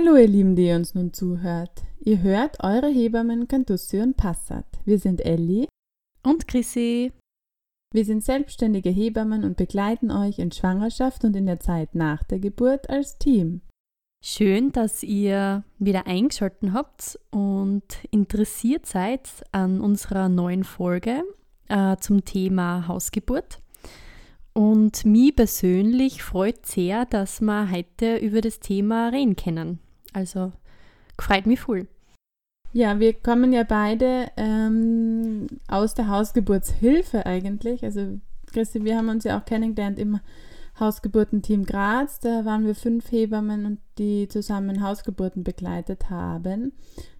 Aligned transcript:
Hallo 0.00 0.14
ihr 0.14 0.28
Lieben, 0.28 0.54
die 0.54 0.68
ihr 0.68 0.76
uns 0.76 0.94
nun 0.94 1.12
zuhört. 1.12 1.82
Ihr 1.98 2.22
hört 2.22 2.62
eure 2.62 2.86
Hebammen 2.86 3.48
Cantussi 3.48 4.00
und 4.00 4.16
Passat. 4.16 4.64
Wir 4.84 5.00
sind 5.00 5.26
Elli 5.26 5.66
und 6.22 6.46
Chrissy. 6.46 7.10
Wir 7.92 8.04
sind 8.04 8.22
selbstständige 8.22 8.90
Hebammen 8.90 9.42
und 9.42 9.56
begleiten 9.56 10.12
euch 10.12 10.38
in 10.38 10.52
Schwangerschaft 10.52 11.24
und 11.24 11.34
in 11.34 11.46
der 11.46 11.58
Zeit 11.58 11.96
nach 11.96 12.22
der 12.22 12.38
Geburt 12.38 12.88
als 12.88 13.18
Team. 13.18 13.62
Schön, 14.24 14.70
dass 14.70 15.02
ihr 15.02 15.64
wieder 15.80 16.06
eingeschaltet 16.06 16.72
habt 16.72 17.18
und 17.32 17.82
interessiert 18.12 18.86
seid 18.86 19.28
an 19.50 19.80
unserer 19.80 20.28
neuen 20.28 20.62
Folge 20.62 21.24
äh, 21.66 21.96
zum 21.96 22.24
Thema 22.24 22.86
Hausgeburt. 22.86 23.60
Und 24.52 25.04
mich 25.04 25.34
persönlich 25.34 26.22
freut 26.22 26.66
sehr, 26.66 27.04
dass 27.04 27.40
wir 27.40 27.72
heute 27.72 28.18
über 28.18 28.40
das 28.40 28.60
Thema 28.60 29.08
reden 29.08 29.34
können. 29.34 29.80
Also 30.18 30.52
freut 31.16 31.46
mich 31.46 31.60
voll. 31.60 31.86
Ja, 32.72 32.98
wir 32.98 33.14
kommen 33.14 33.52
ja 33.52 33.62
beide 33.62 34.26
ähm, 34.36 35.46
aus 35.68 35.94
der 35.94 36.08
Hausgeburtshilfe 36.08 37.24
eigentlich. 37.24 37.84
Also 37.84 38.18
Christi, 38.52 38.84
wir 38.84 38.96
haben 38.96 39.08
uns 39.08 39.22
ja 39.22 39.38
auch 39.38 39.44
kennengelernt 39.44 39.98
im 39.98 40.18
Hausgeburtenteam 40.80 41.64
Graz. 41.66 42.18
Da 42.18 42.44
waren 42.44 42.66
wir 42.66 42.74
fünf 42.74 43.12
Hebammen 43.12 43.64
und 43.64 43.78
die 43.98 44.26
zusammen 44.26 44.82
Hausgeburten 44.82 45.44
begleitet 45.44 46.10
haben. 46.10 46.72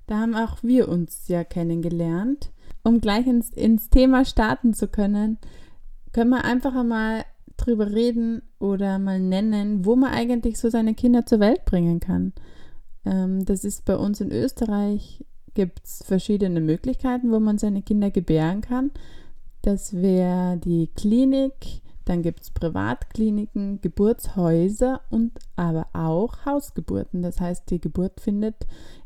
Da 0.08 0.18
haben 0.18 0.34
auch 0.34 0.58
wir 0.62 0.88
uns 0.88 1.28
ja 1.28 1.44
kennengelernt. 1.44 2.50
Um 2.82 3.00
gleich 3.00 3.28
ins, 3.28 3.50
ins 3.50 3.90
Thema 3.90 4.24
starten 4.24 4.74
zu 4.74 4.88
können, 4.88 5.38
können 6.12 6.30
wir 6.30 6.44
einfach 6.44 6.74
einmal 6.74 7.24
drüber 7.56 7.92
reden 7.92 8.42
oder 8.58 8.98
mal 8.98 9.20
nennen, 9.20 9.84
wo 9.84 9.94
man 9.94 10.12
eigentlich 10.12 10.58
so 10.58 10.68
seine 10.68 10.94
Kinder 10.94 11.26
zur 11.26 11.40
Welt 11.40 11.64
bringen 11.64 12.00
kann. 12.00 12.32
Ähm, 13.08 13.44
das 13.44 13.64
ist 13.64 13.84
bei 13.84 13.96
uns 13.96 14.20
in 14.20 14.30
Österreich, 14.30 15.24
gibt 15.54 15.84
es 15.84 16.02
verschiedene 16.04 16.60
Möglichkeiten, 16.60 17.32
wo 17.32 17.40
man 17.40 17.58
seine 17.58 17.82
Kinder 17.82 18.10
gebären 18.10 18.60
kann. 18.60 18.90
Das 19.62 19.94
wäre 19.94 20.56
die 20.58 20.88
Klinik, 20.94 21.82
dann 22.04 22.22
gibt 22.22 22.42
es 22.42 22.50
Privatkliniken, 22.50 23.80
Geburtshäuser 23.80 25.00
und 25.10 25.32
aber 25.56 25.86
auch 25.92 26.44
Hausgeburten. 26.46 27.22
Das 27.22 27.40
heißt, 27.40 27.70
die 27.70 27.80
Geburt 27.80 28.20
findet 28.20 28.54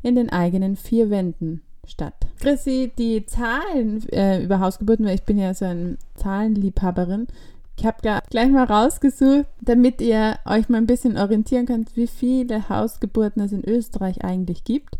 in 0.03 0.15
den 0.15 0.29
eigenen 0.29 0.75
vier 0.75 1.09
Wänden 1.09 1.61
statt. 1.85 2.15
Chrissy, 2.39 2.91
die 2.97 3.25
Zahlen 3.25 4.07
äh, 4.09 4.43
über 4.43 4.59
Hausgeburten, 4.59 5.05
weil 5.05 5.15
ich 5.15 5.23
bin 5.23 5.37
ja 5.37 5.53
so 5.53 5.65
eine 5.65 5.97
Zahlenliebhaberin. 6.15 7.27
Ich 7.75 7.85
habe 7.85 7.97
gleich 8.29 8.49
mal 8.49 8.65
rausgesucht, 8.65 9.47
damit 9.61 9.99
ihr 9.99 10.37
euch 10.45 10.69
mal 10.69 10.77
ein 10.77 10.85
bisschen 10.87 11.17
orientieren 11.17 11.65
könnt, 11.65 11.95
wie 11.95 12.07
viele 12.07 12.69
Hausgeburten 12.69 13.41
es 13.41 13.51
in 13.51 13.67
Österreich 13.67 14.23
eigentlich 14.23 14.63
gibt. 14.63 14.97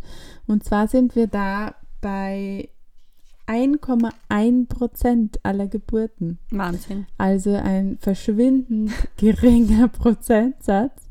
Und 0.47 0.63
zwar 0.63 0.87
sind 0.87 1.15
wir 1.15 1.27
da 1.27 1.75
bei 2.01 2.69
1,1 3.47 4.67
Prozent 4.67 5.39
aller 5.43 5.67
Geburten. 5.67 6.39
Wahnsinn. 6.49 7.05
Also 7.17 7.53
ein 7.55 7.97
verschwindend 7.99 8.91
geringer 9.17 9.87
Prozentsatz. 9.87 11.02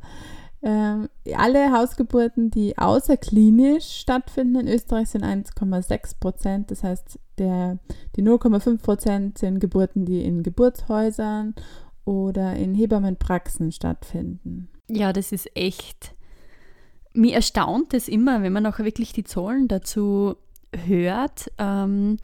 Ähm, 0.63 1.09
alle 1.37 1.73
Hausgeburten, 1.73 2.51
die 2.51 2.79
außerklinisch 2.79 3.85
stattfinden 3.85 4.61
in 4.61 4.69
Österreich, 4.69 5.09
sind 5.09 5.25
1,6 5.25 6.21
Prozent. 6.21 6.71
Das 6.71 6.85
heißt, 6.85 7.19
der, 7.39 7.79
die 8.17 8.23
0,5 8.23 8.81
Prozent 8.81 9.39
sind 9.39 9.59
Geburten, 9.59 10.05
die 10.05 10.23
in 10.25 10.43
Geburtshäusern 10.43 11.55
oder 12.05 12.55
in 12.55 12.75
Hebammenpraxen 12.75 13.73
stattfinden. 13.73 14.69
Ja, 14.89 15.13
das 15.13 15.33
ist 15.33 15.49
echt. 15.57 16.15
Mir 17.13 17.35
erstaunt 17.35 17.93
es 17.93 18.09
immer, 18.09 18.43
wenn 18.43 18.53
man 18.53 18.67
auch 18.67 18.79
wirklich 18.79 19.13
die 19.13 19.25
Zahlen 19.25 19.69
dazu 19.69 20.37
hört. 20.87 21.51
Ähm, 21.59 22.19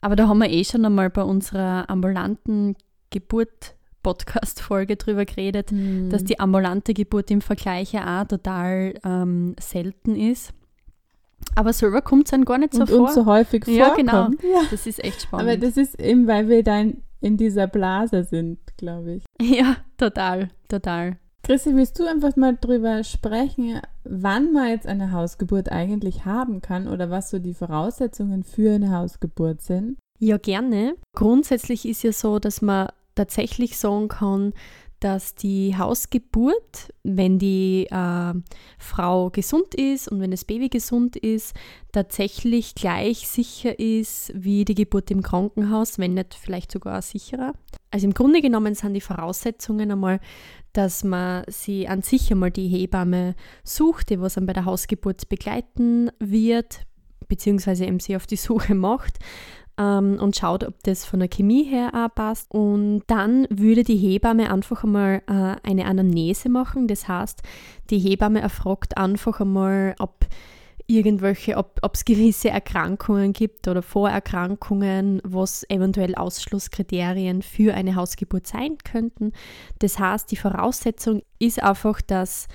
aber 0.00 0.16
da 0.16 0.28
haben 0.28 0.38
wir 0.38 0.50
eh 0.50 0.64
schon 0.64 0.84
einmal 0.84 1.10
bei 1.10 1.22
unserer 1.22 1.90
ambulanten 1.90 2.76
Geburt 3.10 3.74
Podcast-Folge 4.02 4.96
drüber 4.96 5.24
geredet, 5.24 5.72
mhm. 5.72 6.10
dass 6.10 6.24
die 6.24 6.40
ambulante 6.40 6.94
Geburt 6.94 7.30
im 7.30 7.40
Vergleich 7.40 7.92
ja 7.92 8.22
auch 8.22 8.26
total 8.26 8.94
ähm, 9.04 9.54
selten 9.60 10.16
ist. 10.16 10.52
Aber 11.54 11.72
selber 11.72 12.02
kommt 12.02 12.26
es 12.26 12.30
dann 12.30 12.44
gar 12.44 12.58
nicht 12.58 12.74
so 12.74 12.82
und 12.82 12.88
vor. 12.88 13.00
Und 13.00 13.12
so 13.12 13.26
häufig 13.26 13.64
vorkommt. 13.64 13.78
Ja, 13.78 13.94
genau. 13.94 14.30
Ja. 14.42 14.62
Das 14.70 14.86
ist 14.86 15.02
echt 15.02 15.22
spannend. 15.22 15.48
Aber 15.48 15.56
das 15.56 15.76
ist 15.76 15.98
eben, 15.98 16.26
weil 16.26 16.48
wir 16.48 16.62
dann 16.62 17.02
in 17.20 17.36
dieser 17.36 17.66
Blase 17.66 18.24
sind, 18.24 18.58
glaube 18.76 19.14
ich. 19.14 19.24
Ja, 19.40 19.76
total, 19.96 20.50
total. 20.68 21.18
Christi, 21.42 21.74
willst 21.74 21.98
du 21.98 22.06
einfach 22.06 22.36
mal 22.36 22.56
drüber 22.60 23.02
sprechen, 23.02 23.80
wann 24.04 24.52
man 24.52 24.68
jetzt 24.68 24.86
eine 24.86 25.12
Hausgeburt 25.12 25.72
eigentlich 25.72 26.24
haben 26.24 26.60
kann 26.60 26.86
oder 26.86 27.10
was 27.10 27.30
so 27.30 27.38
die 27.38 27.54
Voraussetzungen 27.54 28.44
für 28.44 28.74
eine 28.74 28.92
Hausgeburt 28.92 29.62
sind? 29.62 29.98
Ja, 30.18 30.36
gerne. 30.36 30.96
Grundsätzlich 31.16 31.88
ist 31.88 32.02
ja 32.02 32.12
so, 32.12 32.38
dass 32.38 32.60
man 32.60 32.88
tatsächlich 33.20 33.76
sagen 33.76 34.08
kann, 34.08 34.54
dass 34.98 35.34
die 35.34 35.76
Hausgeburt, 35.76 36.92
wenn 37.02 37.38
die 37.38 37.86
äh, 37.90 38.34
Frau 38.78 39.30
gesund 39.30 39.74
ist 39.74 40.08
und 40.08 40.20
wenn 40.20 40.30
das 40.30 40.44
Baby 40.44 40.68
gesund 40.68 41.16
ist, 41.16 41.54
tatsächlich 41.92 42.74
gleich 42.74 43.26
sicher 43.28 43.78
ist 43.78 44.32
wie 44.34 44.64
die 44.64 44.74
Geburt 44.74 45.10
im 45.10 45.22
Krankenhaus, 45.22 45.98
wenn 45.98 46.14
nicht 46.14 46.34
vielleicht 46.34 46.72
sogar 46.72 47.00
sicherer. 47.02 47.52
Also 47.90 48.06
im 48.06 48.14
Grunde 48.14 48.40
genommen 48.40 48.74
sind 48.74 48.94
die 48.94 49.00
Voraussetzungen 49.00 49.90
einmal, 49.90 50.20
dass 50.72 51.04
man 51.04 51.44
sie 51.48 51.88
an 51.88 52.02
sich 52.02 52.30
einmal 52.30 52.50
die 52.50 52.68
Hebamme 52.68 53.34
sucht, 53.64 54.10
die 54.10 54.20
was 54.20 54.34
dann 54.34 54.46
bei 54.46 54.52
der 54.52 54.66
Hausgeburt 54.66 55.28
begleiten 55.28 56.10
wird, 56.18 56.86
beziehungsweise 57.26 57.86
eben 57.86 58.00
sie 58.00 58.16
auf 58.16 58.26
die 58.26 58.36
Suche 58.36 58.74
macht 58.74 59.18
ähm, 59.80 60.18
und 60.20 60.36
schaut, 60.36 60.64
ob 60.64 60.82
das 60.82 61.04
von 61.04 61.20
der 61.20 61.28
Chemie 61.28 61.64
her 61.64 61.90
auch 61.94 62.14
passt. 62.14 62.50
Und 62.50 63.02
dann 63.06 63.46
würde 63.50 63.82
die 63.82 63.96
Hebamme 63.96 64.52
einfach 64.52 64.84
einmal 64.84 65.22
äh, 65.26 65.56
eine 65.66 65.86
Anamnese 65.86 66.50
machen. 66.50 66.86
Das 66.86 67.08
heißt, 67.08 67.42
die 67.88 67.98
Hebamme 67.98 68.40
erfragt 68.40 68.98
einfach 68.98 69.40
einmal, 69.40 69.94
ob 69.98 70.26
irgendwelche, 70.86 71.56
ob 71.56 71.94
es 71.94 72.04
gewisse 72.04 72.50
Erkrankungen 72.50 73.32
gibt 73.32 73.68
oder 73.68 73.80
Vorerkrankungen, 73.80 75.20
was 75.24 75.64
eventuell 75.70 76.16
Ausschlusskriterien 76.16 77.42
für 77.42 77.74
eine 77.74 77.94
Hausgeburt 77.94 78.46
sein 78.46 78.76
könnten. 78.78 79.32
Das 79.78 79.98
heißt, 79.98 80.30
die 80.30 80.36
Voraussetzung 80.36 81.22
ist 81.38 81.62
einfach, 81.62 82.02
dass 82.02 82.48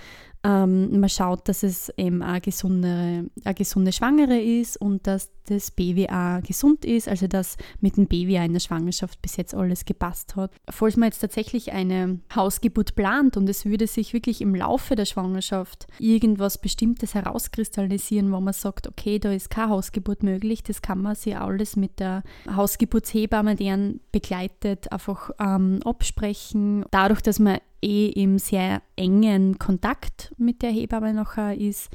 ähm, 0.45 0.99
man 0.99 1.09
schaut, 1.09 1.49
dass 1.49 1.63
es 1.63 1.91
eben 1.97 2.21
eine 2.21 2.39
gesunde, 2.39 3.29
eine 3.43 3.55
gesunde 3.55 3.91
Schwangere 3.91 4.39
ist 4.39 4.77
und 4.77 5.07
dass 5.07 5.31
das 5.45 5.71
auch 5.75 6.41
gesund 6.43 6.85
ist, 6.85 7.07
also 7.07 7.27
dass 7.27 7.57
mit 7.79 7.97
dem 7.97 8.05
auch 8.05 8.45
in 8.45 8.53
der 8.53 8.59
Schwangerschaft 8.59 9.21
bis 9.21 9.37
jetzt 9.37 9.55
alles 9.55 9.85
gepasst 9.85 10.35
hat. 10.35 10.51
Falls 10.69 10.97
man 10.97 11.09
jetzt 11.09 11.19
tatsächlich 11.19 11.71
eine 11.71 12.19
Hausgeburt 12.35 12.95
plant 12.95 13.37
und 13.37 13.49
es 13.49 13.65
würde 13.65 13.87
sich 13.87 14.13
wirklich 14.13 14.41
im 14.41 14.55
Laufe 14.55 14.95
der 14.95 15.05
Schwangerschaft 15.05 15.87
irgendwas 15.99 16.59
Bestimmtes 16.59 17.15
herauskristallisieren, 17.15 18.31
wo 18.31 18.39
man 18.39 18.53
sagt, 18.53 18.87
okay, 18.87 19.19
da 19.19 19.31
ist 19.31 19.49
keine 19.49 19.69
Hausgeburt 19.69 20.23
möglich, 20.23 20.63
das 20.63 20.81
kann 20.81 21.01
man 21.01 21.15
sich 21.15 21.37
alles 21.37 21.75
mit 21.75 21.99
der 21.99 22.23
Hausgeburtshebamme, 22.49 23.55
deren 23.55 23.99
begleitet, 24.11 24.91
einfach 24.91 25.31
ähm, 25.39 25.79
absprechen. 25.85 26.85
Dadurch, 26.91 27.21
dass 27.21 27.39
man 27.39 27.59
eh 27.85 28.07
im 28.07 28.39
sehr 28.39 28.81
engen 28.95 29.59
Kontakt 29.59 30.33
mit 30.37 30.61
der 30.61 30.71
Hebamme 30.71 31.13
nachher 31.13 31.55
ist, 31.55 31.89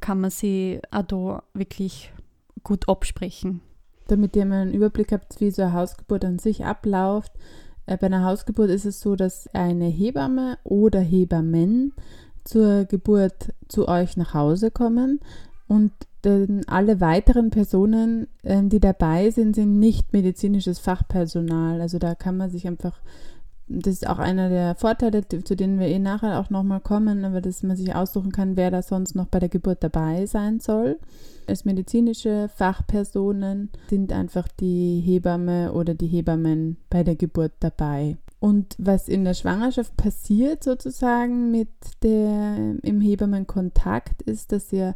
kann 0.00 0.20
man 0.20 0.30
sie 0.30 0.80
auch 0.90 1.02
da 1.02 1.42
wirklich 1.54 2.12
gut 2.64 2.88
absprechen. 2.88 3.60
Damit 4.08 4.36
ihr 4.36 4.44
mal 4.44 4.62
einen 4.62 4.74
Überblick 4.74 5.12
habt, 5.12 5.40
wie 5.40 5.50
so 5.50 5.62
eine 5.62 5.72
Hausgeburt 5.72 6.24
an 6.24 6.38
sich 6.38 6.64
abläuft. 6.64 7.32
Äh, 7.86 7.96
bei 7.96 8.06
einer 8.06 8.24
Hausgeburt 8.24 8.70
ist 8.70 8.84
es 8.84 9.00
so, 9.00 9.16
dass 9.16 9.48
eine 9.54 9.86
Hebamme 9.86 10.58
oder 10.64 11.00
Hebammen 11.00 11.94
zur 12.44 12.84
Geburt 12.84 13.52
zu 13.68 13.88
euch 13.88 14.16
nach 14.16 14.34
Hause 14.34 14.70
kommen 14.70 15.20
und 15.68 15.92
alle 16.66 17.00
weiteren 17.00 17.50
Personen, 17.50 18.26
ähm, 18.42 18.68
die 18.68 18.80
dabei 18.80 19.30
sind, 19.30 19.54
sind 19.54 19.78
nicht 19.78 20.12
medizinisches 20.12 20.80
Fachpersonal. 20.80 21.80
Also 21.80 22.00
da 22.00 22.16
kann 22.16 22.36
man 22.36 22.50
sich 22.50 22.66
einfach 22.66 23.00
das 23.68 23.94
ist 23.94 24.06
auch 24.06 24.18
einer 24.18 24.48
der 24.48 24.76
Vorteile, 24.76 25.26
zu 25.26 25.56
denen 25.56 25.80
wir 25.80 25.88
eh 25.88 25.98
nachher 25.98 26.38
auch 26.38 26.50
nochmal 26.50 26.80
kommen, 26.80 27.24
aber 27.24 27.40
dass 27.40 27.64
man 27.64 27.76
sich 27.76 27.94
aussuchen 27.94 28.30
kann, 28.30 28.56
wer 28.56 28.70
da 28.70 28.80
sonst 28.80 29.16
noch 29.16 29.26
bei 29.26 29.40
der 29.40 29.48
Geburt 29.48 29.82
dabei 29.82 30.26
sein 30.26 30.60
soll. 30.60 30.98
Als 31.48 31.64
medizinische 31.64 32.48
Fachpersonen 32.54 33.70
sind 33.88 34.12
einfach 34.12 34.46
die 34.48 35.00
Hebamme 35.00 35.72
oder 35.72 35.94
die 35.94 36.06
Hebammen 36.06 36.76
bei 36.90 37.02
der 37.02 37.16
Geburt 37.16 37.52
dabei. 37.60 38.16
Und 38.38 38.76
was 38.78 39.08
in 39.08 39.24
der 39.24 39.34
Schwangerschaft 39.34 39.96
passiert 39.96 40.62
sozusagen 40.62 41.50
mit 41.50 41.68
der 42.02 42.76
im 42.82 43.00
Hebammenkontakt 43.00 44.22
ist, 44.22 44.52
dass 44.52 44.72
ihr 44.72 44.94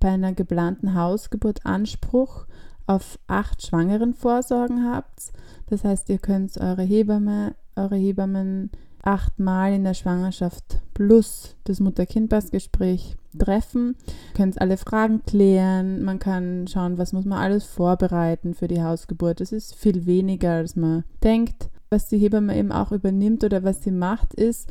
bei 0.00 0.08
einer 0.08 0.32
geplanten 0.32 0.94
Hausgeburt 0.94 1.64
Anspruch 1.64 2.46
auf 2.86 3.18
acht 3.28 3.64
Schwangerenvorsorgen 3.64 4.92
habt. 4.92 5.32
Das 5.66 5.84
heißt, 5.84 6.08
ihr 6.10 6.18
könnt 6.18 6.58
eure 6.58 6.82
Hebamme 6.82 7.54
eure 7.76 7.96
Hebammen 7.96 8.70
achtmal 9.02 9.72
in 9.72 9.84
der 9.84 9.94
Schwangerschaft 9.94 10.80
plus 10.94 11.56
das 11.64 11.80
Mutter-Kind-Pass-Gespräch 11.80 13.16
treffen. 13.38 13.96
Man 14.06 14.34
kann 14.34 14.54
alle 14.58 14.76
Fragen 14.76 15.22
klären, 15.24 16.02
man 16.02 16.18
kann 16.18 16.66
schauen, 16.68 16.98
was 16.98 17.12
muss 17.12 17.24
man 17.24 17.38
alles 17.38 17.64
vorbereiten 17.64 18.54
für 18.54 18.68
die 18.68 18.82
Hausgeburt. 18.82 19.40
Das 19.40 19.52
ist 19.52 19.74
viel 19.74 20.06
weniger, 20.06 20.52
als 20.52 20.76
man 20.76 21.04
denkt. 21.22 21.70
Was 21.90 22.08
die 22.08 22.18
Hebamme 22.18 22.56
eben 22.56 22.72
auch 22.72 22.92
übernimmt 22.92 23.44
oder 23.44 23.64
was 23.64 23.82
sie 23.82 23.90
macht, 23.90 24.34
ist, 24.34 24.70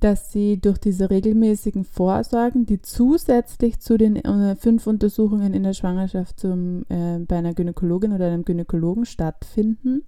dass 0.00 0.32
sie 0.32 0.58
durch 0.58 0.78
diese 0.78 1.10
regelmäßigen 1.10 1.84
Vorsorgen, 1.84 2.66
die 2.66 2.82
zusätzlich 2.82 3.80
zu 3.80 3.96
den 3.98 4.16
äh, 4.16 4.56
fünf 4.56 4.86
Untersuchungen 4.86 5.54
in 5.54 5.62
der 5.62 5.74
Schwangerschaft 5.74 6.40
zum, 6.40 6.84
äh, 6.88 7.18
bei 7.18 7.36
einer 7.36 7.54
Gynäkologin 7.54 8.12
oder 8.12 8.26
einem 8.26 8.44
Gynäkologen 8.44 9.04
stattfinden, 9.04 10.02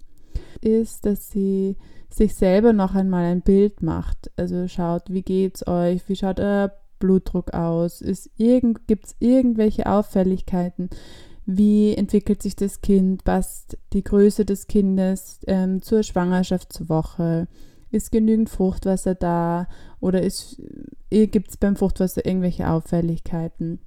ist, 0.61 1.05
dass 1.05 1.29
sie 1.29 1.77
sich 2.13 2.35
selber 2.35 2.73
noch 2.73 2.95
einmal 2.95 3.25
ein 3.25 3.41
Bild 3.41 3.81
macht. 3.81 4.31
Also 4.37 4.67
schaut, 4.67 5.03
wie 5.09 5.23
geht's 5.23 5.67
euch, 5.67 6.07
wie 6.07 6.15
schaut 6.15 6.39
euer 6.39 6.71
Blutdruck 6.99 7.53
aus, 7.53 8.01
irgend, 8.37 8.87
gibt 8.87 9.07
es 9.07 9.15
irgendwelche 9.19 9.87
Auffälligkeiten, 9.87 10.89
wie 11.45 11.93
entwickelt 11.95 12.41
sich 12.41 12.55
das 12.55 12.79
Kind, 12.79 13.25
passt 13.25 13.77
die 13.91 14.03
Größe 14.03 14.45
des 14.45 14.67
Kindes 14.67 15.39
ähm, 15.47 15.81
zur 15.81 16.03
Schwangerschaftswoche, 16.03 17.49
ist 17.91 18.11
genügend 18.11 18.49
Fruchtwasser 18.49 19.15
da 19.15 19.67
oder 19.99 20.23
äh, 20.23 21.27
gibt 21.27 21.49
es 21.49 21.57
beim 21.57 21.75
Fruchtwasser 21.75 22.25
irgendwelche 22.25 22.69
Auffälligkeiten? 22.69 23.79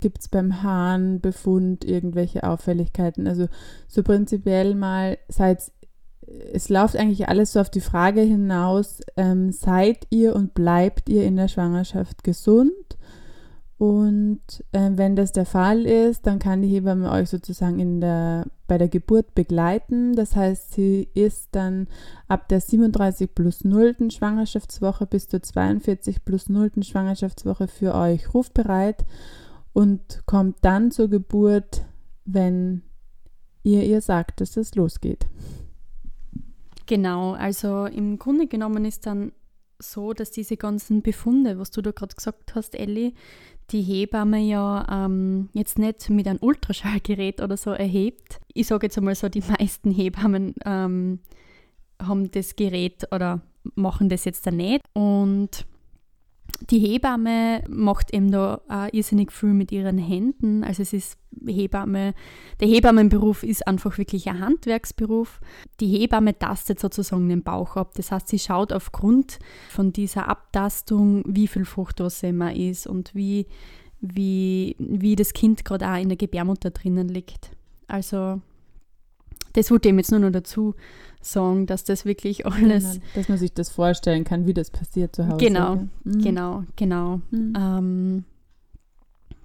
Gibt 0.00 0.20
es 0.20 0.28
beim 0.28 0.62
Harnbefund 0.62 1.84
irgendwelche 1.84 2.44
Auffälligkeiten? 2.44 3.26
Also 3.26 3.48
so 3.88 4.02
prinzipiell 4.02 4.74
mal, 4.74 5.18
seid, 5.28 5.70
es 6.52 6.68
läuft 6.68 6.96
eigentlich 6.96 7.28
alles 7.28 7.52
so 7.52 7.60
auf 7.60 7.70
die 7.70 7.80
Frage 7.80 8.20
hinaus, 8.20 9.00
ähm, 9.16 9.52
seid 9.52 10.06
ihr 10.10 10.34
und 10.36 10.54
bleibt 10.54 11.08
ihr 11.08 11.24
in 11.24 11.36
der 11.36 11.48
Schwangerschaft 11.48 12.24
gesund? 12.24 12.98
Und 13.78 14.42
äh, 14.72 14.90
wenn 14.94 15.14
das 15.14 15.30
der 15.30 15.46
Fall 15.46 15.86
ist, 15.86 16.26
dann 16.26 16.40
kann 16.40 16.62
die 16.62 16.68
Hebamme 16.68 17.12
euch 17.12 17.30
sozusagen 17.30 17.78
in 17.78 18.00
der, 18.00 18.46
bei 18.66 18.76
der 18.76 18.88
Geburt 18.88 19.36
begleiten. 19.36 20.16
Das 20.16 20.34
heißt, 20.34 20.72
sie 20.72 21.08
ist 21.14 21.50
dann 21.52 21.86
ab 22.26 22.48
der 22.48 22.60
37 22.60 23.32
plus 23.32 23.64
0. 23.64 24.10
Schwangerschaftswoche 24.10 25.06
bis 25.06 25.28
zur 25.28 25.42
42 25.42 26.24
plus 26.24 26.48
0. 26.48 26.72
Schwangerschaftswoche 26.82 27.68
für 27.68 27.94
euch 27.94 28.34
rufbereit 28.34 29.06
und 29.72 30.22
kommt 30.26 30.56
dann 30.62 30.90
zur 30.90 31.08
Geburt, 31.08 31.84
wenn 32.24 32.82
ihr 33.62 33.84
ihr 33.84 34.00
sagt, 34.00 34.40
dass 34.40 34.56
es 34.56 34.74
losgeht. 34.74 35.26
Genau, 36.88 37.32
also 37.34 37.84
im 37.84 38.18
Grunde 38.18 38.46
genommen 38.46 38.86
ist 38.86 39.04
dann 39.04 39.32
so, 39.78 40.14
dass 40.14 40.30
diese 40.30 40.56
ganzen 40.56 41.02
Befunde, 41.02 41.58
was 41.58 41.70
du 41.70 41.82
da 41.82 41.90
gerade 41.90 42.14
gesagt 42.14 42.54
hast, 42.54 42.74
Ellie, 42.74 43.12
die 43.70 43.82
Hebamme 43.82 44.38
ja 44.40 45.04
ähm, 45.04 45.50
jetzt 45.52 45.78
nicht 45.78 46.08
mit 46.08 46.26
einem 46.26 46.38
Ultraschallgerät 46.40 47.42
oder 47.42 47.58
so 47.58 47.72
erhebt. 47.72 48.40
Ich 48.54 48.68
sage 48.68 48.86
jetzt 48.86 48.96
einmal 48.96 49.14
so, 49.14 49.28
die 49.28 49.42
meisten 49.58 49.90
Hebammen 49.90 50.54
ähm, 50.64 51.20
haben 52.00 52.30
das 52.30 52.56
Gerät 52.56 53.06
oder 53.12 53.42
machen 53.74 54.08
das 54.08 54.24
jetzt 54.24 54.46
da 54.46 54.50
nicht. 54.50 54.80
Und 54.94 55.66
die 56.60 56.80
Hebamme 56.80 57.62
macht 57.68 58.12
eben 58.12 58.30
da 58.30 58.60
auch 58.68 58.88
irrsinnig 58.92 59.32
viel 59.32 59.52
mit 59.52 59.70
ihren 59.70 59.98
Händen. 59.98 60.64
Also 60.64 60.82
es 60.82 60.92
ist 60.92 61.18
Hebamme, 61.46 62.14
der 62.60 62.68
Hebammenberuf 62.68 63.44
ist 63.44 63.66
einfach 63.66 63.96
wirklich 63.96 64.28
ein 64.28 64.40
Handwerksberuf. 64.40 65.40
Die 65.78 65.86
Hebamme 65.86 66.36
tastet 66.36 66.80
sozusagen 66.80 67.28
den 67.28 67.42
Bauch 67.42 67.76
ab. 67.76 67.92
Das 67.94 68.10
heißt, 68.10 68.28
sie 68.28 68.38
schaut 68.38 68.72
aufgrund 68.72 69.38
von 69.68 69.92
dieser 69.92 70.28
Abtastung, 70.28 71.22
wie 71.26 71.46
viel 71.46 71.64
Fruchtwasser 71.64 72.28
immer 72.28 72.54
ist 72.54 72.86
und 72.86 73.14
wie, 73.14 73.46
wie, 74.00 74.74
wie 74.78 75.14
das 75.14 75.32
Kind 75.32 75.64
gerade 75.64 75.88
auch 75.88 76.00
in 76.00 76.08
der 76.08 76.18
Gebärmutter 76.18 76.70
drinnen 76.70 77.08
liegt. 77.08 77.50
Also 77.86 78.40
das 79.52 79.70
wollte 79.70 79.88
ich 79.88 79.94
jetzt 79.94 80.10
nur 80.10 80.20
noch 80.20 80.30
dazu 80.30 80.74
sagen, 81.20 81.66
dass 81.66 81.84
das 81.84 82.04
wirklich 82.04 82.46
alles. 82.46 82.94
Genau, 82.94 83.04
dass 83.14 83.28
man 83.28 83.38
sich 83.38 83.52
das 83.52 83.70
vorstellen 83.70 84.24
kann, 84.24 84.46
wie 84.46 84.54
das 84.54 84.70
passiert 84.70 85.14
zu 85.16 85.26
Hause. 85.26 85.44
Genau, 85.44 85.76
mhm. 86.04 86.22
genau, 86.22 86.64
genau. 86.76 87.20
Mhm. 87.30 87.52
Ähm, 87.56 88.24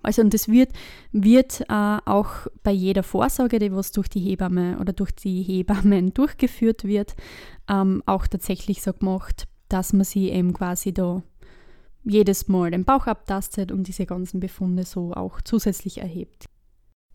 also 0.04 0.22
und 0.22 0.34
das 0.34 0.50
wird, 0.50 0.72
wird 1.14 1.62
äh, 1.70 1.98
auch 2.06 2.48
bei 2.62 2.72
jeder 2.72 3.04
Vorsorge, 3.04 3.58
die 3.58 3.72
was 3.72 3.94
durch 3.94 4.10
die 4.10 4.20
Hebamme 4.20 4.78
oder 4.80 4.92
durch 4.92 5.12
die 5.12 5.42
Hebammen 5.42 6.14
durchgeführt 6.14 6.84
wird, 6.84 7.16
ähm, 7.70 8.04
auch 8.06 8.28
tatsächlich 8.28 8.82
so 8.82 8.94
gemacht, 8.94 9.48
dass 9.70 9.94
man 9.94 10.04
sie 10.04 10.30
eben 10.30 10.54
quasi 10.54 10.94
da 10.94 11.24
jedes 12.04 12.50
Mal 12.50 12.72
den 12.72 12.84
Bauch 12.84 13.08
abtastet 13.08 13.72
und 13.72 13.88
diese 13.88 14.06
ganzen 14.06 14.42
Befunde 14.42 14.84
so 14.84 15.14
auch 15.14 15.42
zusätzlich 15.42 16.00
erhebt. 16.00 16.50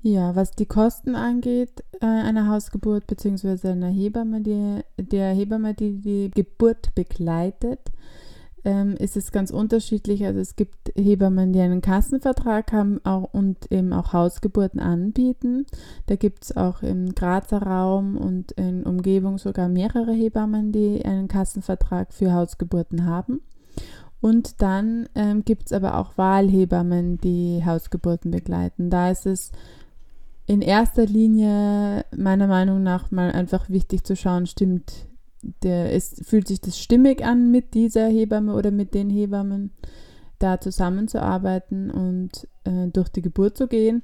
Ja, 0.03 0.37
was 0.37 0.53
die 0.53 0.67
Kosten 0.67 1.17
angeht, 1.17 1.83
äh, 2.01 2.07
einer 2.07 2.49
Hausgeburt 2.49 3.07
bzw. 3.09 3.69
einer 3.69 3.89
Hebamme, 3.89 4.41
die, 4.43 4.81
der 4.97 5.33
Hebamme, 5.33 5.75
die 5.75 6.01
die 6.01 6.31
Geburt 6.31 6.95
begleitet, 6.95 7.91
ähm, 8.65 8.95
ist 8.97 9.17
es 9.17 9.33
ganz 9.33 9.51
unterschiedlich. 9.51 10.25
Also 10.25 10.39
es 10.41 10.55
gibt 10.55 10.93
Hebammen, 10.95 11.53
die 11.53 11.61
einen 11.61 11.81
Kassenvertrag 11.81 12.73
haben 12.73 13.05
auch, 13.05 13.33
und 13.33 13.71
eben 13.73 13.93
auch 13.93 14.13
Hausgeburten 14.13 14.79
anbieten. 14.79 15.67
Da 16.07 16.15
gibt 16.17 16.45
es 16.45 16.57
auch 16.57 16.83
im 16.83 17.15
Grazer 17.15 17.63
Raum 17.63 18.17
und 18.17 18.53
in 18.53 18.85
Umgebung 18.85 19.39
sogar 19.39 19.69
mehrere 19.69 20.13
Hebammen, 20.13 20.71
die 20.71 21.05
einen 21.05 21.29
Kassenvertrag 21.29 22.13
für 22.13 22.33
Hausgeburten 22.33 23.05
haben. 23.05 23.41
Und 24.21 24.63
dann 24.63 25.09
ähm, 25.15 25.45
gibt 25.45 25.67
es 25.67 25.73
aber 25.73 25.97
auch 25.99 26.19
Wahlhebammen, 26.19 27.19
die 27.19 27.63
Hausgeburten 27.65 28.31
begleiten. 28.33 28.91
Da 28.91 29.11
ist 29.11 29.27
es 29.27 29.53
in 30.49 30.63
erster 30.63 31.05
Linie 31.05 32.07
meiner 32.17 32.47
Meinung 32.47 32.83
nach 32.83 33.11
mal 33.11 33.31
einfach 33.31 33.69
wichtig 33.69 34.05
zu 34.05 34.17
schauen, 34.17 34.47
stimmt, 34.47 35.07
der 35.63 35.93
ist, 35.93 36.25
fühlt 36.27 36.49
sich 36.49 36.63
das 36.63 36.79
stimmig 36.79 37.23
an 37.23 37.51
mit 37.51 37.75
dieser 37.75 38.09
Hebamme 38.09 38.55
oder 38.55 38.71
mit 38.71 38.95
den 38.95 39.11
Hebammen, 39.11 39.73
da 40.39 40.59
zusammenzuarbeiten 40.59 41.91
und 41.91 42.49
äh, 42.65 42.89
durch 42.89 43.11
die 43.11 43.21
Geburt 43.21 43.59
zu 43.59 43.69
gehen 43.69 44.03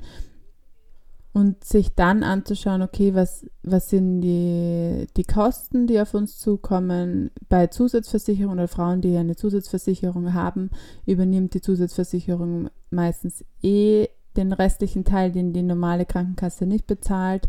und 1.32 1.64
sich 1.64 1.94
dann 1.94 2.22
anzuschauen, 2.22 2.82
okay, 2.82 3.14
was, 3.14 3.46
was 3.62 3.88
sind 3.88 4.20
die, 4.20 5.06
die 5.16 5.24
Kosten, 5.24 5.86
die 5.86 5.98
auf 5.98 6.12
uns 6.12 6.38
zukommen 6.38 7.30
bei 7.48 7.68
Zusatzversicherung 7.68 8.52
oder 8.52 8.68
Frauen, 8.68 9.00
die 9.00 9.16
eine 9.16 9.34
Zusatzversicherung 9.34 10.34
haben, 10.34 10.68
übernimmt 11.06 11.54
die 11.54 11.62
Zusatzversicherung 11.62 12.68
meistens 12.90 13.44
eh 13.62 14.08
den 14.36 14.52
restlichen 14.52 15.04
Teil, 15.04 15.32
den 15.32 15.52
die 15.52 15.62
normale 15.62 16.06
Krankenkasse 16.06 16.66
nicht 16.66 16.86
bezahlt. 16.86 17.48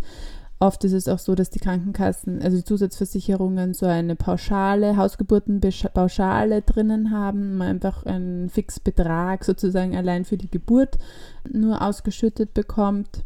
Oft 0.60 0.86
ist 0.86 0.94
es 0.94 1.10
auch 1.10 1.20
so, 1.20 1.36
dass 1.36 1.50
die 1.50 1.60
Krankenkassen, 1.60 2.42
also 2.42 2.56
die 2.56 2.64
Zusatzversicherungen, 2.64 3.74
so 3.74 3.88
eine 3.88 4.16
Pauschale, 4.16 4.96
Hausgeburtenpauschale 4.96 6.62
drinnen 6.62 7.12
haben, 7.12 7.58
man 7.58 7.68
einfach 7.68 8.06
einen 8.06 8.50
Fixbetrag 8.50 9.44
sozusagen 9.44 9.98
allein 9.98 10.24
für 10.24 10.38
die 10.38 10.50
Geburt 10.50 10.98
nur 11.52 11.82
ausgeschüttet 11.82 12.54
bekommt. 12.54 13.26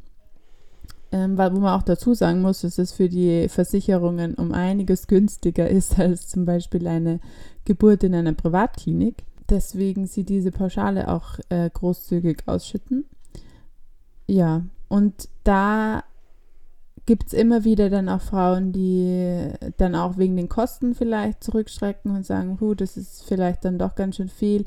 Ähm, 1.11 1.37
wo 1.37 1.59
man 1.59 1.79
auch 1.79 1.83
dazu 1.83 2.13
sagen 2.13 2.41
muss, 2.41 2.61
dass 2.61 2.77
es 2.77 2.91
für 2.91 3.09
die 3.09 3.47
Versicherungen 3.49 4.35
um 4.35 4.51
einiges 4.51 5.07
günstiger 5.07 5.67
ist 5.69 5.99
als 5.99 6.27
zum 6.27 6.45
Beispiel 6.45 6.87
eine 6.87 7.19
Geburt 7.65 8.03
in 8.03 8.15
einer 8.15 8.33
Privatklinik. 8.33 9.23
Deswegen 9.49 10.05
sie 10.05 10.23
diese 10.23 10.51
Pauschale 10.51 11.07
auch 11.07 11.39
äh, 11.49 11.69
großzügig 11.71 12.43
ausschütten. 12.47 13.05
Ja, 14.29 14.62
und 14.89 15.27
da 15.43 16.03
gibt 17.07 17.27
es 17.27 17.33
immer 17.33 17.63
wieder 17.63 17.89
dann 17.89 18.07
auch 18.09 18.21
Frauen, 18.21 18.71
die 18.71 19.50
dann 19.77 19.95
auch 19.95 20.19
wegen 20.19 20.38
den 20.38 20.50
Kosten 20.50 20.93
vielleicht 20.93 21.43
zurückschrecken 21.43 22.15
und 22.15 22.27
sagen, 22.27 22.57
Puh, 22.57 22.75
das 22.75 22.95
ist 22.95 23.24
vielleicht 23.24 23.65
dann 23.65 23.79
doch 23.79 23.95
ganz 23.95 24.17
schön 24.17 24.29
viel. 24.29 24.65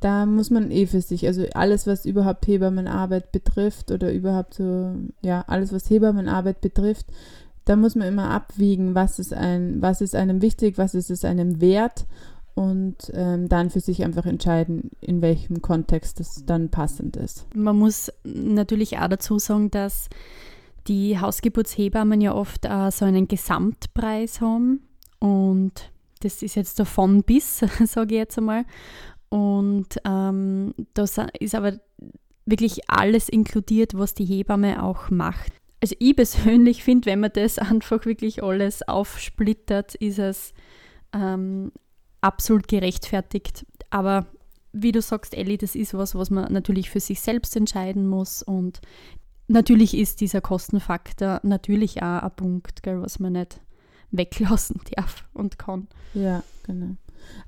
Da 0.00 0.26
muss 0.26 0.50
man 0.50 0.72
eh 0.72 0.86
für 0.86 1.00
sich, 1.00 1.28
also 1.28 1.46
alles, 1.54 1.86
was 1.86 2.06
überhaupt 2.06 2.48
Hebammenarbeit 2.48 3.30
betrifft 3.30 3.92
oder 3.92 4.12
überhaupt 4.12 4.54
so, 4.54 4.96
ja, 5.22 5.44
alles, 5.46 5.72
was 5.72 5.88
Hebammenarbeit 5.88 6.60
betrifft, 6.60 7.06
da 7.66 7.76
muss 7.76 7.94
man 7.94 8.08
immer 8.08 8.30
abwiegen, 8.30 8.96
was 8.96 9.20
ist, 9.20 9.32
ein, 9.32 9.80
was 9.80 10.00
ist 10.00 10.16
einem 10.16 10.42
wichtig, 10.42 10.76
was 10.76 10.96
ist 10.96 11.10
es 11.10 11.24
einem 11.24 11.60
wert 11.60 12.04
und 12.54 12.96
ähm, 13.12 13.48
dann 13.48 13.70
für 13.70 13.80
sich 13.80 14.04
einfach 14.04 14.26
entscheiden, 14.26 14.90
in 15.00 15.22
welchem 15.22 15.60
Kontext 15.60 16.20
das 16.20 16.44
dann 16.46 16.70
passend 16.70 17.16
ist. 17.16 17.46
Man 17.54 17.76
muss 17.76 18.12
natürlich 18.22 18.98
auch 18.98 19.08
dazu 19.08 19.38
sagen, 19.38 19.70
dass 19.70 20.08
die 20.86 21.18
Hausgeburtshebammen 21.18 22.20
ja 22.20 22.34
oft 22.34 22.64
äh, 22.64 22.90
so 22.90 23.04
einen 23.04 23.26
Gesamtpreis 23.26 24.40
haben 24.40 24.82
und 25.18 25.90
das 26.20 26.42
ist 26.42 26.54
jetzt 26.54 26.78
davon 26.78 27.22
bis, 27.22 27.58
sage 27.84 28.14
ich 28.14 28.18
jetzt 28.18 28.38
einmal. 28.38 28.64
Und 29.28 29.98
ähm, 30.04 30.74
da 30.94 31.04
ist 31.38 31.54
aber 31.54 31.78
wirklich 32.46 32.88
alles 32.88 33.28
inkludiert, 33.28 33.94
was 33.94 34.14
die 34.14 34.24
Hebamme 34.24 34.82
auch 34.82 35.10
macht. 35.10 35.52
Also 35.80 35.96
ich 35.98 36.16
persönlich 36.16 36.84
finde, 36.84 37.06
wenn 37.06 37.20
man 37.20 37.32
das 37.32 37.58
einfach 37.58 38.06
wirklich 38.06 38.42
alles 38.42 38.86
aufsplittert, 38.86 39.94
ist 39.96 40.18
es 40.18 40.54
ähm, 41.12 41.72
absolut 42.24 42.68
gerechtfertigt. 42.68 43.66
Aber 43.90 44.26
wie 44.72 44.92
du 44.92 45.00
sagst, 45.00 45.34
Ellie, 45.34 45.58
das 45.58 45.74
ist 45.74 45.94
was, 45.94 46.14
was 46.14 46.30
man 46.30 46.52
natürlich 46.52 46.90
für 46.90 47.00
sich 47.00 47.20
selbst 47.20 47.56
entscheiden 47.56 48.08
muss. 48.08 48.42
Und 48.42 48.80
natürlich 49.46 49.96
ist 49.96 50.20
dieser 50.20 50.40
Kostenfaktor 50.40 51.40
natürlich 51.44 52.02
auch 52.02 52.22
ein 52.22 52.36
Punkt, 52.36 52.82
gell, 52.82 53.00
was 53.00 53.20
man 53.20 53.34
nicht 53.34 53.60
weglassen 54.10 54.80
darf 54.96 55.24
und 55.32 55.58
kann. 55.58 55.88
Ja, 56.14 56.42
genau. 56.64 56.96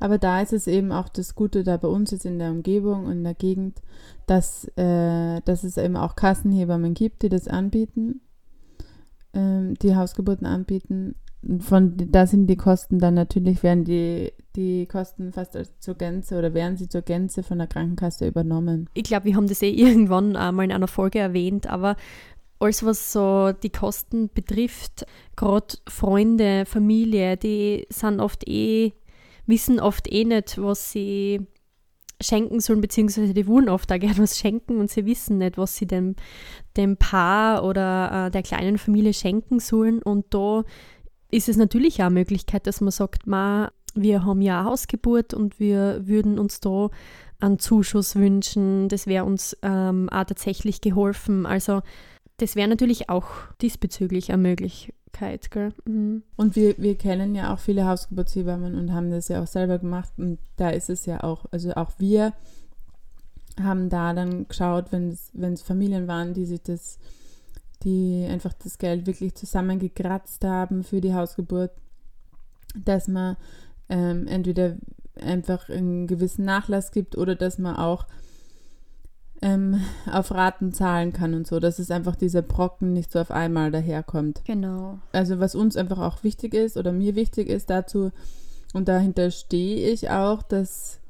Aber 0.01 0.19
da 0.19 0.41
ist 0.41 0.53
es 0.53 0.67
eben 0.67 0.93
auch 0.93 1.09
das 1.09 1.35
Gute 1.35 1.63
da 1.63 1.77
bei 1.77 1.89
uns 1.89 2.11
jetzt 2.11 2.25
in 2.25 2.39
der 2.39 2.51
Umgebung 2.51 3.07
und 3.07 3.13
in 3.13 3.25
der 3.25 3.35
Gegend, 3.35 3.83
dass, 4.27 4.65
äh, 4.77 5.41
dass 5.43 5.65
es 5.65 5.77
eben 5.77 5.97
auch 5.97 6.17
Kassenhebammen 6.17 6.95
gibt, 6.95 7.23
die 7.23 7.29
das 7.29 7.47
anbieten, 7.47 8.21
ähm, 9.35 9.75
die 9.75 9.95
Hausgeburten 9.95 10.47
anbieten. 10.47 11.15
Von, 11.61 11.95
da 12.11 12.27
sind 12.27 12.47
die 12.47 12.57
Kosten 12.57 12.99
dann 12.99 13.15
natürlich, 13.15 13.63
werden 13.63 13.85
die, 13.85 14.33
die 14.57 14.87
Kosten 14.87 15.33
fast 15.33 15.57
zur 15.81 15.95
Gänze 15.95 16.39
oder 16.39 16.55
werden 16.55 16.77
sie 16.77 16.89
zur 16.89 17.03
Gänze 17.03 17.43
von 17.43 17.59
der 17.59 17.67
Krankenkasse 17.67 18.27
übernommen. 18.27 18.89
Ich 18.95 19.05
glaube, 19.05 19.27
wir 19.27 19.37
haben 19.37 19.49
das 19.49 19.63
eh 19.63 19.71
irgendwann 19.71 20.37
einmal 20.37 20.65
in 20.65 20.73
einer 20.73 20.89
Folge 20.89 21.19
erwähnt, 21.19 21.67
aber 21.67 21.97
alles, 22.59 22.85
was 22.85 23.13
so 23.13 23.53
die 23.53 23.71
Kosten 23.71 24.31
betrifft, 24.33 25.07
gerade 25.37 25.75
Freunde, 25.89 26.65
Familie, 26.67 27.37
die 27.37 27.87
sind 27.91 28.19
oft 28.19 28.49
eh, 28.49 28.93
wissen 29.47 29.79
oft 29.79 30.11
eh 30.11 30.25
nicht, 30.25 30.61
was 30.61 30.91
sie 30.91 31.47
schenken 32.21 32.61
sollen, 32.61 32.81
beziehungsweise 32.81 33.35
die 33.35 33.47
wollen 33.47 33.69
oft 33.69 33.93
auch 33.93 33.99
gerne 33.99 34.19
was 34.19 34.39
schenken 34.39 34.79
und 34.79 34.91
sie 34.91 35.05
wissen 35.05 35.39
nicht, 35.39 35.59
was 35.59 35.77
sie 35.77 35.87
dem, 35.87 36.17
dem 36.77 36.97
Paar 36.97 37.63
oder 37.65 38.27
äh, 38.27 38.31
der 38.31 38.43
kleinen 38.43 38.79
Familie 38.79 39.13
schenken 39.13 39.61
sollen. 39.61 40.03
Und 40.03 40.33
da 40.33 40.65
ist 41.31 41.49
es 41.49 41.57
natürlich 41.57 42.01
auch 42.01 42.07
eine 42.07 42.15
Möglichkeit, 42.15 42.67
dass 42.67 42.81
man 42.81 42.91
sagt, 42.91 43.27
ma, 43.27 43.71
wir 43.97 44.25
haben 44.25 44.41
ja 44.43 44.65
Hausgeburt 44.65 45.35
und 45.35 45.59
wir 45.59 46.07
würden 46.07 46.39
uns 46.39 46.61
da 46.61 46.91
einen 47.41 47.59
Zuschuss 47.59 48.17
wünschen. 48.17 48.89
Das 48.89 49.07
wäre 49.07 49.25
uns 49.25 49.57
ähm, 49.63 50.09
auch 50.11 50.25
tatsächlich 50.25 50.81
geholfen. 50.81 51.47
Also 51.47 51.83
das 52.39 52.57
wäre 52.57 52.69
natürlich 52.69 53.09
auch 53.09 53.29
diesbezüglich 53.61 54.33
eine 54.33 54.43
Möglichkeit. 54.43 55.49
Mhm. 55.87 56.23
Und 56.37 56.57
wir, 56.57 56.77
wir 56.79 56.97
kennen 56.97 57.35
ja 57.35 57.53
auch 57.53 57.59
viele 57.59 57.87
Hausgeburtshebammen 57.87 58.75
und 58.75 58.93
haben 58.93 59.11
das 59.11 59.29
ja 59.29 59.43
auch 59.43 59.47
selber 59.47 59.79
gemacht. 59.79 60.13
Und 60.19 60.39
da 60.57 60.71
ist 60.71 60.91
es 60.91 61.07
ja 61.07 61.25
auch, 61.25 61.47
also 61.51 61.73
auch 61.73 61.93
wir 61.99 62.33
haben 63.63 63.89
da 63.89 64.13
dann 64.13 64.47
geschaut, 64.49 64.93
wenn 64.93 65.09
es 65.11 65.63
Familien 65.63 66.09
waren, 66.09 66.35
die 66.35 66.45
sich 66.45 66.63
das, 66.63 66.99
die 67.83 68.27
einfach 68.29 68.53
das 68.53 68.77
Geld 68.77 69.07
wirklich 69.07 69.35
zusammengekratzt 69.35 70.45
haben 70.45 70.85
für 70.85 71.01
die 71.01 71.15
Hausgeburt, 71.15 71.71
dass 72.85 73.09
man 73.09 73.37
ähm, 73.89 74.27
entweder 74.27 74.77
einfach 75.21 75.69
einen 75.69 76.07
gewissen 76.07 76.45
Nachlass 76.45 76.91
gibt 76.91 77.17
oder 77.17 77.35
dass 77.35 77.59
man 77.59 77.77
auch 77.77 78.07
ähm, 79.43 79.81
auf 80.11 80.31
Raten 80.31 80.73
zahlen 80.73 81.13
kann 81.13 81.35
und 81.35 81.47
so, 81.47 81.61
dass 81.61 81.79
es 81.79 81.91
einfach 81.91 82.17
dieser 82.17 82.43
Brocken 82.43 82.93
nicht 82.93 83.13
so 83.13 83.21
auf 83.21 83.31
einmal 83.31 83.71
daherkommt. 83.71 84.43
Genau. 84.45 84.99
Also 85.13 85.39
was 85.39 85.55
uns 85.55 85.77
einfach 85.77 85.99
auch 85.99 86.23
wichtig 86.25 86.55
ist 86.55 86.77
oder 86.77 86.93
mir 86.93 87.15
wichtig 87.15 87.49
ist 87.49 87.71
dazu, 87.71 88.13
und 88.75 88.89
dahinter 88.89 89.31
stehe 89.31 89.91
ich 89.91 90.11
auch, 90.11 90.43
dass 90.43 91.01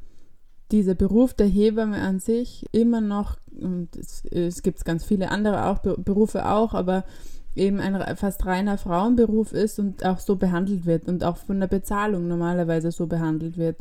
dieser 0.70 0.94
Beruf 0.94 1.34
der 1.34 1.46
Hebamme 1.46 2.00
an 2.00 2.20
sich 2.20 2.66
immer 2.70 3.00
noch, 3.00 3.38
und 3.60 3.96
es, 3.96 4.24
es 4.26 4.62
gibt 4.62 4.84
ganz 4.84 5.04
viele 5.04 5.30
andere 5.30 5.66
auch, 5.66 5.78
Berufe 5.78 6.48
auch, 6.48 6.74
aber 6.74 7.04
eben 7.56 7.80
ein 7.80 8.16
fast 8.16 8.44
reiner 8.46 8.78
Frauenberuf 8.78 9.52
ist 9.52 9.78
und 9.78 10.04
auch 10.04 10.18
so 10.18 10.36
behandelt 10.36 10.86
wird 10.86 11.08
und 11.08 11.24
auch 11.24 11.36
von 11.38 11.58
der 11.58 11.66
Bezahlung 11.66 12.28
normalerweise 12.28 12.92
so 12.92 13.06
behandelt 13.06 13.56
wird. 13.56 13.78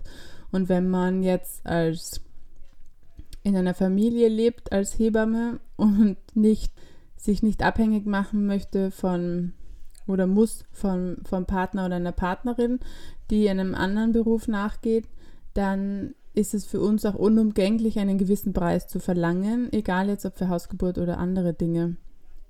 Und 0.51 0.69
wenn 0.69 0.89
man 0.89 1.23
jetzt 1.23 1.65
als 1.65 2.21
in 3.43 3.55
einer 3.55 3.75
Familie 3.75 4.27
lebt 4.27 4.71
als 4.71 4.97
Hebamme 4.97 5.59
und 5.75 6.17
nicht 6.33 6.73
sich 7.15 7.43
nicht 7.43 7.63
abhängig 7.63 8.05
machen 8.05 8.47
möchte 8.47 8.89
von 8.89 9.53
oder 10.07 10.25
muss 10.27 10.65
von, 10.71 11.17
vom 11.23 11.45
Partner 11.45 11.85
oder 11.85 11.95
einer 11.95 12.11
Partnerin, 12.11 12.79
die 13.29 13.49
einem 13.49 13.75
anderen 13.75 14.13
Beruf 14.13 14.47
nachgeht, 14.47 15.07
dann 15.53 16.13
ist 16.33 16.53
es 16.53 16.65
für 16.65 16.81
uns 16.81 17.05
auch 17.05 17.15
unumgänglich, 17.15 17.97
einen 17.97 18.17
gewissen 18.17 18.53
Preis 18.53 18.87
zu 18.87 18.99
verlangen, 18.99 19.71
egal 19.71 20.09
jetzt 20.09 20.25
ob 20.25 20.37
für 20.37 20.49
Hausgeburt 20.49 20.97
oder 20.97 21.17
andere 21.17 21.53
Dinge. 21.53 21.97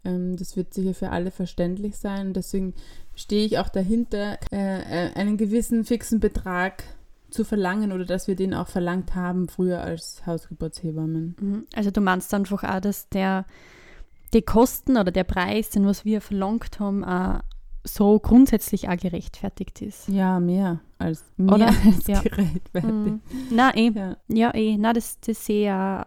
Ähm, 0.05 0.37
das 0.37 0.55
wird 0.55 0.73
sicher 0.73 0.93
für 0.93 1.09
alle 1.09 1.31
verständlich 1.31 1.97
sein 1.97 2.33
deswegen 2.33 2.73
stehe 3.15 3.45
ich 3.45 3.59
auch 3.59 3.69
dahinter, 3.69 4.37
äh, 4.51 5.07
äh, 5.07 5.13
einen 5.15 5.37
gewissen 5.37 5.83
fixen 5.85 6.19
Betrag 6.19 6.83
zu 7.29 7.43
verlangen 7.43 7.91
oder 7.91 8.05
dass 8.05 8.27
wir 8.27 8.35
den 8.35 8.53
auch 8.53 8.67
verlangt 8.67 9.15
haben 9.15 9.49
früher 9.49 9.81
als 9.81 10.25
Hausgeburtshebammen. 10.25 11.35
Mhm. 11.39 11.65
Also 11.75 11.91
du 11.91 12.01
meinst 12.01 12.33
einfach 12.33 12.63
auch, 12.63 12.79
dass 12.79 13.09
der 13.09 13.45
die 14.33 14.41
Kosten 14.41 14.97
oder 14.97 15.11
der 15.11 15.23
Preis, 15.23 15.69
den 15.69 15.85
was 15.85 16.05
wir 16.05 16.21
verlangt 16.21 16.79
haben, 16.79 17.03
auch 17.03 17.41
so 17.83 18.19
grundsätzlich 18.19 18.89
auch 18.89 18.97
gerechtfertigt 18.97 19.81
ist. 19.81 20.07
Ja, 20.07 20.39
mehr 20.39 20.79
als, 20.97 21.23
mehr 21.37 21.55
oder? 21.55 21.67
als 21.85 22.07
ja. 22.07 22.21
gerechtfertigt. 22.21 22.83
Mhm. 22.85 23.21
Na 23.51 23.75
eh. 23.75 23.91
Ja, 23.93 24.17
ja 24.27 24.53
eh. 24.53 24.77
Na, 24.77 24.93
das, 24.93 25.19
das 25.19 25.45
sehe 25.45 26.05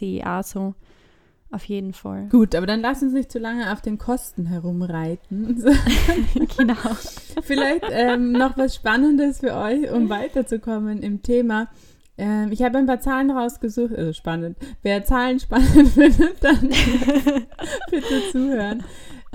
ich 0.00 0.26
auch 0.26 0.42
so. 0.44 0.74
Auf 1.52 1.64
jeden 1.64 1.92
Fall. 1.92 2.28
Gut, 2.30 2.54
aber 2.54 2.66
dann 2.66 2.80
lass 2.80 3.02
uns 3.02 3.12
nicht 3.12 3.32
zu 3.32 3.40
lange 3.40 3.72
auf 3.72 3.80
den 3.80 3.98
Kosten 3.98 4.46
herumreiten. 4.46 5.56
genau. 6.56 6.74
Vielleicht 7.42 7.86
ähm, 7.90 8.32
noch 8.32 8.56
was 8.56 8.76
Spannendes 8.76 9.40
für 9.40 9.54
euch, 9.54 9.90
um 9.90 10.08
weiterzukommen 10.08 11.02
im 11.02 11.22
Thema. 11.22 11.68
Ähm, 12.16 12.52
ich 12.52 12.62
habe 12.62 12.78
ein 12.78 12.86
paar 12.86 13.00
Zahlen 13.00 13.32
rausgesucht, 13.32 13.96
also 13.96 14.12
spannend. 14.12 14.58
Wer 14.82 15.04
Zahlen 15.04 15.40
spannend 15.40 15.88
findet, 15.94 16.44
dann 16.44 16.68
bitte 17.90 18.30
zuhören. 18.30 18.84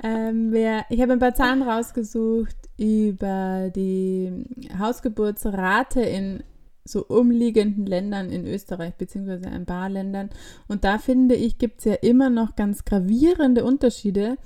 Ähm, 0.02 0.52
wer, 0.52 0.86
ich 0.90 1.02
habe 1.02 1.14
ein 1.14 1.20
paar 1.20 1.34
Zahlen 1.34 1.64
rausgesucht 1.64 2.56
über 2.78 3.72
die 3.76 4.46
Hausgeburtsrate 4.80 6.02
in 6.02 6.44
so 6.86 7.06
umliegenden 7.06 7.86
Ländern 7.86 8.30
in 8.30 8.46
Österreich, 8.46 8.94
beziehungsweise 8.96 9.48
ein 9.48 9.66
paar 9.66 9.90
Ländern. 9.90 10.30
Und 10.68 10.84
da 10.84 11.00
finde 11.00 11.36
ich, 11.36 11.58
gibt 11.58 11.80
es 11.80 11.86
ja 11.86 11.94
immer 11.96 12.30
noch 12.30 12.56
ganz 12.56 12.86
gravierende 12.86 13.64
Unterschiede, 13.64 14.38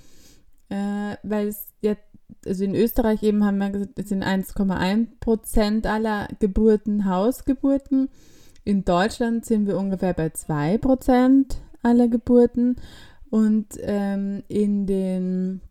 äh, 0.69 1.15
weil 1.24 1.48
es 1.48 1.67
jetzt, 1.81 2.03
also 2.46 2.63
in 2.63 2.75
Österreich 2.75 3.24
eben 3.24 3.43
haben 3.43 3.58
wir 3.58 3.69
gesagt, 3.69 4.00
es 4.00 4.10
sind 4.10 4.24
1,1 4.24 5.08
Prozent 5.19 5.86
aller 5.86 6.29
Geburten 6.39 7.05
Hausgeburten. 7.05 8.10
In 8.63 8.86
Deutschland 8.86 9.46
sind 9.46 9.67
wir 9.67 9.77
ungefähr 9.77 10.13
bei 10.13 10.29
2 10.29 10.77
Prozent 10.77 11.58
aller 11.84 12.08
Geburten. 12.08 12.77
Und 13.29 13.67
ähm, 13.81 14.43
in 14.48 14.88
den 14.88 15.62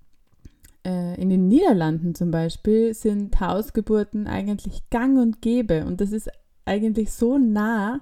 äh, 0.84 1.20
in 1.20 1.28
den 1.28 1.48
Niederlanden 1.48 2.14
zum 2.14 2.30
Beispiel 2.30 2.94
sind 2.94 3.40
Hausgeburten 3.40 4.26
eigentlich 4.26 4.88
gang 4.90 5.18
und 5.18 5.42
gäbe. 5.42 5.84
Und 5.84 6.00
das 6.00 6.12
ist 6.12 6.30
eigentlich 6.68 7.12
so 7.12 7.38
nah. 7.38 8.00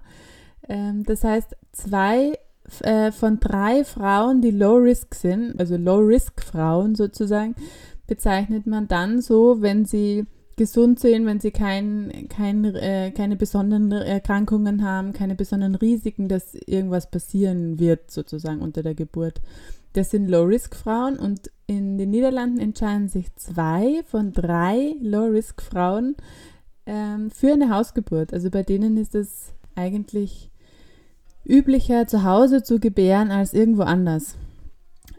Ähm, 0.69 1.05
das 1.05 1.25
heißt, 1.25 1.57
zwei 1.73 2.39
äh, 2.83 3.13
von 3.13 3.41
drei 3.41 3.85
Frauen, 3.85 4.43
die 4.43 4.51
Low 4.51 4.77
Risk 4.77 5.15
sind, 5.15 5.59
also 5.59 5.77
Low 5.77 5.99
Risk 5.99 6.43
Frauen 6.43 6.95
sozusagen, 6.95 7.55
bezeichnet 8.07 8.67
man 8.67 8.89
dann 8.89 9.21
so, 9.21 9.63
wenn 9.63 9.85
sie 9.85 10.27
gesund 10.57 10.99
sind, 11.01 11.27
wenn 11.27 11.39
sie 11.39 11.51
kein, 11.51 12.29
kein, 12.29 12.65
äh, 12.65 13.13
keine 13.15 13.37
besonderen 13.37 13.93
Erkrankungen 13.93 14.83
haben, 14.83 15.13
keine 15.13 15.35
besonderen 15.35 15.75
Risiken, 15.75 16.29
dass 16.29 16.55
irgendwas 16.55 17.11
passieren 17.11 17.79
wird, 17.79 18.11
sozusagen 18.11 18.61
unter 18.61 18.83
der 18.83 18.95
Geburt. 18.95 19.41
Das 19.93 20.11
sind 20.11 20.29
Low-Risk-Frauen 20.29 21.19
und 21.19 21.51
in 21.67 21.99
den 21.99 22.11
Niederlanden 22.11 22.59
entscheiden 22.59 23.09
sich 23.09 23.35
zwei 23.37 24.03
von 24.07 24.33
drei 24.33 24.95
Low-Risk-Frauen 25.01 26.17
ähm, 26.87 27.31
für 27.31 27.53
eine 27.53 27.71
Hausgeburt. 27.71 28.33
Also 28.33 28.51
bei 28.51 28.63
denen 28.63 28.97
ist 28.97 29.15
es 29.15 29.53
eigentlich 29.75 30.51
üblicher, 31.45 32.07
zu 32.07 32.25
Hause 32.25 32.63
zu 32.63 32.81
gebären 32.81 33.31
als 33.31 33.53
irgendwo 33.53 33.83
anders. 33.83 34.37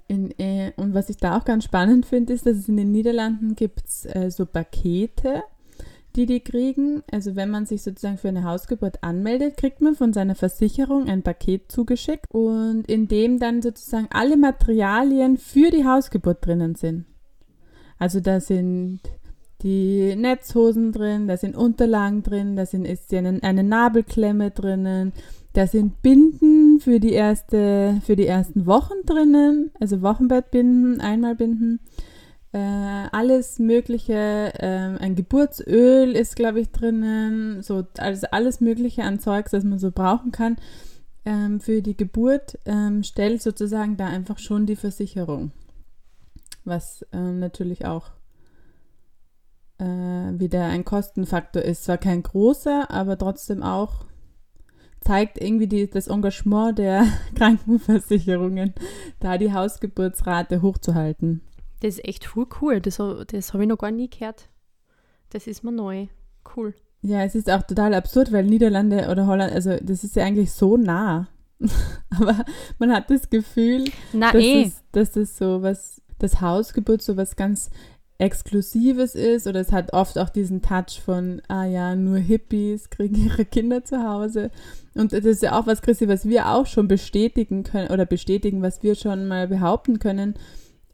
In, 0.08 0.32
äh, 0.40 0.72
und 0.78 0.94
was 0.94 1.10
ich 1.10 1.18
da 1.18 1.38
auch 1.38 1.46
ganz 1.46 1.66
spannend 1.66 2.06
finde, 2.06 2.34
ist, 2.34 2.46
dass 2.46 2.58
es 2.58 2.70
in 2.70 2.78
den 2.78 2.92
Niederlanden 2.92 3.56
gibt 3.56 3.84
äh, 4.06 4.32
so 4.32 4.46
Pakete, 4.46 5.44
die 6.16 6.26
die 6.26 6.40
kriegen. 6.40 7.04
Also 7.12 7.36
wenn 7.36 7.50
man 7.50 7.66
sich 7.66 7.84
sozusagen 7.84 8.18
für 8.18 8.30
eine 8.30 8.44
Hausgeburt 8.44 9.04
anmeldet, 9.04 9.58
kriegt 9.58 9.82
man 9.82 9.96
von 9.96 10.14
seiner 10.14 10.36
Versicherung 10.36 11.10
ein 11.10 11.24
Paket 11.24 11.72
zugeschickt 11.72 12.34
und 12.34 12.86
in 12.88 13.08
dem 13.08 13.40
dann 13.40 13.62
sozusagen 13.62 14.08
alle 14.12 14.38
Materialien 14.38 15.38
für 15.38 15.72
die 15.72 15.86
Hausgeburt 15.86 16.46
drinnen 16.46 16.76
sind. 16.76 17.06
Also 18.00 18.20
da 18.20 18.40
sind 18.40 19.02
die 19.64 20.16
Netzhosen 20.16 20.92
drin, 20.92 21.28
da 21.28 21.38
sind 21.38 21.56
Unterlagen 21.56 22.24
drin, 22.24 22.56
da 22.56 22.66
sind, 22.66 22.86
ist 22.86 23.14
eine, 23.14 23.42
eine 23.42 23.64
Nabelklemme 23.64 24.52
drinnen, 24.52 25.14
da 25.54 25.66
sind 25.66 26.02
Binden 26.04 26.80
für 26.80 27.00
die, 27.00 27.14
erste, 27.14 28.00
für 28.06 28.16
die 28.16 28.28
ersten 28.28 28.66
Wochen 28.68 29.06
drinnen, 29.06 29.72
also 29.80 30.02
Wochenbettbinden, 30.02 31.02
Einmalbinden. 31.02 31.80
äh, 32.54 32.60
alles 33.12 33.58
Mögliche, 33.58 34.14
äh, 34.14 34.98
ein 35.00 35.16
Geburtsöl 35.16 36.12
ist, 36.12 36.36
glaube 36.36 36.60
ich, 36.60 36.70
drinnen, 36.70 37.64
so 37.64 37.86
also 37.98 38.28
alles 38.32 38.62
Mögliche 38.62 39.04
an 39.04 39.20
Zeugs, 39.20 39.52
das 39.52 39.64
man 39.64 39.80
so 39.80 39.92
brauchen 39.92 40.32
kann 40.32 40.58
ähm, 41.26 41.60
für 41.60 41.82
die 41.82 41.98
Geburt, 41.98 42.58
ähm, 42.66 43.04
stellt 43.04 43.42
sozusagen 43.42 43.98
da 43.98 44.06
einfach 44.06 44.40
schon 44.40 44.66
die 44.66 44.78
Versicherung, 44.78 45.52
was 46.64 47.06
ähm, 47.12 47.40
natürlich 47.40 47.86
auch 47.86 48.12
äh, 49.80 49.84
wieder 50.40 50.66
ein 50.66 50.86
Kostenfaktor 50.86 51.62
ist. 51.62 51.86
Zwar 51.86 51.98
kein 51.98 52.24
großer, 52.24 52.90
aber 52.92 53.18
trotzdem 53.18 53.64
auch 53.64 54.06
zeigt 55.02 55.40
irgendwie 55.42 55.68
die, 55.68 55.90
das 55.90 56.08
Engagement 56.08 56.78
der 56.78 57.06
Krankenversicherungen, 57.36 58.74
da 59.20 59.38
die 59.38 59.54
Hausgeburtsrate 59.54 60.62
hochzuhalten. 60.62 61.42
Das 61.80 61.96
ist 61.96 62.06
echt 62.06 62.26
voll 62.26 62.48
cool. 62.62 62.82
Das, 62.82 62.98
das 63.28 63.54
habe 63.54 63.64
ich 63.64 63.70
noch 63.70 63.78
gar 63.78 63.92
nie 63.92 64.10
gehört. 64.10 64.50
Das 65.30 65.48
ist 65.48 65.64
mir 65.64 65.72
neu. 65.72 66.08
Cool. 66.56 66.74
Ja, 67.02 67.24
es 67.24 67.36
ist 67.36 67.50
auch 67.50 67.62
total 67.64 67.94
absurd, 67.94 68.32
weil 68.32 68.46
Niederlande 68.46 69.10
oder 69.10 69.28
Holland, 69.28 69.54
also 69.54 69.78
das 69.82 70.04
ist 70.04 70.16
ja 70.16 70.26
eigentlich 70.26 70.52
so 70.52 70.78
nah. 70.78 71.28
Aber 72.10 72.46
man 72.80 72.92
hat 72.92 73.10
das 73.10 73.30
Gefühl, 73.30 73.86
Na, 74.14 74.32
dass, 74.32 74.42
eh. 74.42 74.64
es, 74.64 74.84
dass 74.92 75.16
es 75.16 75.38
so 75.38 75.62
was, 75.62 76.02
das 76.20 76.42
Hausgeburt 76.42 77.02
so 77.02 77.18
was 77.18 77.36
ganz 77.36 77.70
Exklusives 78.20 79.14
ist 79.14 79.46
oder 79.46 79.60
es 79.60 79.72
hat 79.72 79.94
oft 79.94 80.18
auch 80.18 80.30
diesen 80.30 80.62
Touch 80.62 81.00
von, 81.04 81.42
ah 81.48 81.66
ja, 81.66 81.96
nur 81.96 82.18
Hippies 82.18 82.90
kriegen 82.90 83.16
ihre 83.26 83.46
Kinder 83.46 83.84
zu 83.84 84.04
Hause. 84.04 84.50
Und 84.96 85.14
das 85.14 85.26
ist 85.26 85.44
ja 85.44 85.58
auch 85.58 85.68
was, 85.68 85.82
Christi, 85.82 86.08
was 86.08 86.28
wir 86.28 86.50
auch 86.50 86.66
schon 86.66 86.88
bestätigen 86.88 87.64
können 87.64 87.92
oder 87.92 88.06
bestätigen, 88.06 88.62
was 88.62 88.82
wir 88.82 88.96
schon 88.96 89.28
mal 89.28 89.48
behaupten 89.48 90.00
können, 90.00 90.34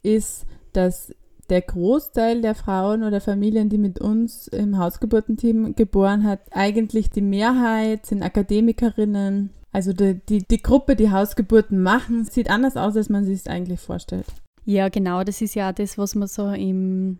ist, 0.02 0.44
dass 0.74 1.14
der 1.48 1.62
Großteil 1.62 2.42
der 2.42 2.54
Frauen 2.54 3.02
oder 3.02 3.20
Familien, 3.20 3.68
die 3.68 3.78
mit 3.78 4.00
uns 4.00 4.48
im 4.48 4.78
Hausgeburtenteam 4.78 5.74
geboren 5.74 6.24
hat, 6.24 6.40
eigentlich 6.50 7.10
die 7.10 7.22
Mehrheit 7.22 8.06
sind 8.06 8.22
Akademikerinnen. 8.22 9.50
Also 9.72 9.92
die, 9.92 10.20
die, 10.28 10.46
die 10.46 10.62
Gruppe, 10.62 10.96
die 10.96 11.10
Hausgeburten 11.10 11.82
machen, 11.82 12.24
sieht 12.24 12.50
anders 12.50 12.76
aus, 12.76 12.96
als 12.96 13.08
man 13.08 13.24
sich 13.24 13.40
es 13.40 13.46
eigentlich 13.46 13.80
vorstellt. 13.80 14.26
Ja, 14.64 14.88
genau, 14.88 15.24
das 15.24 15.40
ist 15.40 15.54
ja 15.54 15.72
das, 15.72 15.98
was 15.98 16.14
man 16.14 16.28
so 16.28 16.50
im, 16.50 17.18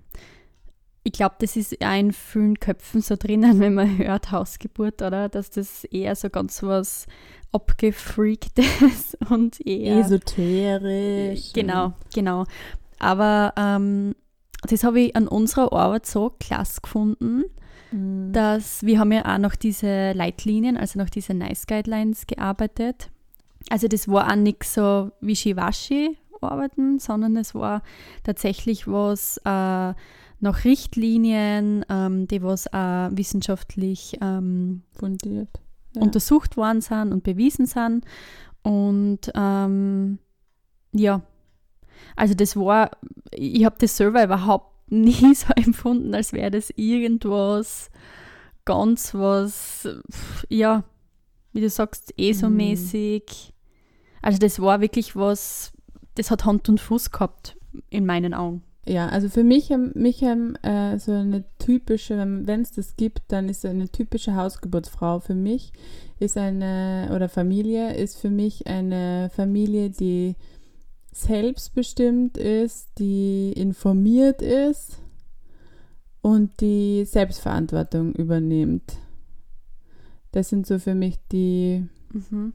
ich 1.02 1.12
glaube, 1.12 1.34
das 1.38 1.56
ist 1.56 1.80
auch 1.84 1.98
in 1.98 2.12
vielen 2.12 2.58
Köpfen 2.58 3.00
so 3.00 3.16
drinnen, 3.16 3.58
wenn 3.60 3.74
man 3.74 3.98
hört 3.98 4.30
Hausgeburt, 4.30 5.02
oder? 5.02 5.28
Dass 5.28 5.50
das 5.50 5.84
eher 5.84 6.16
so 6.16 6.30
ganz 6.30 6.62
was 6.62 7.06
abgefreaktes 7.52 9.16
und 9.30 9.64
eher 9.66 9.98
esoterisch. 9.98 11.52
Genau, 11.52 11.92
genau. 12.14 12.44
Aber 12.98 13.52
ähm, 13.56 14.14
das 14.62 14.82
habe 14.84 15.00
ich 15.00 15.16
an 15.16 15.28
unserer 15.28 15.72
Arbeit 15.72 16.06
so 16.06 16.30
klasse 16.40 16.80
gefunden, 16.80 17.44
Mhm. 17.94 18.32
dass 18.32 18.82
wir 18.82 18.98
haben 18.98 19.12
ja 19.12 19.24
auch 19.32 19.38
noch 19.38 19.54
diese 19.54 20.12
Leitlinien, 20.12 20.76
also 20.76 20.98
noch 20.98 21.08
diese 21.08 21.32
Nice 21.32 21.66
Guidelines 21.66 22.26
gearbeitet. 22.26 23.10
Also 23.70 23.88
das 23.88 24.08
war 24.08 24.30
auch 24.30 24.36
nicht 24.36 24.64
so 24.64 25.10
wischiwaschi 25.20 26.18
arbeiten, 26.50 26.98
sondern 26.98 27.36
es 27.36 27.54
war 27.54 27.82
tatsächlich 28.22 28.86
was 28.86 29.38
äh, 29.38 29.94
nach 30.40 30.64
Richtlinien, 30.64 31.84
ähm, 31.88 32.28
die 32.28 32.42
was 32.42 32.72
auch 32.72 33.10
wissenschaftlich 33.12 34.18
ähm, 34.20 34.82
fundiert. 34.92 35.48
Ja. 35.94 36.02
untersucht 36.02 36.56
worden 36.56 36.80
sind 36.80 37.12
und 37.12 37.22
bewiesen 37.22 37.66
sind. 37.66 38.04
Und 38.62 39.30
ähm, 39.34 40.18
ja, 40.92 41.22
also 42.16 42.34
das 42.34 42.56
war, 42.56 42.90
ich 43.30 43.64
habe 43.64 43.76
das 43.78 43.96
selber 43.96 44.24
überhaupt 44.24 44.72
nie 44.90 45.34
so 45.34 45.52
empfunden, 45.54 46.14
als 46.14 46.32
wäre 46.32 46.50
das 46.50 46.70
irgendwas 46.76 47.90
ganz 48.64 49.14
was, 49.14 49.88
ja, 50.49 50.84
wie 51.52 51.60
du 51.60 51.69
sagst, 51.69 52.14
ESO-mäßig. 52.19 53.52
Also 54.23 54.38
das 54.38 54.58
war 54.60 54.80
wirklich 54.80 55.14
was, 55.14 55.73
das 56.14 56.30
hat 56.30 56.44
Hand 56.44 56.68
und 56.68 56.80
Fuß 56.80 57.10
gehabt, 57.10 57.56
in 57.90 58.06
meinen 58.06 58.34
Augen. 58.34 58.62
Ja, 58.86 59.08
also 59.08 59.30
für 59.30 59.44
mich, 59.44 59.72
mich 59.94 60.22
äh, 60.22 60.98
so 60.98 61.12
eine 61.12 61.44
typische, 61.58 62.18
wenn 62.18 62.60
es 62.60 62.72
das 62.72 62.96
gibt, 62.96 63.22
dann 63.28 63.48
ist 63.48 63.64
eine 63.64 63.88
typische 63.88 64.36
Hausgeburtsfrau 64.36 65.20
für 65.20 65.34
mich, 65.34 65.72
ist 66.18 66.36
eine, 66.36 67.10
oder 67.14 67.30
Familie, 67.30 67.94
ist 67.94 68.18
für 68.18 68.28
mich 68.28 68.66
eine 68.66 69.30
Familie, 69.34 69.88
die 69.88 70.36
selbstbestimmt 71.12 72.36
ist, 72.36 72.88
die 72.98 73.52
informiert 73.52 74.42
ist 74.42 74.98
und 76.20 76.60
die 76.60 77.04
Selbstverantwortung 77.06 78.12
übernimmt. 78.12 78.98
Das 80.32 80.50
sind 80.50 80.66
so 80.66 80.78
für 80.78 80.94
mich 80.94 81.18
die 81.32 81.88
Mhm. 82.14 82.52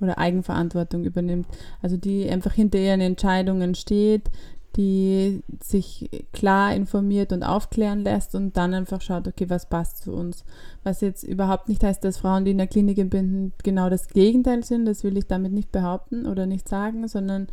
Oder 0.00 0.18
Eigenverantwortung 0.18 1.04
übernimmt. 1.04 1.46
Also 1.82 1.96
die 1.96 2.28
einfach 2.28 2.52
hinter 2.52 2.78
ihren 2.78 3.00
Entscheidungen 3.00 3.74
steht, 3.74 4.30
die 4.76 5.42
sich 5.62 6.08
klar 6.32 6.74
informiert 6.74 7.32
und 7.32 7.42
aufklären 7.42 8.04
lässt 8.04 8.34
und 8.34 8.56
dann 8.56 8.72
einfach 8.72 9.00
schaut, 9.00 9.26
okay, 9.26 9.50
was 9.50 9.68
passt 9.68 10.04
zu 10.04 10.12
uns. 10.12 10.44
Was 10.84 11.00
jetzt 11.00 11.24
überhaupt 11.24 11.68
nicht 11.68 11.82
heißt, 11.82 12.04
dass 12.04 12.18
Frauen, 12.18 12.44
die 12.44 12.52
in 12.52 12.58
der 12.58 12.68
Klinik 12.68 12.98
entbinden, 12.98 13.52
genau 13.64 13.90
das 13.90 14.08
Gegenteil 14.08 14.64
sind. 14.64 14.86
Das 14.86 15.02
will 15.02 15.16
ich 15.16 15.26
damit 15.26 15.52
nicht 15.52 15.72
behaupten 15.72 16.26
oder 16.26 16.46
nicht 16.46 16.68
sagen, 16.68 17.08
sondern 17.08 17.48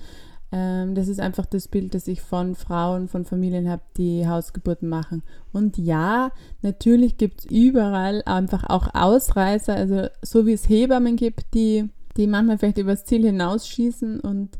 ähm, 0.51 0.95
das 0.95 1.07
ist 1.07 1.19
einfach 1.19 1.45
das 1.45 1.67
Bild, 1.67 1.93
das 1.93 2.07
ich 2.07 2.21
von 2.21 2.55
Frauen, 2.55 3.07
von 3.07 3.25
Familien 3.25 3.69
habe, 3.69 3.81
die 3.97 4.27
Hausgeburten 4.27 4.87
machen. 4.87 5.23
Und 5.51 5.77
ja, 5.77 6.31
natürlich 6.61 7.17
gibt 7.17 7.41
es 7.41 7.45
überall 7.45 8.21
einfach 8.25 8.63
auch 8.69 8.93
Ausreißer, 8.93 9.75
also 9.75 10.07
so 10.21 10.45
wie 10.45 10.53
es 10.53 10.69
Hebammen 10.69 11.15
gibt, 11.17 11.53
die, 11.53 11.89
die 12.17 12.27
manchmal 12.27 12.57
vielleicht 12.57 12.77
übers 12.77 13.05
Ziel 13.05 13.23
hinausschießen 13.25 14.19
und 14.19 14.57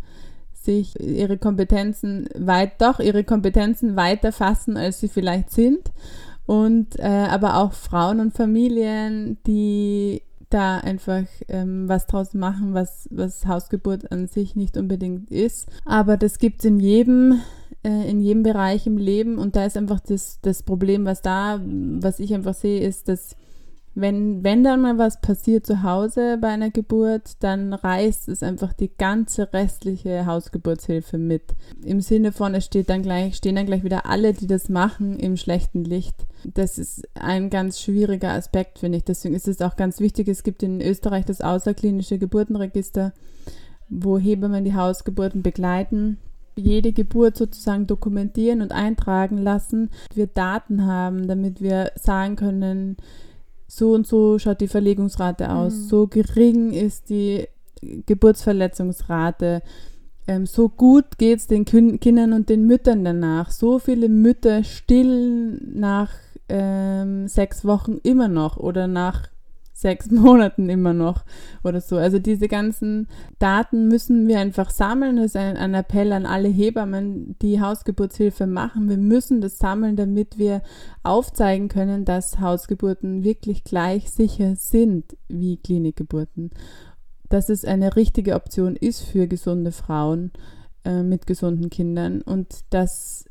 sich 0.53 0.99
ihre 0.99 1.37
Kompetenzen 1.37 2.27
weit, 2.35 2.81
doch 2.81 2.99
ihre 2.99 3.23
Kompetenzen 3.23 3.95
weiter 3.95 4.31
fassen, 4.31 4.77
als 4.77 4.99
sie 4.99 5.07
vielleicht 5.07 5.51
sind. 5.51 5.91
Und 6.45 6.99
äh, 6.99 7.27
aber 7.29 7.57
auch 7.57 7.73
Frauen 7.73 8.19
und 8.19 8.33
Familien, 8.33 9.37
die 9.47 10.21
da 10.49 10.77
einfach 10.77 11.25
ähm, 11.49 11.89
was 11.89 12.05
draus 12.07 12.33
machen, 12.33 12.73
was, 12.73 13.07
was 13.11 13.45
Hausgeburt 13.45 14.11
an 14.11 14.27
sich 14.27 14.55
nicht 14.55 14.77
unbedingt 14.77 15.29
ist. 15.29 15.67
Aber 15.85 16.15
das 16.17 16.39
gibt 16.39 16.59
es 16.59 16.65
in 16.65 16.79
jedem, 16.79 17.41
äh, 17.83 18.09
in 18.09 18.21
jedem 18.21 18.43
Bereich 18.43 18.87
im 18.87 18.97
Leben 18.97 19.37
und 19.37 19.55
da 19.55 19.65
ist 19.65 19.77
einfach 19.77 19.99
das, 19.99 20.39
das 20.41 20.63
Problem, 20.63 21.05
was 21.05 21.21
da, 21.21 21.61
was 21.63 22.19
ich 22.19 22.33
einfach 22.33 22.53
sehe, 22.53 22.79
ist, 22.79 23.09
dass 23.09 23.35
wenn, 23.99 24.43
wenn 24.43 24.63
dann 24.63 24.81
mal 24.81 24.99
was 24.99 25.21
passiert 25.21 25.65
zu 25.65 25.81
Hause 25.81 26.37
bei 26.39 26.49
einer 26.49 26.69
Geburt, 26.69 27.31
dann 27.39 27.73
reißt 27.73 28.29
es 28.29 28.43
einfach 28.43 28.73
die 28.73 28.91
ganze 28.95 29.51
restliche 29.51 30.27
Hausgeburtshilfe 30.27 31.17
mit. 31.17 31.55
Im 31.83 32.01
Sinne 32.01 32.31
von, 32.31 32.53
es 32.53 32.65
steht 32.65 32.91
dann 32.91 33.01
gleich, 33.01 33.35
stehen 33.37 33.55
dann 33.55 33.65
gleich 33.65 33.83
wieder 33.83 34.05
alle, 34.05 34.33
die 34.33 34.45
das 34.45 34.69
machen, 34.69 35.17
im 35.17 35.35
schlechten 35.35 35.83
Licht. 35.83 36.27
Das 36.43 36.77
ist 36.77 37.07
ein 37.15 37.49
ganz 37.49 37.81
schwieriger 37.81 38.33
Aspekt, 38.33 38.77
finde 38.77 38.99
ich. 38.99 39.03
Deswegen 39.03 39.33
ist 39.33 39.47
es 39.47 39.61
auch 39.61 39.75
ganz 39.75 39.99
wichtig, 39.99 40.27
es 40.27 40.43
gibt 40.43 40.61
in 40.61 40.79
Österreich 40.79 41.25
das 41.25 41.41
außerklinische 41.41 42.19
Geburtenregister, 42.19 43.13
wo 43.89 44.19
Hebammen 44.19 44.63
die 44.63 44.75
Hausgeburten 44.75 45.41
begleiten 45.41 46.19
jede 46.59 46.91
Geburt 46.91 47.37
sozusagen 47.37 47.85
dokumentieren 47.85 48.61
und 48.61 48.71
eintragen 48.71 49.37
lassen. 49.37 49.91
Wir 50.13 50.27
Daten 50.27 50.85
haben, 50.85 51.27
damit 51.27 51.61
wir 51.61 51.91
sagen 51.95 52.35
können, 52.35 52.97
so 53.67 53.93
und 53.93 54.07
so 54.07 54.39
schaut 54.39 54.61
die 54.61 54.67
Verlegungsrate 54.67 55.51
aus, 55.51 55.73
Mhm. 55.73 55.87
so 55.89 56.07
gering 56.07 56.71
ist 56.71 57.09
die 57.09 57.47
Geburtsverletzungsrate, 58.05 59.61
ähm, 60.27 60.45
so 60.45 60.69
gut 60.69 61.17
geht 61.17 61.39
es 61.39 61.47
den 61.47 61.65
Kün 61.65 61.99
Kindern 61.99 62.33
und 62.33 62.49
den 62.49 62.65
Müttern 62.65 63.03
danach. 63.05 63.51
So 63.51 63.79
viele 63.79 64.09
Mütter 64.09 64.63
stillen 64.63 65.79
nach 65.79 66.11
ähm, 66.49 67.27
sechs 67.27 67.65
Wochen 67.65 67.97
immer 68.03 68.27
noch 68.27 68.57
oder 68.57 68.87
nach 68.87 69.29
sechs 69.77 70.09
Monaten 70.11 70.69
immer 70.69 70.93
noch 70.93 71.23
oder 71.63 71.81
so. 71.81 71.97
Also 71.97 72.19
diese 72.19 72.47
ganzen 72.47 73.07
Daten 73.39 73.87
müssen 73.87 74.27
wir 74.27 74.39
einfach 74.39 74.71
sammeln. 74.71 75.17
Das 75.17 75.27
ist 75.27 75.35
ein, 75.37 75.55
ein 75.55 75.73
Appell 75.73 76.11
an 76.11 76.25
alle 76.25 76.47
Hebammen, 76.47 77.35
die 77.41 77.61
Hausgeburtshilfe 77.61 78.47
machen. 78.47 78.89
Wir 78.89 78.97
müssen 78.97 79.39
das 79.39 79.59
sammeln, 79.59 79.95
damit 79.95 80.37
wir 80.37 80.61
aufzeigen 81.03 81.67
können, 81.67 82.05
dass 82.05 82.39
Hausgeburten 82.39 83.23
wirklich 83.23 83.63
gleich 83.63 84.09
sicher 84.09 84.55
sind 84.55 85.15
wie 85.27 85.57
Klinikgeburten. 85.57 86.49
Dass 87.29 87.49
es 87.49 87.63
eine 87.63 87.95
richtige 87.95 88.33
Option 88.33 88.75
ist 88.75 89.01
für 89.01 89.27
gesunde 89.27 89.71
Frauen 89.71 90.31
äh, 90.85 91.03
mit 91.03 91.27
gesunden 91.27 91.69
Kindern 91.69 92.21
und 92.21 92.47
dass 92.71 93.25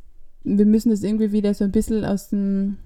wir 0.45 0.65
müssen 0.65 0.91
das 0.91 1.03
irgendwie 1.03 1.33
wieder 1.33 1.55
so 1.55 1.65
ein 1.65 1.73
bisschen 1.73 2.05
aus 2.05 2.29
dem 2.29 2.77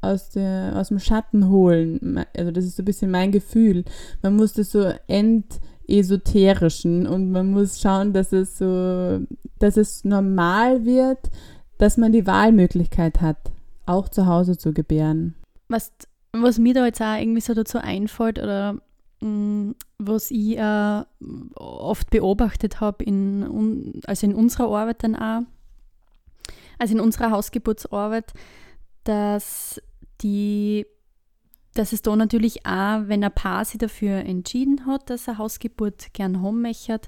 aus, 0.00 0.30
der, 0.30 0.74
aus 0.76 0.88
dem 0.88 0.98
Schatten 0.98 1.48
holen. 1.48 2.24
Also 2.36 2.50
das 2.50 2.64
ist 2.64 2.76
so 2.76 2.82
ein 2.82 2.86
bisschen 2.86 3.10
mein 3.10 3.32
Gefühl. 3.32 3.84
Man 4.22 4.36
muss 4.36 4.52
das 4.52 4.72
so 4.72 4.92
entesoterischen 5.06 7.06
und 7.06 7.30
man 7.30 7.50
muss 7.50 7.80
schauen, 7.80 8.12
dass 8.12 8.32
es 8.32 8.58
so, 8.58 9.20
dass 9.58 9.76
es 9.76 10.04
normal 10.04 10.84
wird, 10.84 11.30
dass 11.78 11.96
man 11.96 12.12
die 12.12 12.26
Wahlmöglichkeit 12.26 13.20
hat, 13.20 13.38
auch 13.86 14.08
zu 14.08 14.26
Hause 14.26 14.56
zu 14.56 14.72
gebären. 14.72 15.34
Was, 15.68 15.92
was 16.32 16.58
mir 16.58 16.74
da 16.74 16.86
jetzt 16.86 17.02
auch 17.02 17.18
irgendwie 17.18 17.40
so 17.40 17.54
dazu 17.54 17.78
einfällt 17.78 18.38
oder 18.38 18.78
mh, 19.20 19.28
mm, 19.28 19.74
was 19.98 20.30
ich 20.30 20.58
äh, 20.58 21.02
oft 21.54 22.10
beobachtet 22.10 22.80
habe, 22.80 23.04
in, 23.04 24.00
also 24.06 24.26
in 24.26 24.34
unserer 24.34 24.68
Arbeit 24.68 25.02
dann 25.02 25.16
auch, 25.16 25.42
also 26.78 26.94
in 26.94 27.00
unserer 27.00 27.30
Hausgeburtsarbeit, 27.30 28.32
dass 29.06 29.80
die 30.20 30.86
dass 31.78 31.92
es 31.92 32.02
da 32.02 32.16
natürlich 32.16 32.64
auch, 32.64 33.02
wenn 33.06 33.22
ein 33.22 33.32
Paar 33.32 33.64
sich 33.64 33.78
dafür 33.78 34.16
entschieden 34.20 34.86
hat, 34.86 35.10
dass 35.10 35.28
er 35.28 35.38
Hausgeburt 35.38 36.14
gern 36.14 36.40
möchte, 36.60 37.00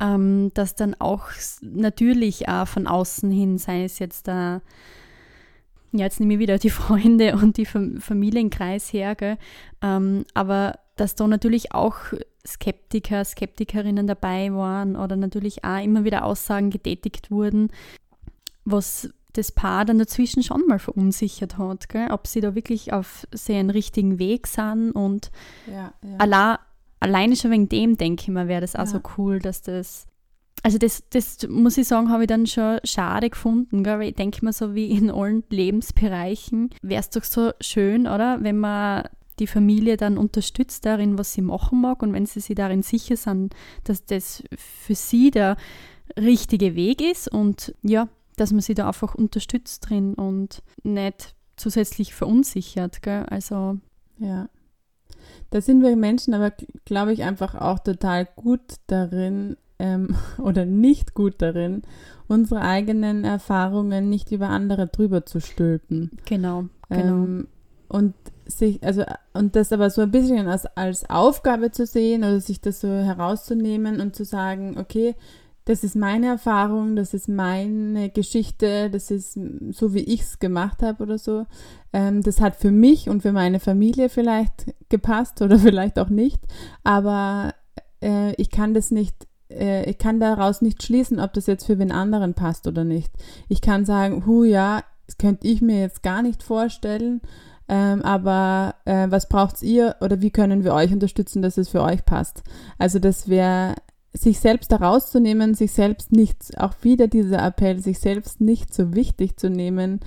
ähm, 0.00 0.50
dass 0.54 0.74
dann 0.74 0.94
auch 0.94 1.28
natürlich 1.62 2.48
auch 2.48 2.68
von 2.68 2.86
außen 2.86 3.30
hin, 3.30 3.58
sei 3.58 3.84
es 3.84 3.98
jetzt 3.98 4.28
da, 4.28 4.60
ja, 5.92 6.04
jetzt 6.04 6.20
nehme 6.20 6.34
ich 6.34 6.40
wieder 6.40 6.58
die 6.58 6.70
Freunde 6.82 7.36
und 7.36 7.56
die 7.56 7.66
Familienkreis 7.66 8.92
her, 8.92 9.14
gell, 9.14 9.38
ähm, 9.82 10.24
aber 10.34 10.78
dass 10.96 11.14
da 11.14 11.26
natürlich 11.26 11.72
auch 11.72 11.96
Skeptiker, 12.46 13.24
Skeptikerinnen 13.24 14.06
dabei 14.06 14.52
waren 14.52 14.96
oder 14.96 15.16
natürlich 15.16 15.64
auch 15.64 15.82
immer 15.82 16.04
wieder 16.04 16.24
Aussagen 16.24 16.70
getätigt 16.70 17.30
wurden, 17.30 17.70
was 18.64 19.08
das 19.34 19.52
Paar 19.52 19.84
dann 19.84 19.98
dazwischen 19.98 20.42
schon 20.42 20.66
mal 20.66 20.78
verunsichert 20.78 21.58
hat, 21.58 21.88
gell? 21.88 22.08
ob 22.10 22.26
sie 22.26 22.40
da 22.40 22.54
wirklich 22.54 22.92
auf 22.92 23.26
sehr 23.32 23.62
richtigen 23.72 24.18
Weg 24.18 24.46
sind 24.46 24.92
und 24.92 25.30
ja, 25.66 25.92
ja. 26.02 26.16
Allein, 26.18 26.58
alleine 27.00 27.36
schon 27.36 27.50
wegen 27.50 27.68
dem 27.68 27.96
denke 27.96 28.22
ich 28.22 28.28
mir, 28.28 28.48
wäre 28.48 28.62
das 28.62 28.74
auch 28.74 28.80
ja. 28.80 28.86
so 28.86 29.00
cool, 29.18 29.38
dass 29.38 29.62
das 29.62 30.06
also 30.62 30.78
das, 30.78 31.02
das 31.10 31.46
muss 31.46 31.76
ich 31.76 31.86
sagen, 31.86 32.08
habe 32.08 32.22
ich 32.22 32.28
dann 32.28 32.46
schon 32.46 32.78
schade 32.84 33.28
gefunden, 33.28 33.84
gell? 33.84 33.98
weil 33.98 34.08
ich 34.08 34.14
denke 34.14 34.42
mir 34.42 34.52
so 34.54 34.74
wie 34.74 34.90
in 34.90 35.10
allen 35.10 35.44
Lebensbereichen 35.50 36.70
wäre 36.80 37.00
es 37.00 37.10
doch 37.10 37.24
so 37.24 37.52
schön, 37.60 38.06
oder, 38.06 38.42
wenn 38.42 38.58
man 38.58 39.04
die 39.38 39.46
Familie 39.46 39.96
dann 39.96 40.16
unterstützt 40.16 40.86
darin, 40.86 41.18
was 41.18 41.34
sie 41.34 41.42
machen 41.42 41.80
mag 41.80 42.02
und 42.02 42.12
wenn 42.12 42.24
sie 42.24 42.40
sich 42.40 42.56
darin 42.56 42.82
sicher 42.82 43.16
sind, 43.16 43.54
dass 43.82 44.06
das 44.06 44.42
für 44.56 44.94
sie 44.94 45.30
der 45.30 45.56
richtige 46.18 46.76
Weg 46.76 47.02
ist 47.02 47.28
und 47.30 47.74
ja, 47.82 48.08
dass 48.36 48.52
man 48.52 48.60
sie 48.60 48.74
da 48.74 48.88
einfach 48.88 49.14
unterstützt 49.14 49.88
drin 49.88 50.14
und 50.14 50.62
nicht 50.82 51.34
zusätzlich 51.56 52.14
verunsichert. 52.14 53.02
Gell? 53.02 53.24
Also 53.30 53.78
ja. 54.18 54.48
Da 55.50 55.60
sind 55.60 55.82
wir 55.82 55.94
Menschen 55.96 56.34
aber, 56.34 56.52
glaube 56.84 57.12
ich, 57.12 57.22
einfach 57.22 57.54
auch 57.54 57.78
total 57.78 58.26
gut 58.36 58.74
darin 58.86 59.56
ähm, 59.78 60.16
oder 60.38 60.64
nicht 60.64 61.14
gut 61.14 61.34
darin, 61.38 61.82
unsere 62.26 62.60
eigenen 62.62 63.24
Erfahrungen 63.24 64.08
nicht 64.08 64.32
über 64.32 64.48
andere 64.48 64.86
drüber 64.86 65.26
zu 65.26 65.40
stülpen. 65.40 66.10
Genau, 66.24 66.66
genau. 66.88 67.24
Ähm, 67.24 67.48
und 67.88 68.14
sich, 68.46 68.82
also, 68.82 69.04
und 69.32 69.56
das 69.56 69.72
aber 69.72 69.88
so 69.90 70.02
ein 70.02 70.10
bisschen 70.10 70.48
als, 70.48 70.66
als 70.66 71.08
Aufgabe 71.08 71.70
zu 71.70 71.86
sehen 71.86 72.24
oder 72.24 72.40
sich 72.40 72.60
das 72.60 72.80
so 72.80 72.88
herauszunehmen 72.88 74.00
und 74.00 74.16
zu 74.16 74.24
sagen, 74.24 74.76
okay, 74.78 75.14
das 75.64 75.82
ist 75.82 75.96
meine 75.96 76.26
Erfahrung, 76.26 76.94
das 76.94 77.14
ist 77.14 77.28
meine 77.28 78.10
Geschichte, 78.10 78.90
das 78.90 79.10
ist 79.10 79.38
so, 79.70 79.94
wie 79.94 80.02
ich 80.02 80.20
es 80.20 80.38
gemacht 80.38 80.82
habe 80.82 81.02
oder 81.02 81.18
so. 81.18 81.46
Ähm, 81.92 82.22
das 82.22 82.40
hat 82.40 82.56
für 82.56 82.70
mich 82.70 83.08
und 83.08 83.22
für 83.22 83.32
meine 83.32 83.60
Familie 83.60 84.08
vielleicht 84.08 84.74
gepasst 84.90 85.40
oder 85.40 85.58
vielleicht 85.60 85.98
auch 85.98 86.10
nicht, 86.10 86.42
aber 86.82 87.54
äh, 88.02 88.34
ich 88.34 88.50
kann 88.50 88.74
das 88.74 88.90
nicht, 88.90 89.26
äh, 89.50 89.88
ich 89.88 89.96
kann 89.96 90.20
daraus 90.20 90.60
nicht 90.60 90.82
schließen, 90.82 91.18
ob 91.18 91.32
das 91.32 91.46
jetzt 91.46 91.64
für 91.64 91.78
wen 91.78 91.92
anderen 91.92 92.34
passt 92.34 92.66
oder 92.66 92.84
nicht. 92.84 93.10
Ich 93.48 93.62
kann 93.62 93.86
sagen, 93.86 94.26
hu 94.26 94.44
ja, 94.44 94.82
das 95.06 95.16
könnte 95.16 95.46
ich 95.46 95.62
mir 95.62 95.80
jetzt 95.80 96.02
gar 96.02 96.20
nicht 96.20 96.42
vorstellen, 96.42 97.22
ähm, 97.68 98.02
aber 98.02 98.74
äh, 98.84 99.06
was 99.08 99.28
braucht 99.30 99.62
ihr 99.62 99.96
oder 100.02 100.20
wie 100.20 100.30
können 100.30 100.64
wir 100.64 100.74
euch 100.74 100.92
unterstützen, 100.92 101.40
dass 101.40 101.56
es 101.56 101.70
für 101.70 101.82
euch 101.82 102.04
passt? 102.04 102.42
Also 102.78 102.98
das 102.98 103.28
wäre 103.28 103.74
sich 104.16 104.38
selbst 104.38 104.70
da 104.70 104.76
rauszunehmen, 104.76 105.54
sich 105.54 105.72
selbst 105.72 106.12
nicht, 106.12 106.58
auch 106.58 106.74
wieder 106.82 107.08
dieser 107.08 107.44
Appell, 107.44 107.80
sich 107.80 107.98
selbst 107.98 108.40
nicht 108.40 108.72
so 108.72 108.94
wichtig 108.94 109.36
zu 109.36 109.50
nehmen, 109.50 110.00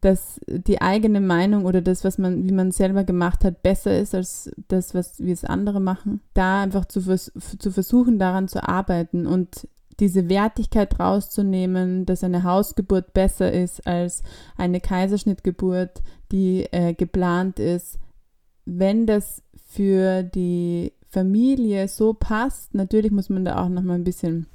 dass 0.00 0.40
die 0.48 0.80
eigene 0.80 1.20
Meinung 1.20 1.64
oder 1.64 1.80
das, 1.80 2.02
was 2.02 2.18
man, 2.18 2.44
wie 2.44 2.52
man 2.52 2.72
selber 2.72 3.04
gemacht 3.04 3.44
hat, 3.44 3.62
besser 3.62 3.96
ist 3.96 4.14
als 4.14 4.50
das, 4.66 4.94
was 4.94 5.20
wie 5.20 5.30
es 5.30 5.44
andere 5.44 5.80
machen. 5.80 6.20
Da 6.34 6.62
einfach 6.62 6.86
zu, 6.86 7.00
zu 7.00 7.70
versuchen, 7.70 8.18
daran 8.18 8.48
zu 8.48 8.66
arbeiten 8.66 9.26
und 9.26 9.68
diese 10.00 10.28
Wertigkeit 10.28 10.98
rauszunehmen, 10.98 12.06
dass 12.06 12.24
eine 12.24 12.42
Hausgeburt 12.42 13.12
besser 13.12 13.52
ist 13.52 13.86
als 13.86 14.24
eine 14.56 14.80
Kaiserschnittgeburt, 14.80 16.02
die 16.32 16.66
äh, 16.72 16.94
geplant 16.94 17.60
ist. 17.60 18.00
Wenn 18.64 19.06
das 19.06 19.42
für 19.68 20.24
die 20.24 20.92
Familie 21.12 21.88
so 21.88 22.14
passt. 22.14 22.74
Natürlich 22.74 23.12
muss 23.12 23.28
man 23.28 23.44
da 23.44 23.62
auch 23.62 23.68
noch 23.68 23.82
mal 23.82 23.94
ein 23.94 24.04
bisschen 24.04 24.46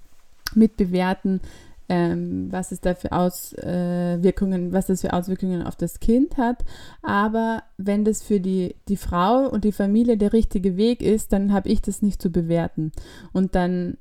mitbewerten, 0.55 1.39
ähm, 1.87 2.47
was 2.51 2.71
es 2.71 2.81
da 2.81 2.95
für 2.95 3.11
Auswirkungen, 3.11 4.73
was 4.73 4.87
das 4.87 5.01
für 5.01 5.13
Auswirkungen 5.13 5.61
auf 5.61 5.75
das 5.75 5.99
Kind 5.99 6.37
hat. 6.37 6.65
Aber 7.03 7.63
wenn 7.77 8.03
das 8.03 8.23
für 8.23 8.39
die, 8.39 8.75
die 8.87 8.97
Frau 8.97 9.47
und 9.47 9.63
die 9.65 9.71
Familie 9.71 10.17
der 10.17 10.33
richtige 10.33 10.77
Weg 10.77 11.03
ist, 11.03 11.31
dann 11.31 11.53
habe 11.53 11.69
ich 11.69 11.81
das 11.81 12.01
nicht 12.01 12.21
zu 12.21 12.31
bewerten. 12.31 12.91
Und 13.33 13.53
dann 13.53 13.97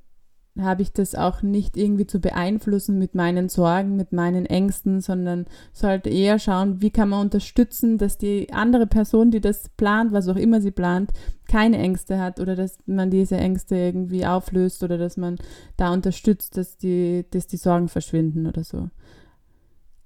habe 0.61 0.83
ich 0.83 0.93
das 0.93 1.15
auch 1.15 1.43
nicht 1.43 1.77
irgendwie 1.77 2.07
zu 2.07 2.21
beeinflussen 2.21 2.99
mit 2.99 3.15
meinen 3.15 3.49
Sorgen, 3.49 3.97
mit 3.97 4.13
meinen 4.13 4.47
Ängsten, 4.47 5.01
sondern 5.01 5.47
sollte 5.73 6.09
eher 6.09 6.39
schauen, 6.39 6.81
wie 6.81 6.91
kann 6.91 7.11
man 7.11 7.21
unterstützen, 7.21 7.99
dass 7.99 8.17
die 8.17 8.53
andere 8.53 8.87
Person, 8.87 9.31
die 9.31 9.41
das 9.41 9.69
plant, 9.71 10.13
was 10.13 10.29
auch 10.29 10.37
immer 10.37 10.61
sie 10.61 10.71
plant, 10.71 11.13
keine 11.49 11.79
Ängste 11.79 12.19
hat 12.19 12.41
oder 12.41 12.57
dass 12.57 12.79
man 12.87 13.11
diese 13.11 13.37
Ängste 13.37 13.77
irgendwie 13.77 14.27
auflöst 14.27 14.83
oder 14.83 14.97
dass 14.99 15.17
man 15.17 15.37
da 15.77 15.93
unterstützt, 15.93 16.57
dass 16.57 16.79
die, 16.79 17.27
dass 17.31 17.47
die 17.47 17.59
Sorgen 17.59 17.89
verschwinden 17.89 18.47
oder 18.47 18.65
so. 18.65 18.89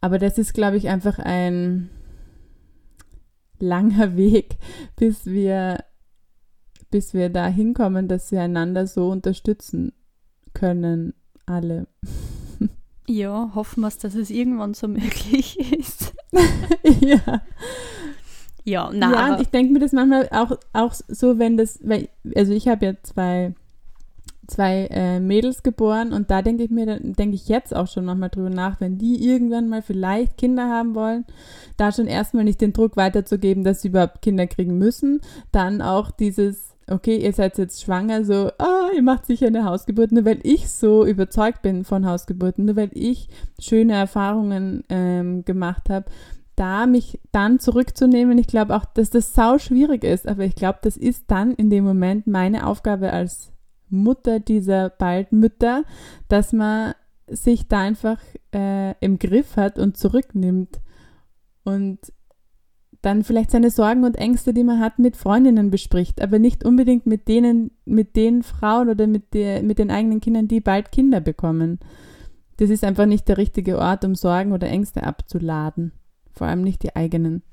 Aber 0.01 0.19
das 0.19 0.39
ist, 0.39 0.55
glaube 0.55 0.79
ich, 0.79 0.89
einfach 0.89 1.19
ein 1.19 1.91
langer 3.61 4.17
Weg, 4.17 4.59
bis 4.97 5.27
wir, 5.27 5.85
bis 6.91 7.15
wir 7.15 7.29
da 7.29 7.47
hinkommen, 7.47 8.09
dass 8.09 8.33
wir 8.33 8.43
einander 8.43 8.89
so 8.89 9.11
unterstützen 9.11 9.93
können 10.55 11.15
alle. 11.47 11.87
Ja, 13.07 13.51
hoffen 13.55 13.81
wir 13.81 13.91
dass 13.91 14.15
es 14.15 14.31
irgendwann 14.31 14.75
so 14.75 14.87
möglich 14.87 15.59
ist. 15.77 16.13
ja. 17.01 17.43
Ja, 18.65 18.91
na, 18.93 19.13
ja 19.13 19.41
ich 19.41 19.49
denke 19.49 19.73
mir 19.73 19.81
das 19.81 19.93
manchmal 19.93 20.29
auch, 20.31 20.57
auch 20.73 20.95
so, 20.95 21.39
wenn 21.39 21.57
das, 21.57 21.81
weil, 21.83 22.09
also 22.37 22.53
ich 22.53 22.69
habe 22.69 22.87
ja 22.87 22.93
zwei, 23.03 23.55
zwei 24.47 24.87
äh, 24.91 25.19
Mädels 25.19 25.63
geboren 25.63 26.13
und 26.13 26.31
da 26.31 26.43
denke 26.43 26.63
ich 26.65 26.71
mir, 26.71 27.01
denke 27.01 27.35
ich 27.35 27.49
jetzt 27.49 27.75
auch 27.75 27.87
schon 27.87 28.05
nochmal 28.05 28.29
drüber 28.29 28.51
nach, 28.51 28.81
wenn 28.81 28.99
die 28.99 29.27
irgendwann 29.27 29.69
mal 29.69 29.83
vielleicht 29.83 30.37
Kinder 30.37 30.69
haben 30.69 30.95
wollen, 30.95 31.25
da 31.77 31.91
schon 31.91 32.07
erstmal 32.07 32.45
nicht 32.45 32.61
den 32.61 32.73
Druck 32.73 32.97
weiterzugeben, 32.97 33.65
dass 33.65 33.83
sie 33.83 33.89
überhaupt 33.89 34.23
Kinder 34.23 34.47
kriegen 34.47 34.79
müssen, 34.79 35.21
dann 35.53 35.83
auch 35.83 36.11
dieses 36.11 36.70
okay, 36.91 37.17
ihr 37.17 37.33
seid 37.33 37.57
jetzt 37.59 37.83
schwanger, 37.83 38.25
so, 38.25 38.51
ah, 38.59 38.89
ihr 38.95 39.03
macht 39.03 39.27
sicher 39.27 39.47
eine 39.47 39.65
Hausgeburt, 39.65 40.13
nur 40.13 40.25
weil 40.25 40.41
ich 40.43 40.71
so 40.71 41.07
überzeugt 41.07 41.63
bin 41.63 41.85
von 41.85 42.07
Hausgeburten, 42.07 42.65
nur 42.65 42.77
weil 42.77 42.91
ich 42.93 43.29
schöne 43.61 43.95
Erfahrungen 43.95 44.85
ähm, 44.89 45.45
gemacht 45.45 45.89
habe, 45.89 46.07
da 46.57 46.87
mich 46.87 47.21
dann 47.33 47.59
zurückzunehmen, 47.59 48.37
ich 48.39 48.47
glaube 48.47 48.77
auch, 48.77 48.85
dass 48.85 49.11
das 49.11 49.35
sau 49.35 49.59
schwierig 49.59 50.05
ist, 50.05 50.29
aber 50.29 50.45
ich 50.45 50.55
glaube, 50.55 50.81
das 50.83 50.97
ist 50.97 51.25
dann 51.31 51.55
in 51.55 51.71
dem 51.71 51.85
Moment 51.85 52.27
meine 52.27 52.67
Aufgabe 52.67 53.13
als 53.13 53.53
Mutter 53.89 54.41
dieser 54.41 54.91
bald 54.91 55.33
Mütter, 55.33 55.85
dass 56.29 56.53
man 56.53 56.95
sich 57.27 57.69
da 57.69 57.81
einfach 57.81 58.21
äh, 58.55 58.95
im 59.01 59.19
Griff 59.19 59.57
hat 59.57 59.79
und 59.79 59.97
zurücknimmt. 59.97 60.81
Und 61.65 61.99
dann 63.03 63.25
vielleicht 63.25 63.51
seine 63.51 63.71
Sorgen 63.71 64.05
und 64.05 64.17
Ängste, 64.17 64.53
die 64.53 64.65
man 64.65 64.81
hat, 64.81 64.99
mit 64.99 65.17
Freundinnen 65.17 65.71
bespricht, 65.71 66.21
aber 66.21 66.39
nicht 66.39 66.65
unbedingt 66.65 67.07
mit 67.07 67.29
denen, 67.29 67.71
mit 67.85 68.17
den 68.17 68.43
Frauen 68.43 68.89
oder 68.89 69.07
mit, 69.07 69.33
der, 69.33 69.63
mit 69.63 69.79
den 69.79 69.91
eigenen 69.91 70.21
Kindern, 70.21 70.49
die 70.49 70.61
bald 70.61 70.93
Kinder 70.93 71.21
bekommen. 71.21 71.81
Das 72.59 72.69
ist 72.69 72.85
einfach 72.85 73.07
nicht 73.07 73.27
der 73.27 73.39
richtige 73.39 73.79
Ort, 73.79 74.05
um 74.05 74.15
Sorgen 74.15 74.53
oder 74.53 74.69
Ängste 74.69 75.03
abzuladen. 75.03 75.93
Vor 76.33 76.47
allem 76.47 76.63
nicht 76.63 76.83
die 76.83 76.95
eigenen. 76.97 77.43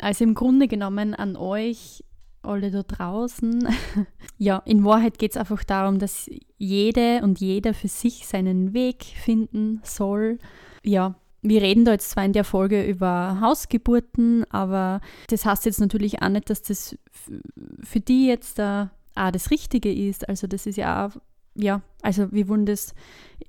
Also 0.00 0.22
im 0.22 0.34
Grunde 0.34 0.68
genommen 0.68 1.12
an 1.12 1.34
euch 1.34 2.04
alle 2.42 2.70
da 2.70 2.84
draußen. 2.84 3.66
ja, 4.38 4.58
in 4.64 4.84
Wahrheit 4.84 5.18
geht 5.18 5.32
es 5.32 5.36
einfach 5.36 5.64
darum, 5.64 5.98
dass 5.98 6.30
jede 6.56 7.20
und 7.22 7.40
jeder 7.40 7.74
für 7.74 7.88
sich 7.88 8.24
seinen 8.28 8.74
Weg 8.74 9.02
finden 9.02 9.80
soll. 9.82 10.38
Ja, 10.84 11.16
wir 11.42 11.62
reden 11.62 11.84
da 11.84 11.92
jetzt 11.92 12.10
zwar 12.10 12.24
in 12.24 12.32
der 12.32 12.44
Folge 12.44 12.84
über 12.84 13.38
Hausgeburten, 13.40 14.44
aber 14.50 15.00
das 15.28 15.44
heißt 15.44 15.66
jetzt 15.66 15.80
natürlich 15.80 16.20
auch 16.22 16.28
nicht, 16.28 16.50
dass 16.50 16.62
das 16.62 16.96
für 17.82 18.00
die 18.00 18.26
jetzt 18.26 18.58
da 18.58 18.90
auch 19.14 19.30
das 19.30 19.50
Richtige 19.50 19.92
ist. 19.92 20.28
Also 20.28 20.46
das 20.46 20.66
ist 20.66 20.76
ja 20.76 21.06
auch 21.06 21.12
ja, 21.58 21.82
also 22.02 22.30
wir 22.32 22.48
wollen 22.48 22.66
das, 22.66 22.94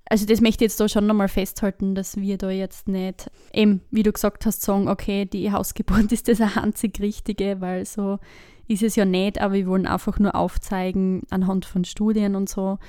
also 0.10 0.26
das 0.26 0.42
möchte 0.42 0.66
ich 0.66 0.72
jetzt 0.72 0.80
da 0.80 0.90
schon 0.90 1.06
nochmal 1.06 1.28
festhalten, 1.28 1.94
dass 1.94 2.18
wir 2.18 2.38
da 2.38 2.50
jetzt 2.50 2.88
nicht, 2.88 3.30
eben, 3.54 3.82
wie 3.92 4.04
du 4.04 4.12
gesagt 4.12 4.46
hast, 4.46 4.64
sagen, 4.64 4.88
okay, 4.88 5.26
die 5.26 5.52
Hausgeburt 5.52 6.12
ist 6.12 6.28
das 6.28 6.42
einzig 6.42 7.00
Richtige, 7.00 7.62
weil 7.62 7.86
so 7.86 8.18
ist 8.68 8.84
es 8.84 8.96
ja 8.96 9.06
nicht, 9.06 9.40
aber 9.40 9.54
wir 9.54 9.68
wollen 9.68 9.88
einfach 9.88 10.20
nur 10.20 10.36
aufzeigen, 10.36 11.24
anhand 11.30 11.66
von 11.66 11.86
Studien 11.86 12.36
und 12.36 12.50
so, 12.50 12.80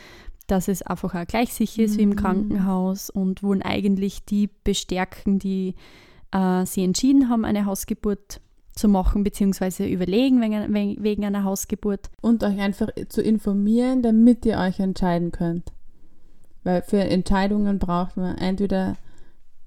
dass 0.50 0.68
es 0.68 0.82
einfach 0.82 1.14
auch 1.14 1.26
gleich 1.26 1.52
sicher 1.52 1.82
ist 1.82 1.94
mhm. 1.94 1.98
wie 1.98 2.02
im 2.02 2.10
mhm. 2.10 2.16
Krankenhaus 2.16 3.10
und 3.10 3.42
wollen 3.42 3.62
eigentlich 3.62 4.24
die 4.24 4.48
bestärken, 4.64 5.38
die 5.38 5.74
äh, 6.32 6.64
sie 6.66 6.84
entschieden 6.84 7.28
haben, 7.28 7.44
eine 7.44 7.66
Hausgeburt 7.66 8.40
zu 8.74 8.88
machen, 8.88 9.24
beziehungsweise 9.24 9.86
überlegen 9.86 10.40
wegen, 10.40 11.02
wegen 11.02 11.24
einer 11.24 11.44
Hausgeburt. 11.44 12.10
Und 12.22 12.42
euch 12.44 12.58
einfach 12.58 12.88
zu 13.08 13.22
informieren, 13.22 14.02
damit 14.02 14.46
ihr 14.46 14.58
euch 14.58 14.80
entscheiden 14.80 15.32
könnt. 15.32 15.72
Weil 16.62 16.82
für 16.82 17.00
Entscheidungen 17.00 17.78
braucht 17.78 18.16
man 18.16 18.36
entweder 18.38 18.96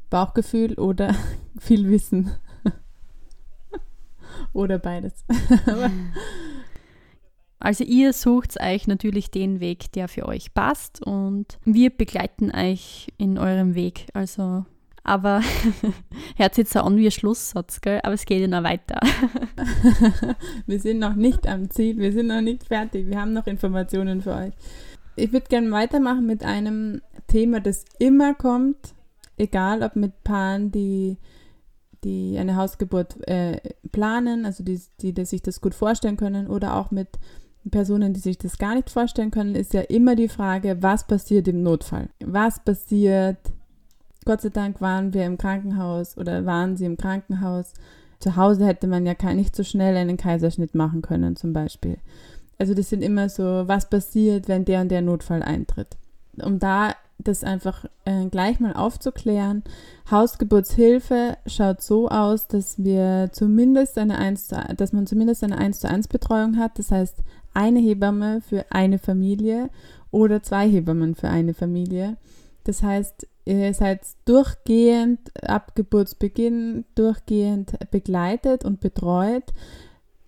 Bauchgefühl 0.10 0.74
oder 0.76 1.15
viel 1.60 1.89
Wissen. 1.89 2.32
oder 4.54 4.80
beides. 4.80 5.13
also 7.63 7.86
ihr 7.86 8.12
sucht 8.12 8.60
euch 8.62 8.88
natürlich 8.88 9.32
den 9.32 9.62
Weg, 9.62 9.89
der 9.93 10.10
für 10.10 10.28
euch 10.28 10.54
passt 10.54 11.02
und 11.02 11.58
wir 11.63 11.91
begleiten 11.91 12.52
euch 12.54 13.08
in 13.17 13.38
eurem 13.38 13.73
Weg. 13.73 14.08
Also 14.13 14.65
aber 15.06 15.41
hört 16.36 16.58
jetzt 16.58 16.76
an 16.76 16.97
wie 16.97 17.06
ein 17.06 17.12
Schlusssatz, 17.12 17.80
gell? 17.80 18.02
aber 18.04 18.15
es 18.15 18.26
geht 18.26 18.41
ja 18.41 18.47
noch 18.47 18.63
weiter. 18.63 18.99
wir 20.65 20.80
sind 20.80 20.99
noch 20.99 21.15
nicht 21.15 21.47
am 21.47 21.69
Ziel, 21.69 21.97
wir 21.97 22.12
sind 22.12 22.28
noch 22.28 22.41
nicht 22.41 22.65
fertig, 22.65 23.08
wir 23.08 23.19
haben 23.19 23.32
noch 23.32 23.47
Informationen 23.47 24.21
für 24.21 24.36
euch. 24.36 24.54
Ich 25.15 25.32
würde 25.32 25.47
gerne 25.47 25.71
weitermachen 25.71 26.26
mit 26.26 26.43
einem 26.43 27.02
Thema, 27.28 27.62
das 27.62 27.86
immer 27.97 28.34
kommt, 28.34 28.93
egal 29.38 29.84
ob 29.84 29.95
mit 29.95 30.26
Paaren, 30.26 30.69
die, 30.71 31.17
die 32.04 32.38
eine 32.38 32.58
Hausgeburt 32.58 33.26
äh, 33.26 33.58
planen, 33.93 34.45
also 34.45 34.65
die, 34.65 34.82
die, 34.99 35.13
die 35.13 35.26
sich 35.26 35.41
das 35.41 35.62
gut 35.62 35.76
vorstellen 35.76 36.17
können, 36.17 36.47
oder 36.47 36.76
auch 36.76 36.91
mit 36.91 37.08
Personen, 37.71 38.13
die 38.13 38.19
sich 38.19 38.38
das 38.38 38.58
gar 38.58 38.76
nicht 38.76 38.89
vorstellen 38.89 39.32
können, 39.32 39.56
ist 39.56 39.73
ja 39.73 39.82
immer 39.82 40.15
die 40.15 40.30
Frage, 40.30 40.82
was 40.82 41.06
passiert 41.06 41.47
im 41.47 41.63
Notfall? 41.63 42.10
Was 42.19 42.60
passiert, 42.60 43.38
Gott 44.26 44.41
sei 44.41 44.49
Dank 44.49 44.82
waren 44.82 45.13
wir 45.13 45.26
im 45.26 45.38
Krankenhaus 45.38 46.17
oder 46.17 46.45
waren 46.45 46.76
sie 46.78 46.86
im 46.86 46.97
Krankenhaus. 46.97 47.73
Zu 48.19 48.36
Hause 48.36 48.65
hätte 48.65 48.88
man 48.88 49.06
ja 49.06 49.15
nicht 49.34 49.56
so 49.56 49.63
schnell 49.63 49.97
einen 49.97 50.17
Kaiserschnitt 50.17 50.76
machen 50.76 51.02
können, 51.02 51.36
zum 51.36 51.54
Beispiel. 51.54 51.97
Also 52.58 52.73
das 52.73 52.89
sind 52.89 53.02
immer 53.02 53.30
so, 53.30 53.67
was 53.67 53.89
passiert, 53.89 54.47
wenn 54.47 54.65
der 54.65 54.82
und 54.82 54.89
der 54.89 55.02
Notfall 55.02 55.43
eintritt. 55.43 55.97
Um 56.41 56.60
da 56.60 56.93
das 57.17 57.43
einfach 57.43 57.86
äh, 58.06 58.26
gleich 58.26 58.60
mal 58.60 58.73
aufzuklären, 58.73 59.63
Hausgeburtshilfe 60.10 61.38
schaut 61.45 61.82
so 61.82 62.10
aus, 62.10 62.47
dass 62.47 62.84
wir 62.84 63.30
zumindest 63.32 63.97
eine 63.97 64.17
1 64.17 64.47
zu, 64.47 64.56
dass 64.76 64.93
man 64.93 65.08
zumindest 65.08 65.43
eine 65.43 65.58
1 65.58 65.82
zu 65.82 65.89
1 65.89 66.08
Betreuung 66.08 66.58
hat. 66.58 66.80
Das 66.80 66.91
heißt, 66.91 67.23
eine 67.53 67.79
Hebamme 67.79 68.41
für 68.41 68.65
eine 68.69 68.99
Familie 68.99 69.69
oder 70.11 70.43
zwei 70.43 70.69
Hebammen 70.69 71.15
für 71.15 71.29
eine 71.29 71.53
Familie. 71.53 72.17
Das 72.63 72.83
heißt, 72.83 73.27
ihr 73.45 73.73
seid 73.73 74.01
durchgehend 74.25 75.19
ab 75.43 75.75
Geburtsbeginn 75.75 76.85
durchgehend 76.95 77.73
begleitet 77.91 78.63
und 78.63 78.79
betreut. 78.79 79.43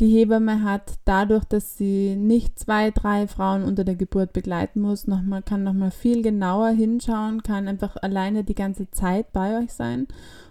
Die 0.02 0.10
Hebamme 0.10 0.64
hat 0.64 0.96
dadurch, 1.06 1.46
dass 1.46 1.78
sie 1.78 2.18
nicht 2.18 2.60
zwei, 2.60 2.92
drei 2.92 3.28
Frauen 3.28 3.64
unter 3.64 3.86
der 3.86 3.96
Geburt 3.96 4.34
begleiten 4.34 4.82
muss, 4.82 5.08
noch 5.08 5.22
mal, 5.22 5.42
kann 5.42 5.64
nochmal 5.64 5.92
viel 5.92 6.22
genauer 6.22 6.70
hinschauen, 6.70 7.44
kann 7.44 7.70
einfach 7.70 7.96
alleine 8.02 8.44
die 8.44 8.56
ganze 8.56 8.92
Zeit 8.92 9.32
bei 9.32 9.62
euch 9.62 9.72
sein. 9.72 10.08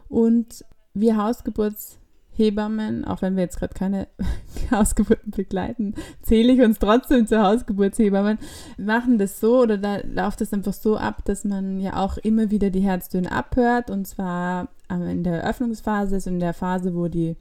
Und 0.08 0.64
wir 0.94 1.18
Hausgeburts 1.18 1.98
Hebammen, 2.36 3.04
auch 3.04 3.22
wenn 3.22 3.36
wir 3.36 3.42
jetzt 3.42 3.58
gerade 3.58 3.74
keine 3.74 4.08
Hausgeburten 4.70 5.30
begleiten, 5.30 5.94
zähle 6.22 6.52
ich 6.52 6.60
uns 6.60 6.78
trotzdem 6.78 7.26
zu 7.26 7.40
Hausgeburtshebammen, 7.40 8.38
machen 8.76 9.18
das 9.18 9.40
so 9.40 9.62
oder 9.62 9.78
da 9.78 9.98
läuft 10.04 10.40
das 10.40 10.52
einfach 10.52 10.72
so 10.72 10.96
ab, 10.96 11.24
dass 11.24 11.44
man 11.44 11.80
ja 11.80 11.96
auch 11.96 12.16
immer 12.18 12.50
wieder 12.50 12.70
die 12.70 12.80
Herztöne 12.80 13.30
abhört 13.30 13.90
und 13.90 14.06
zwar 14.06 14.68
in 14.88 15.24
der 15.24 15.42
Eröffnungsphase, 15.42 16.16
also 16.16 16.30
in 16.30 16.40
der 16.40 16.54
Phase, 16.54 16.94
wo, 16.94 17.08
die, 17.08 17.36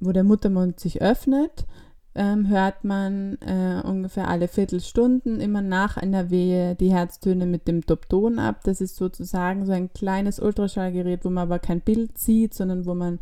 wo 0.00 0.12
der 0.12 0.24
Muttermund 0.24 0.80
sich 0.80 1.00
öffnet, 1.00 1.66
ähm, 2.14 2.48
hört 2.48 2.82
man 2.84 3.38
äh, 3.40 3.80
ungefähr 3.86 4.28
alle 4.28 4.48
Viertelstunden 4.48 5.40
immer 5.40 5.62
nach 5.62 5.96
einer 5.96 6.30
Wehe 6.30 6.74
die 6.74 6.92
Herztöne 6.92 7.46
mit 7.46 7.68
dem 7.68 7.82
Dopton 7.82 8.40
ab. 8.40 8.62
Das 8.64 8.80
ist 8.80 8.96
sozusagen 8.96 9.64
so 9.64 9.72
ein 9.72 9.92
kleines 9.92 10.40
Ultraschallgerät, 10.40 11.24
wo 11.24 11.30
man 11.30 11.44
aber 11.44 11.60
kein 11.60 11.80
Bild 11.80 12.18
sieht, 12.18 12.54
sondern 12.54 12.84
wo 12.84 12.94
man 12.94 13.20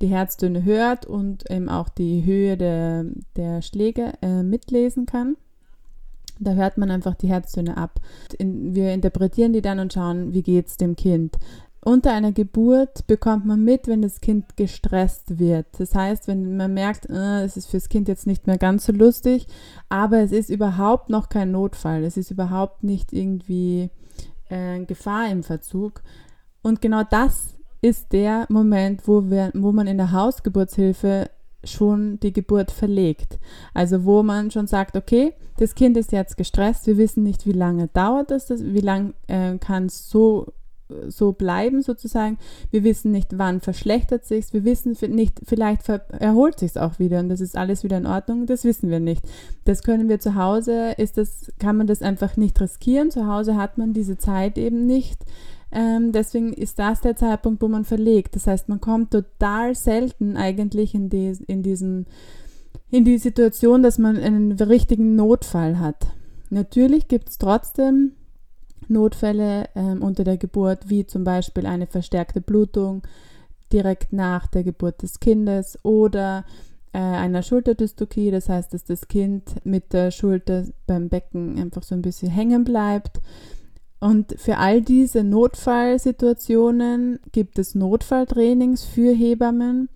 die 0.00 0.08
Herztöne 0.08 0.64
hört 0.64 1.06
und 1.06 1.50
eben 1.50 1.68
auch 1.68 1.88
die 1.88 2.24
Höhe 2.24 2.56
der, 2.56 3.04
der 3.36 3.62
Schläge 3.62 4.12
äh, 4.22 4.42
mitlesen 4.42 5.06
kann. 5.06 5.36
Da 6.40 6.52
hört 6.52 6.78
man 6.78 6.90
einfach 6.90 7.14
die 7.14 7.28
Herztöne 7.28 7.76
ab. 7.76 8.00
In, 8.38 8.74
wir 8.74 8.92
interpretieren 8.92 9.52
die 9.52 9.62
dann 9.62 9.80
und 9.80 9.92
schauen, 9.92 10.32
wie 10.32 10.42
geht 10.42 10.68
es 10.68 10.76
dem 10.76 10.94
Kind. 10.94 11.36
Unter 11.80 12.12
einer 12.12 12.32
Geburt 12.32 13.06
bekommt 13.06 13.46
man 13.46 13.64
mit, 13.64 13.86
wenn 13.86 14.02
das 14.02 14.20
Kind 14.20 14.56
gestresst 14.56 15.38
wird. 15.38 15.66
Das 15.78 15.94
heißt, 15.94 16.28
wenn 16.28 16.56
man 16.56 16.74
merkt, 16.74 17.08
äh, 17.08 17.44
es 17.44 17.56
ist 17.56 17.66
fürs 17.66 17.88
Kind 17.88 18.08
jetzt 18.08 18.26
nicht 18.26 18.46
mehr 18.46 18.58
ganz 18.58 18.86
so 18.86 18.92
lustig, 18.92 19.46
aber 19.88 20.18
es 20.18 20.32
ist 20.32 20.50
überhaupt 20.50 21.08
noch 21.08 21.28
kein 21.28 21.50
Notfall. 21.50 22.04
Es 22.04 22.16
ist 22.16 22.30
überhaupt 22.30 22.84
nicht 22.84 23.12
irgendwie 23.12 23.90
äh, 24.48 24.84
Gefahr 24.84 25.30
im 25.30 25.42
Verzug. 25.42 26.02
Und 26.62 26.80
genau 26.80 27.02
das 27.08 27.57
ist 27.80 28.12
der 28.12 28.46
Moment, 28.48 29.06
wo, 29.06 29.30
wir, 29.30 29.50
wo 29.54 29.72
man 29.72 29.86
in 29.86 29.98
der 29.98 30.12
Hausgeburtshilfe 30.12 31.30
schon 31.64 32.20
die 32.20 32.32
Geburt 32.32 32.70
verlegt. 32.70 33.38
Also 33.74 34.04
wo 34.04 34.22
man 34.22 34.50
schon 34.50 34.66
sagt, 34.66 34.96
okay, 34.96 35.34
das 35.58 35.74
Kind 35.74 35.96
ist 35.96 36.12
jetzt 36.12 36.36
gestresst, 36.36 36.86
wir 36.86 36.96
wissen 36.96 37.24
nicht, 37.24 37.46
wie 37.46 37.52
lange 37.52 37.88
dauert 37.88 38.30
das, 38.30 38.48
wie 38.50 38.80
lange 38.80 39.14
äh, 39.26 39.58
kann 39.58 39.86
es 39.86 40.08
so 40.08 40.46
so 41.08 41.32
bleiben 41.32 41.82
sozusagen. 41.82 42.38
Wir 42.70 42.84
wissen 42.84 43.12
nicht, 43.12 43.38
wann 43.38 43.60
verschlechtert 43.60 44.24
sich 44.24 44.52
Wir 44.52 44.64
wissen 44.64 44.96
nicht, 45.14 45.40
vielleicht 45.44 45.88
erholt 45.88 46.58
sich 46.58 46.78
auch 46.78 46.98
wieder 46.98 47.20
und 47.20 47.28
das 47.28 47.40
ist 47.40 47.56
alles 47.56 47.84
wieder 47.84 47.98
in 47.98 48.06
Ordnung. 48.06 48.46
Das 48.46 48.64
wissen 48.64 48.90
wir 48.90 49.00
nicht. 49.00 49.22
Das 49.64 49.82
können 49.82 50.08
wir 50.08 50.20
zu 50.20 50.34
Hause, 50.34 50.92
ist 50.96 51.18
das, 51.18 51.52
kann 51.58 51.76
man 51.76 51.86
das 51.86 52.02
einfach 52.02 52.36
nicht 52.36 52.60
riskieren. 52.60 53.10
Zu 53.10 53.26
Hause 53.26 53.56
hat 53.56 53.78
man 53.78 53.92
diese 53.92 54.16
Zeit 54.16 54.56
eben 54.56 54.86
nicht. 54.86 55.24
Ähm, 55.70 56.12
deswegen 56.12 56.52
ist 56.52 56.78
das 56.78 57.00
der 57.00 57.16
Zeitpunkt, 57.16 57.62
wo 57.62 57.68
man 57.68 57.84
verlegt. 57.84 58.34
Das 58.34 58.46
heißt, 58.46 58.68
man 58.68 58.80
kommt 58.80 59.10
total 59.10 59.74
selten 59.74 60.36
eigentlich 60.36 60.94
in, 60.94 61.10
die, 61.10 61.36
in, 61.46 61.62
diesen, 61.62 62.06
in 62.90 63.04
die 63.04 63.18
Situation, 63.18 63.82
dass 63.82 63.98
man 63.98 64.16
einen 64.16 64.52
richtigen 64.52 65.14
Notfall 65.14 65.78
hat. 65.78 66.06
Natürlich 66.50 67.08
gibt 67.08 67.28
es 67.28 67.38
trotzdem 67.38 68.12
Notfälle 68.88 69.68
ähm, 69.74 70.02
unter 70.02 70.24
der 70.24 70.38
Geburt, 70.38 70.88
wie 70.88 71.06
zum 71.06 71.24
Beispiel 71.24 71.66
eine 71.66 71.86
verstärkte 71.86 72.40
Blutung 72.40 73.02
direkt 73.72 74.12
nach 74.14 74.46
der 74.46 74.64
Geburt 74.64 75.02
des 75.02 75.20
Kindes 75.20 75.78
oder 75.82 76.46
äh, 76.92 76.98
einer 76.98 77.42
Schulterdystokie, 77.42 78.30
das 78.30 78.48
heißt, 78.48 78.72
dass 78.72 78.84
das 78.84 79.08
Kind 79.08 79.64
mit 79.64 79.92
der 79.92 80.10
Schulter 80.10 80.64
beim 80.86 81.10
Becken 81.10 81.58
einfach 81.58 81.82
so 81.82 81.94
ein 81.94 82.02
bisschen 82.02 82.30
hängen 82.30 82.64
bleibt. 82.64 83.20
Und 84.00 84.34
für 84.38 84.58
all 84.58 84.80
diese 84.80 85.24
Notfallsituationen 85.24 87.18
gibt 87.32 87.58
es 87.58 87.74
Notfalltrainings 87.74 88.84
für 88.84 89.12
Hebammen, 89.12 89.88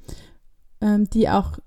ähm, 0.80 1.08
die 1.10 1.28
auch 1.28 1.58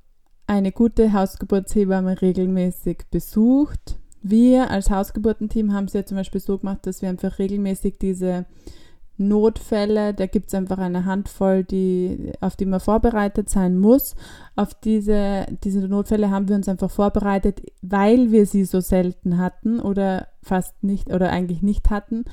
eine 0.48 0.72
gute 0.72 1.14
Hausgeburtshebamme 1.14 2.22
regelmäßig 2.22 3.04
besucht. 3.10 4.00
Wir 4.22 4.70
als 4.70 4.90
Hausgeburtenteam 4.90 5.74
haben 5.74 5.86
es 5.86 5.94
ja 5.94 6.06
zum 6.06 6.18
Beispiel 6.18 6.42
so 6.42 6.58
gemacht, 6.58 6.86
dass 6.86 7.02
wir 7.02 7.10
einfach 7.10 7.40
regelmäßig 7.40 7.98
diese 8.00 8.46
Notfälle, 9.18 10.14
da 10.14 10.26
gibt 10.26 10.48
es 10.48 10.54
einfach 10.56 10.78
eine 10.78 11.06
Handvoll, 11.06 11.64
die, 11.64 12.34
auf 12.42 12.56
die 12.56 12.66
man 12.66 12.82
vorbereitet 12.82 13.50
sein 13.50 13.78
muss. 13.78 14.16
Auf 14.56 14.74
diese, 14.74 15.46
diese 15.64 15.88
Notfälle 15.88 16.32
haben 16.32 16.50
wir 16.50 16.56
uns 16.56 16.68
einfach 16.68 16.92
vorbereitet, 16.92 17.62
weil 17.82 18.32
wir 18.32 18.46
sie 18.46 18.66
so 18.66 18.82
selten 18.82 19.38
hatten 19.38 19.80
oder 19.80 20.28
fast 20.46 20.84
nicht 20.84 21.12
oder 21.12 21.32
eigentlich 21.32 21.62
nicht 21.62 21.90
hatten 21.90 22.26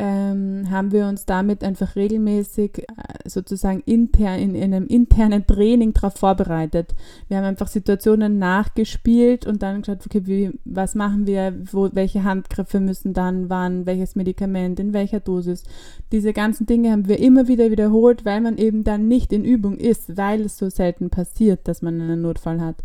ähm, 0.00 0.70
haben 0.70 0.92
wir 0.92 1.06
uns 1.08 1.26
damit 1.26 1.62
einfach 1.62 1.94
regelmäßig 1.94 2.78
äh, 2.78 3.28
sozusagen 3.28 3.82
intern 3.84 4.38
in, 4.40 4.54
in, 4.54 4.72
einem 4.72 4.86
internen 4.86 5.46
Training 5.46 5.92
darauf 5.92 6.14
vorbereitet. 6.14 6.94
Wir 7.28 7.36
haben 7.36 7.44
einfach 7.44 7.68
Situationen 7.68 8.38
nachgespielt 8.38 9.46
und 9.46 9.62
dann 9.62 9.82
geschaut, 9.82 10.06
okay, 10.06 10.22
wie, 10.24 10.58
was 10.64 10.94
machen 10.94 11.26
wir, 11.26 11.54
wo, 11.70 11.90
welche 11.92 12.24
Handgriffe 12.24 12.80
müssen 12.80 13.12
dann 13.12 13.50
wann, 13.50 13.84
welches 13.84 14.16
Medikament, 14.16 14.80
in 14.80 14.94
welcher 14.94 15.20
Dosis. 15.20 15.64
Diese 16.12 16.32
ganzen 16.32 16.64
Dinge 16.64 16.92
haben 16.92 17.06
wir 17.06 17.18
immer 17.18 17.46
wieder 17.46 17.70
wiederholt, 17.70 18.24
weil 18.24 18.40
man 18.40 18.56
eben 18.56 18.84
dann 18.84 19.06
nicht 19.06 19.34
in 19.34 19.44
Übung 19.44 19.76
ist, 19.76 20.16
weil 20.16 20.40
es 20.40 20.56
so 20.56 20.70
selten 20.70 21.10
passiert, 21.10 21.68
dass 21.68 21.82
man 21.82 22.00
einen 22.00 22.22
Notfall 22.22 22.62
hat. 22.62 22.76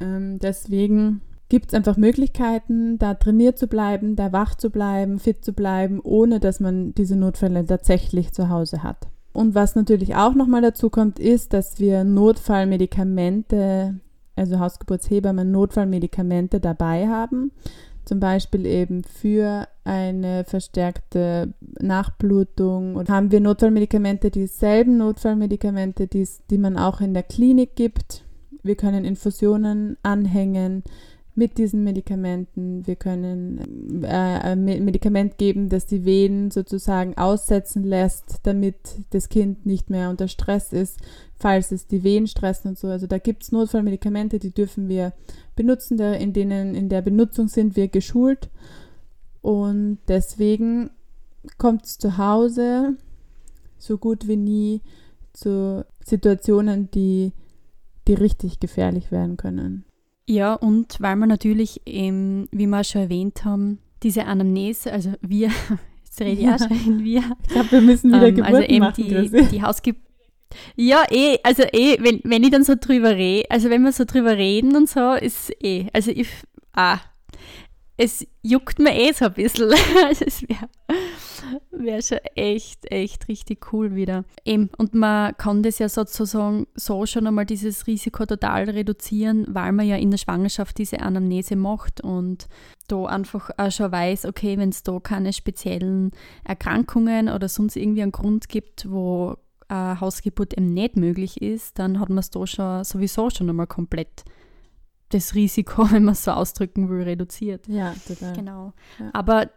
Ähm, 0.00 0.40
deswegen 0.40 1.20
gibt 1.48 1.68
es 1.68 1.74
einfach 1.74 1.96
Möglichkeiten, 1.96 2.98
da 2.98 3.14
trainiert 3.14 3.58
zu 3.58 3.66
bleiben, 3.66 4.16
da 4.16 4.32
wach 4.32 4.54
zu 4.54 4.70
bleiben, 4.70 5.18
fit 5.18 5.44
zu 5.44 5.52
bleiben, 5.52 6.00
ohne 6.02 6.40
dass 6.40 6.60
man 6.60 6.94
diese 6.94 7.16
Notfälle 7.16 7.64
tatsächlich 7.66 8.32
zu 8.32 8.48
Hause 8.48 8.82
hat. 8.82 9.08
Und 9.32 9.54
was 9.54 9.74
natürlich 9.74 10.14
auch 10.14 10.34
nochmal 10.34 10.62
dazu 10.62 10.90
kommt, 10.90 11.18
ist, 11.18 11.52
dass 11.52 11.80
wir 11.80 12.04
Notfallmedikamente, 12.04 13.98
also 14.36 14.60
Hausgeburtshebammen 14.60 15.50
Notfallmedikamente 15.50 16.60
dabei 16.60 17.08
haben. 17.08 17.50
Zum 18.04 18.20
Beispiel 18.20 18.64
eben 18.64 19.02
für 19.02 19.66
eine 19.82 20.44
verstärkte 20.44 21.52
Nachblutung. 21.80 22.94
Und 22.94 23.10
haben 23.10 23.32
wir 23.32 23.40
Notfallmedikamente, 23.40 24.30
dieselben 24.30 24.98
Notfallmedikamente, 24.98 26.06
die, 26.06 26.28
die 26.50 26.58
man 26.58 26.78
auch 26.78 27.00
in 27.00 27.12
der 27.12 27.24
Klinik 27.24 27.74
gibt. 27.74 28.24
Wir 28.62 28.76
können 28.76 29.04
Infusionen 29.04 29.96
anhängen 30.02 30.84
mit 31.36 31.58
diesen 31.58 31.82
Medikamenten. 31.82 32.86
Wir 32.86 32.96
können 32.96 34.04
äh, 34.04 34.06
ein 34.06 34.64
Medikament 34.64 35.36
geben, 35.38 35.68
das 35.68 35.86
die 35.86 36.04
Venen 36.04 36.50
sozusagen 36.50 37.16
aussetzen 37.16 37.82
lässt, 37.82 38.40
damit 38.44 38.76
das 39.10 39.28
Kind 39.28 39.66
nicht 39.66 39.90
mehr 39.90 40.10
unter 40.10 40.28
Stress 40.28 40.72
ist, 40.72 41.00
falls 41.36 41.72
es 41.72 41.86
die 41.86 42.04
Venen 42.04 42.28
stressen 42.28 42.70
und 42.70 42.78
so. 42.78 42.88
Also 42.88 43.06
da 43.06 43.18
gibt 43.18 43.42
es 43.42 43.52
Notfallmedikamente, 43.52 44.38
die 44.38 44.52
dürfen 44.52 44.88
wir 44.88 45.12
benutzen, 45.56 45.98
in 45.98 46.32
denen 46.32 46.74
in 46.74 46.88
der 46.88 47.02
Benutzung 47.02 47.48
sind 47.48 47.76
wir 47.76 47.88
geschult. 47.88 48.48
Und 49.42 49.98
deswegen 50.08 50.90
kommt 51.58 51.84
es 51.84 51.98
zu 51.98 52.16
Hause 52.16 52.96
so 53.78 53.98
gut 53.98 54.28
wie 54.28 54.36
nie 54.36 54.80
zu 55.32 55.84
Situationen, 56.04 56.90
die, 56.92 57.32
die 58.08 58.14
richtig 58.14 58.60
gefährlich 58.60 59.10
werden 59.10 59.36
können. 59.36 59.84
Ja, 60.26 60.54
und 60.54 60.96
weil 61.00 61.16
wir 61.16 61.26
natürlich, 61.26 61.82
eben, 61.86 62.48
wie 62.50 62.66
wir 62.66 62.84
schon 62.84 63.02
erwähnt 63.02 63.44
haben, 63.44 63.78
diese 64.02 64.24
Anamnese, 64.24 64.92
also 64.92 65.12
wir, 65.20 65.50
jetzt 66.04 66.20
rede 66.20 66.40
ich 66.40 66.48
auch 66.48 66.58
schon 66.58 66.84
in 66.86 67.04
wir. 67.04 67.22
Ich 67.42 67.48
glaube, 67.48 67.72
wir 67.72 67.80
müssen 67.80 68.10
wieder 68.10 68.28
ähm, 68.28 68.34
Geburten 68.34 68.54
also 68.54 68.68
eben 68.68 68.78
machen, 68.80 69.04
die, 69.04 69.48
die 69.50 69.62
Hausgeburt. 69.62 70.02
Ja, 70.76 71.04
eh, 71.10 71.38
also 71.42 71.64
eh, 71.72 71.96
wenn, 72.00 72.20
wenn 72.24 72.44
ich 72.44 72.50
dann 72.50 72.64
so 72.64 72.74
drüber 72.78 73.16
rede, 73.16 73.50
also 73.50 73.70
wenn 73.70 73.82
wir 73.82 73.92
so 73.92 74.04
drüber 74.04 74.36
reden 74.36 74.76
und 74.76 74.88
so, 74.88 75.14
ist 75.14 75.50
eh, 75.62 75.88
also 75.92 76.10
ich, 76.12 76.28
ah, 76.74 76.98
es 77.96 78.26
juckt 78.42 78.78
mir 78.78 78.94
eh 78.94 79.12
so 79.12 79.26
ein 79.26 79.34
bisschen. 79.34 79.72
also 80.06 80.24
es 80.26 80.42
wäre 80.42 80.68
wär 81.70 82.02
schon 82.02 82.18
echt, 82.34 82.90
echt 82.90 83.28
richtig 83.28 83.72
cool 83.72 83.94
wieder. 83.94 84.24
Eben, 84.44 84.70
und 84.78 84.94
man 84.94 85.36
kann 85.36 85.62
das 85.62 85.78
ja 85.78 85.88
sozusagen 85.88 86.66
so 86.74 87.06
schon 87.06 87.26
einmal 87.26 87.46
dieses 87.46 87.86
Risiko 87.86 88.26
total 88.26 88.70
reduzieren, 88.70 89.46
weil 89.48 89.72
man 89.72 89.86
ja 89.86 89.96
in 89.96 90.10
der 90.10 90.18
Schwangerschaft 90.18 90.78
diese 90.78 91.00
Anamnese 91.00 91.56
macht 91.56 92.00
und 92.00 92.48
da 92.88 93.04
einfach 93.06 93.50
auch 93.56 93.70
schon 93.70 93.92
weiß, 93.92 94.26
okay, 94.26 94.58
wenn 94.58 94.68
es 94.70 94.82
da 94.82 95.00
keine 95.00 95.32
speziellen 95.32 96.12
Erkrankungen 96.44 97.28
oder 97.28 97.48
sonst 97.48 97.76
irgendwie 97.76 98.02
einen 98.02 98.12
Grund 98.12 98.48
gibt, 98.48 98.90
wo 98.90 99.36
eine 99.68 100.00
Hausgeburt 100.00 100.54
eben 100.54 100.74
nicht 100.74 100.96
möglich 100.96 101.40
ist, 101.40 101.78
dann 101.78 102.00
hat 102.00 102.08
man 102.08 102.18
es 102.18 102.30
da 102.30 102.46
schon 102.46 102.84
sowieso 102.84 103.30
schon 103.30 103.48
einmal 103.48 103.66
komplett 103.66 104.24
das 105.10 105.34
Risiko, 105.34 105.84
wenn 105.90 106.04
man 106.04 106.12
es 106.12 106.24
so 106.24 106.32
ausdrücken 106.32 106.88
will, 106.88 107.02
reduziert. 107.02 107.66
Ja, 107.68 107.94
total. 108.06 108.34
Genau. 108.34 108.72
Ja. 108.98 109.10
Aber 109.12 109.50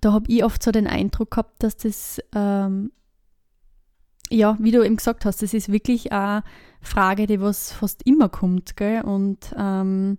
da 0.00 0.12
habe 0.12 0.30
ich 0.30 0.44
oft 0.44 0.62
so 0.62 0.70
den 0.70 0.86
Eindruck 0.86 1.32
gehabt, 1.32 1.62
dass 1.62 1.76
das, 1.76 2.20
ähm, 2.34 2.92
ja, 4.30 4.56
wie 4.60 4.70
du 4.70 4.82
eben 4.84 4.96
gesagt 4.96 5.24
hast, 5.24 5.42
das 5.42 5.54
ist 5.54 5.72
wirklich 5.72 6.12
eine 6.12 6.42
Frage, 6.80 7.26
die 7.26 7.40
was 7.40 7.72
fast 7.72 8.02
immer 8.06 8.28
kommt, 8.28 8.76
gell? 8.76 9.02
Und 9.02 9.54
ähm, 9.56 10.18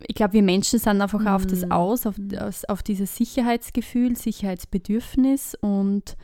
ich 0.00 0.14
glaube, 0.14 0.34
wir 0.34 0.42
Menschen 0.42 0.78
sind 0.78 1.00
einfach 1.00 1.20
mhm. 1.20 1.28
auf 1.28 1.46
das 1.46 1.64
mhm. 1.64 1.72
aus, 1.72 2.06
auf, 2.06 2.16
mhm. 2.18 2.38
auf 2.68 2.82
dieses 2.82 3.16
Sicherheitsgefühl, 3.16 4.16
Sicherheitsbedürfnis 4.16 5.56
und 5.60 6.16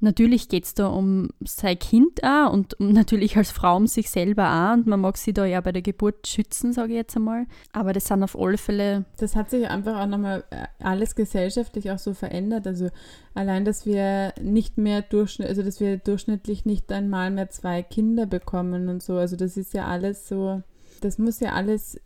Natürlich 0.00 0.48
geht 0.48 0.64
es 0.64 0.74
da 0.74 0.86
um 0.86 1.30
sein 1.44 1.78
Kind 1.78 2.22
auch 2.22 2.52
und 2.52 2.76
natürlich 2.78 3.36
als 3.36 3.50
Frau 3.50 3.76
um 3.76 3.86
sich 3.86 4.10
selber 4.10 4.48
auch 4.48 4.74
und 4.74 4.86
man 4.86 5.00
mag 5.00 5.16
sie 5.16 5.32
da 5.32 5.44
ja 5.44 5.60
bei 5.60 5.72
der 5.72 5.82
Geburt 5.82 6.26
schützen, 6.26 6.72
sage 6.72 6.92
ich 6.92 6.96
jetzt 6.96 7.16
einmal. 7.16 7.46
Aber 7.72 7.92
das 7.92 8.06
sind 8.06 8.22
auf 8.22 8.38
alle 8.38 8.58
Fälle. 8.58 9.06
Das 9.18 9.34
hat 9.34 9.50
sich 9.50 9.68
einfach 9.68 10.00
auch 10.00 10.06
nochmal 10.06 10.44
äh, 10.50 10.66
alles 10.78 11.16
gesellschaftlich 11.16 11.90
auch 11.90 11.98
so 11.98 12.14
verändert. 12.14 12.66
Also 12.66 12.88
allein, 13.34 13.64
dass 13.64 13.86
wir 13.86 14.34
nicht 14.40 14.78
mehr 14.78 15.02
durchschnittlich, 15.02 15.50
also 15.50 15.62
dass 15.62 15.80
wir 15.80 15.98
durchschnittlich 15.98 16.64
nicht 16.64 16.92
einmal 16.92 17.30
mehr 17.30 17.50
zwei 17.50 17.82
Kinder 17.82 18.26
bekommen 18.26 18.88
und 18.88 19.02
so. 19.02 19.14
Also 19.14 19.36
das 19.36 19.56
ist 19.56 19.74
ja 19.74 19.86
alles 19.86 20.28
so, 20.28 20.62
das 21.00 21.18
muss 21.18 21.40
ja 21.40 21.54
alles 21.54 22.00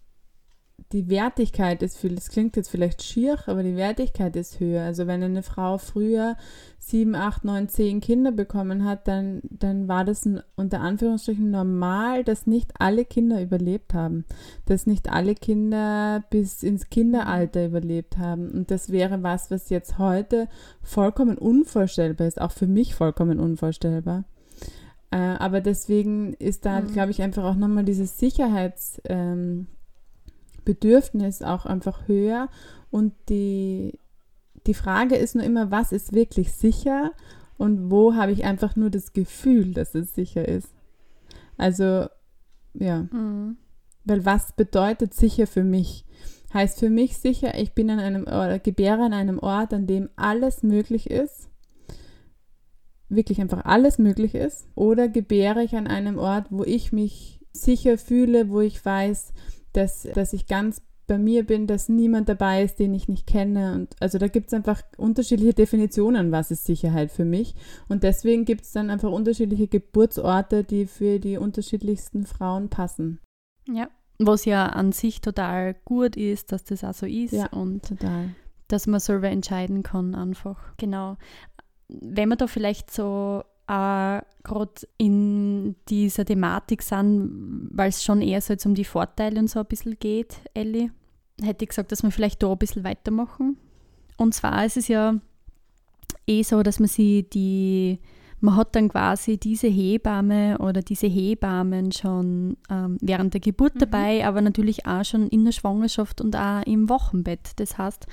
die 0.93 1.09
Wertigkeit 1.09 1.83
ist 1.83 1.99
viel, 1.99 2.15
das 2.15 2.29
klingt 2.29 2.57
jetzt 2.57 2.69
vielleicht 2.69 3.03
schier, 3.03 3.39
aber 3.47 3.63
die 3.63 3.77
Wertigkeit 3.77 4.35
ist 4.37 4.61
höher. 4.61 4.83
Also 4.83 5.07
wenn 5.07 5.23
eine 5.23 5.43
Frau 5.43 5.79
früher 5.79 6.37
sieben, 6.79 7.15
acht, 7.15 7.45
neun, 7.45 7.69
zehn 7.69 8.01
Kinder 8.01 8.33
bekommen 8.33 8.85
hat, 8.85 9.07
dann, 9.07 9.41
dann 9.51 9.89
war 9.89 10.05
das 10.05 10.29
unter 10.57 10.81
Anführungsstrichen 10.81 11.51
normal, 11.51 12.25
dass 12.25 12.47
nicht 12.47 12.73
alle 12.79 13.05
Kinder 13.05 13.41
überlebt 13.41 13.95
haben. 13.95 14.25
Dass 14.67 14.87
nicht 14.87 15.11
alle 15.11 15.35
Kinder 15.35 16.25
bis 16.31 16.63
ins 16.63 16.91
Kinderalter 16.91 17.67
überlebt 17.67 18.19
haben. 18.19 18.51
Und 18.51 18.71
das 18.71 18.91
wäre 18.91 19.23
was, 19.23 19.51
was 19.51 19.71
jetzt 19.71 19.99
heute 19.99 20.49
vollkommen 20.83 21.39
unvorstellbar 21.39 22.27
ist, 22.27 22.41
auch 22.41 22.53
für 22.53 22.67
mich 22.67 22.95
vollkommen 22.95 23.39
unvorstellbar. 23.39 24.25
Äh, 25.11 25.17
aber 25.17 25.61
deswegen 25.61 26.35
ist 26.35 26.67
da, 26.67 26.81
mhm. 26.81 26.93
glaube 26.93 27.11
ich, 27.11 27.23
einfach 27.23 27.45
auch 27.45 27.57
nochmal 27.57 27.85
dieses 27.85 28.19
Sicherheits- 28.19 29.01
ähm, 29.05 29.69
Bedürfnis 30.65 31.43
auch 31.43 31.67
einfach 31.67 32.09
höher 32.09 32.49
und 32.91 33.15
die, 33.29 33.99
die 34.67 34.75
Frage 34.75 35.17
ist 35.17 35.35
nur 35.35 35.45
immer, 35.45 35.71
was 35.71 35.93
ist 35.93 36.13
wirklich 36.13 36.53
sicher 36.53 37.13
und 37.59 37.91
wo 37.91 38.15
habe 38.15 38.33
ich 38.33 38.45
einfach 38.45 38.77
nur 38.77 38.91
das 38.91 39.13
Gefühl, 39.13 39.73
dass 39.75 39.95
es 39.95 40.15
sicher 40.15 40.47
ist. 40.47 40.69
Also, 41.57 42.07
ja. 42.75 43.03
Mhm. 43.11 43.57
Weil 44.05 44.25
was 44.25 44.53
bedeutet 44.53 45.15
sicher 45.15 45.47
für 45.47 45.63
mich? 45.63 46.05
Heißt 46.53 46.81
für 46.81 46.91
mich 46.91 47.17
sicher, 47.17 47.57
ich 47.57 47.73
bin 47.73 47.89
an 47.89 47.99
einem 47.99 48.25
oder 48.25 48.59
gebäre 48.59 49.03
an 49.03 49.13
einem 49.13 49.39
Ort, 49.39 49.73
an 49.73 49.87
dem 49.87 50.11
alles 50.17 50.63
möglich 50.63 51.09
ist, 51.09 51.49
wirklich 53.09 53.41
einfach 53.41 53.65
alles 53.65 53.99
möglich 53.99 54.35
ist, 54.35 54.67
oder 54.75 55.09
gebäre 55.09 55.63
ich 55.63 55.77
an 55.77 55.87
einem 55.87 56.19
Ort, 56.19 56.47
wo 56.51 56.65
ich 56.65 56.93
mich 56.93 57.41
sicher 57.53 57.97
fühle, 57.97 58.51
wo 58.51 58.61
ich 58.61 58.85
weiß, 58.85 59.33
dass, 59.73 60.09
dass 60.15 60.33
ich 60.33 60.47
ganz 60.47 60.83
bei 61.07 61.19
mir 61.19 61.45
bin, 61.45 61.67
dass 61.67 61.89
niemand 61.89 62.29
dabei 62.29 62.63
ist, 62.63 62.79
den 62.79 62.95
ich 62.95 63.09
nicht 63.09 63.27
kenne. 63.27 63.75
Und 63.75 63.95
also 64.01 64.19
da 64.19 64.29
gibt 64.29 64.49
es 64.49 64.55
einfach 64.55 64.83
unterschiedliche 64.97 65.55
Definitionen, 65.55 66.33
was 66.33 66.51
ist 66.51 66.65
Sicherheit 66.65 67.11
für 67.11 67.25
mich. 67.25 67.55
Und 67.89 68.03
deswegen 68.03 68.45
gibt 68.45 68.63
es 68.63 68.73
dann 68.73 68.91
einfach 68.91 69.11
unterschiedliche 69.11 69.69
Geburtsorte, 69.69 70.65
die 70.65 70.87
für 70.87 71.19
die 71.19 71.37
unterschiedlichsten 71.37 72.25
Frauen 72.25 72.69
passen. 72.69 73.21
Ja, 73.69 73.89
was 74.19 74.45
ja 74.45 74.67
an 74.67 74.93
sich 74.93 75.21
total 75.21 75.75
gut 75.85 76.17
ist, 76.17 76.53
dass 76.53 76.65
das 76.65 76.85
auch 76.85 76.95
so 76.95 77.07
ist. 77.07 77.33
Ja, 77.33 77.47
und 77.49 77.85
total. 77.85 78.31
Dass 78.69 78.87
man 78.87 79.01
selber 79.01 79.29
entscheiden 79.29 79.83
kann, 79.83 80.15
einfach. 80.15 80.77
Genau. 80.79 81.17
Wenn 81.89 82.29
man 82.29 82.39
da 82.39 82.47
vielleicht 82.47 82.91
so 82.91 83.43
auch 83.73 84.23
gerade 84.43 84.87
in 84.99 85.77
dieser 85.89 86.25
Thematik 86.25 86.83
sind, 86.83 87.69
weil 87.73 87.89
es 87.89 88.05
schon 88.05 88.21
eher 88.21 88.41
so 88.41 88.53
jetzt 88.53 88.67
um 88.67 88.75
die 88.75 88.85
Vorteile 88.85 89.39
und 89.39 89.49
so 89.49 89.61
ein 89.61 89.67
bisschen 89.67 89.99
geht, 89.99 90.37
Ellie, 90.55 90.91
hätte 91.41 91.65
ich 91.65 91.71
gesagt, 91.71 91.91
dass 91.93 92.03
wir 92.03 92.11
vielleicht 92.11 92.43
da 92.43 92.53
ein 92.53 92.59
bisschen 92.59 92.85
weitermachen. 92.85 93.57
Und 94.17 94.35
zwar 94.35 94.65
ist 94.65 94.77
es 94.77 94.89
ja 94.89 95.15
eh 96.27 96.43
so, 96.43 96.63
dass 96.63 96.81
man 96.81 96.89
sie 96.89 97.23
die, 97.23 97.99
man 98.41 98.57
hat 98.57 98.77
dann 98.77 98.89
quasi 98.89 99.39
diese 99.39 99.69
Hebamme 99.69 100.59
oder 100.59 100.83
diese 100.83 101.07
Hebammen 101.07 101.93
schon 101.93 102.59
ähm, 102.69 102.99
während 103.01 103.33
der 103.33 103.41
Geburt 103.41 103.77
mhm. 103.77 103.81
dabei, 103.81 104.27
aber 104.27 104.43
natürlich 104.43 104.87
auch 104.87 105.05
schon 105.05 105.29
in 105.29 105.45
der 105.45 105.53
Schwangerschaft 105.53 106.21
und 106.21 106.37
auch 106.37 106.63
im 106.67 106.89
Wochenbett. 106.89 107.53
Das 107.57 107.79
heißt, 107.79 108.07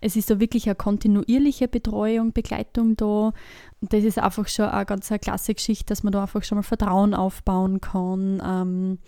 es 0.00 0.16
ist 0.16 0.30
da 0.30 0.40
wirklich 0.40 0.66
eine 0.66 0.74
kontinuierliche 0.74 1.68
Betreuung, 1.68 2.32
Begleitung 2.32 2.96
da. 2.96 3.32
Und 3.80 3.92
das 3.92 4.04
ist 4.04 4.18
einfach 4.18 4.48
schon 4.48 4.66
eine 4.66 4.86
ganz 4.86 5.10
eine 5.10 5.18
klasse 5.18 5.54
Geschichte, 5.54 5.86
dass 5.86 6.02
man 6.02 6.12
da 6.12 6.22
einfach 6.22 6.42
schon 6.42 6.56
mal 6.56 6.62
Vertrauen 6.62 7.14
aufbauen 7.14 7.80
kann. 7.80 8.42
Ähm, 8.44 8.98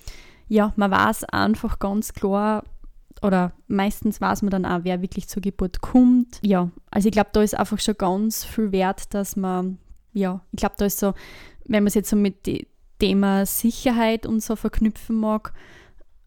ja, 0.48 0.72
man 0.76 0.90
weiß 0.90 1.24
einfach 1.24 1.78
ganz 1.78 2.12
klar, 2.12 2.64
oder 3.22 3.52
meistens 3.68 4.20
weiß 4.20 4.42
man 4.42 4.50
dann 4.50 4.66
auch, 4.66 4.80
wer 4.82 5.00
wirklich 5.00 5.28
zur 5.28 5.42
Geburt 5.42 5.80
kommt. 5.80 6.40
Ja, 6.42 6.70
also 6.90 7.08
ich 7.08 7.12
glaube, 7.12 7.30
da 7.32 7.42
ist 7.42 7.56
einfach 7.56 7.78
schon 7.78 7.96
ganz 7.96 8.44
viel 8.44 8.72
wert, 8.72 9.14
dass 9.14 9.36
man, 9.36 9.78
ja, 10.12 10.40
ich 10.50 10.58
glaube, 10.58 10.74
da 10.76 10.86
ist 10.86 10.98
so, 10.98 11.14
wenn 11.64 11.84
man 11.84 11.88
es 11.88 11.94
jetzt 11.94 12.10
so 12.10 12.16
mit 12.16 12.46
dem 12.46 12.66
Thema 12.98 13.46
Sicherheit 13.46 14.26
und 14.26 14.42
so 14.42 14.56
verknüpfen 14.56 15.16
mag, 15.16 15.52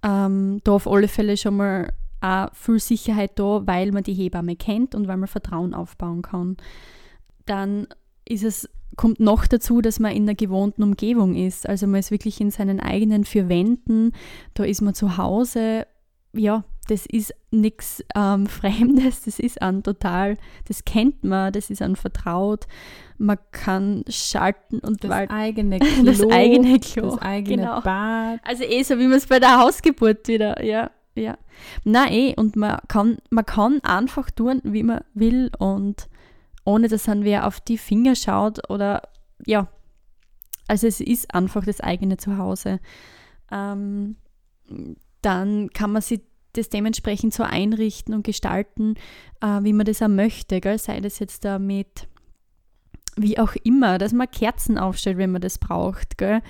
ähm, 0.03 0.61
da 0.63 0.71
auf 0.71 0.87
alle 0.87 1.07
Fälle 1.07 1.35
schon 1.37 1.57
mal 1.57 1.91
auch 2.25 2.53
viel 2.53 2.79
Sicherheit 2.79 3.37
da, 3.39 3.65
weil 3.65 3.91
man 3.91 4.03
die 4.03 4.13
Hebamme 4.13 4.55
kennt 4.55 4.95
und 4.95 5.07
weil 5.07 5.17
man 5.17 5.27
Vertrauen 5.27 5.73
aufbauen 5.73 6.21
kann. 6.21 6.57
Dann 7.45 7.87
ist 8.25 8.43
es, 8.43 8.69
kommt 8.95 9.19
noch 9.19 9.45
dazu, 9.47 9.81
dass 9.81 9.99
man 9.99 10.11
in 10.11 10.23
einer 10.23 10.35
gewohnten 10.35 10.83
Umgebung 10.83 11.35
ist. 11.35 11.67
Also 11.67 11.87
man 11.87 11.99
ist 11.99 12.11
wirklich 12.11 12.41
in 12.41 12.51
seinen 12.51 12.79
eigenen 12.79 13.23
vier 13.25 13.49
Wänden, 13.49 14.11
da 14.53 14.63
ist 14.63 14.81
man 14.81 14.93
zu 14.93 15.17
Hause. 15.17 15.85
Ja, 16.33 16.63
das 16.87 17.05
ist 17.05 17.33
nichts 17.51 18.03
ähm, 18.15 18.47
Fremdes, 18.47 19.23
das 19.23 19.39
ist 19.39 19.61
an 19.61 19.83
total, 19.83 20.37
das 20.67 20.85
kennt 20.85 21.23
man, 21.23 21.51
das 21.53 21.69
ist 21.69 21.81
an 21.81 21.95
vertraut. 21.95 22.67
Man 23.17 23.37
kann 23.51 24.03
schalten 24.09 24.79
und 24.79 25.03
das 25.03 25.11
walten. 25.11 25.33
eigene 25.33 25.79
Klo, 25.79 26.03
das 26.03 26.21
eigene 26.29 26.79
Klo, 26.79 27.11
das 27.11 27.21
eigene 27.21 27.63
genau. 27.63 27.81
Bad. 27.81 28.39
Also 28.43 28.63
eh 28.63 28.83
so, 28.83 28.97
wie 28.99 29.07
man 29.07 29.17
es 29.17 29.27
bei 29.27 29.39
der 29.39 29.59
Hausgeburt 29.59 30.27
wieder, 30.27 30.63
ja, 30.63 30.91
ja. 31.15 31.37
Na 31.83 32.11
eh, 32.11 32.35
und 32.35 32.55
man 32.55 32.79
kann, 32.87 33.17
man 33.29 33.45
kann 33.45 33.79
einfach 33.83 34.29
tun, 34.31 34.61
wie 34.63 34.83
man 34.83 35.01
will 35.13 35.49
und 35.57 36.07
ohne 36.65 36.87
dass 36.87 37.03
dann 37.03 37.23
wer 37.23 37.47
auf 37.47 37.59
die 37.59 37.77
Finger 37.77 38.15
schaut 38.15 38.69
oder 38.69 39.03
ja. 39.45 39.67
Also 40.67 40.87
es 40.87 40.99
ist 40.99 41.33
einfach 41.33 41.63
das 41.63 41.79
eigene 41.79 42.17
Zuhause. 42.17 42.79
Ähm, 43.51 44.15
dann 45.21 45.69
kann 45.69 45.91
man 45.91 46.01
sich 46.01 46.21
das 46.53 46.69
dementsprechend 46.69 47.33
so 47.33 47.43
einrichten 47.43 48.13
und 48.13 48.23
gestalten, 48.23 48.95
äh, 49.41 49.61
wie 49.61 49.73
man 49.73 49.85
das 49.85 50.01
auch 50.01 50.07
möchte. 50.07 50.61
Gell? 50.61 50.79
Sei 50.79 51.01
das 51.01 51.19
jetzt 51.19 51.45
da 51.45 51.59
mit 51.59 52.07
wie 53.15 53.37
auch 53.39 53.55
immer, 53.63 53.97
dass 53.97 54.13
man 54.13 54.29
Kerzen 54.29 54.77
aufstellt, 54.77 55.17
wenn 55.17 55.31
man 55.31 55.41
das 55.41 55.57
braucht. 55.57 56.17
Gell? 56.17 56.41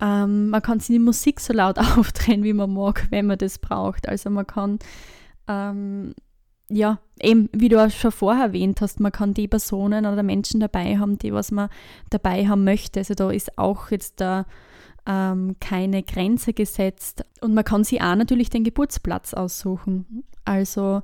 Ähm, 0.00 0.50
man 0.50 0.62
kann 0.62 0.80
sich 0.80 0.94
die 0.94 0.98
Musik 0.98 1.40
so 1.40 1.52
laut 1.52 1.78
aufdrehen, 1.98 2.42
wie 2.42 2.52
man 2.52 2.72
mag, 2.72 3.06
wenn 3.10 3.26
man 3.26 3.38
das 3.38 3.58
braucht. 3.58 4.08
Also 4.08 4.30
man 4.30 4.46
kann, 4.46 4.78
ähm, 5.48 6.14
ja, 6.68 6.98
eben, 7.20 7.48
wie 7.52 7.68
du 7.68 7.84
auch 7.84 7.90
schon 7.90 8.12
vorher 8.12 8.46
erwähnt 8.46 8.80
hast, 8.80 9.00
man 9.00 9.12
kann 9.12 9.34
die 9.34 9.48
Personen 9.48 10.06
oder 10.06 10.22
Menschen 10.22 10.60
dabei 10.60 10.98
haben, 10.98 11.18
die 11.18 11.32
was 11.32 11.50
man 11.50 11.68
dabei 12.10 12.46
haben 12.46 12.64
möchte. 12.64 13.00
Also 13.00 13.14
da 13.14 13.30
ist 13.30 13.58
auch 13.58 13.90
jetzt 13.90 14.20
da 14.20 14.46
ähm, 15.06 15.56
keine 15.60 16.02
Grenze 16.02 16.52
gesetzt. 16.52 17.24
Und 17.40 17.54
man 17.54 17.64
kann 17.64 17.84
sich 17.84 18.02
auch 18.02 18.14
natürlich 18.14 18.50
den 18.50 18.64
Geburtsplatz 18.64 19.34
aussuchen. 19.34 20.24
Also 20.44 21.02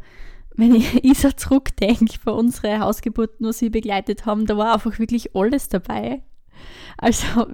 wenn 0.56 0.74
ich, 0.74 1.04
ich 1.04 1.18
so 1.18 1.30
zurückdenke 1.30 2.18
bei 2.24 2.32
unsere 2.32 2.80
Hausgeburten, 2.80 3.46
wo 3.46 3.52
sie 3.52 3.70
begleitet 3.70 4.26
haben, 4.26 4.46
da 4.46 4.56
war 4.56 4.74
einfach 4.74 4.98
wirklich 4.98 5.34
alles 5.34 5.68
dabei. 5.68 6.22
Also 6.98 7.46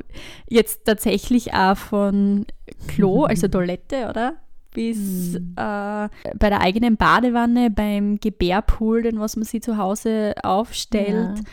jetzt 0.48 0.84
tatsächlich 0.84 1.52
auch 1.52 1.76
von 1.76 2.46
Klo, 2.88 3.24
also 3.28 3.48
Toilette, 3.48 4.08
oder? 4.08 4.36
Bis 4.72 5.38
mhm. 5.38 5.54
äh, 5.56 6.08
bei 6.38 6.48
der 6.48 6.60
eigenen 6.60 6.96
Badewanne, 6.96 7.70
beim 7.70 8.18
Gebärpool, 8.18 9.02
den 9.02 9.20
was 9.20 9.36
man 9.36 9.44
sich 9.44 9.62
zu 9.62 9.76
Hause 9.76 10.34
aufstellt, 10.42 11.38
ja. 11.38 11.44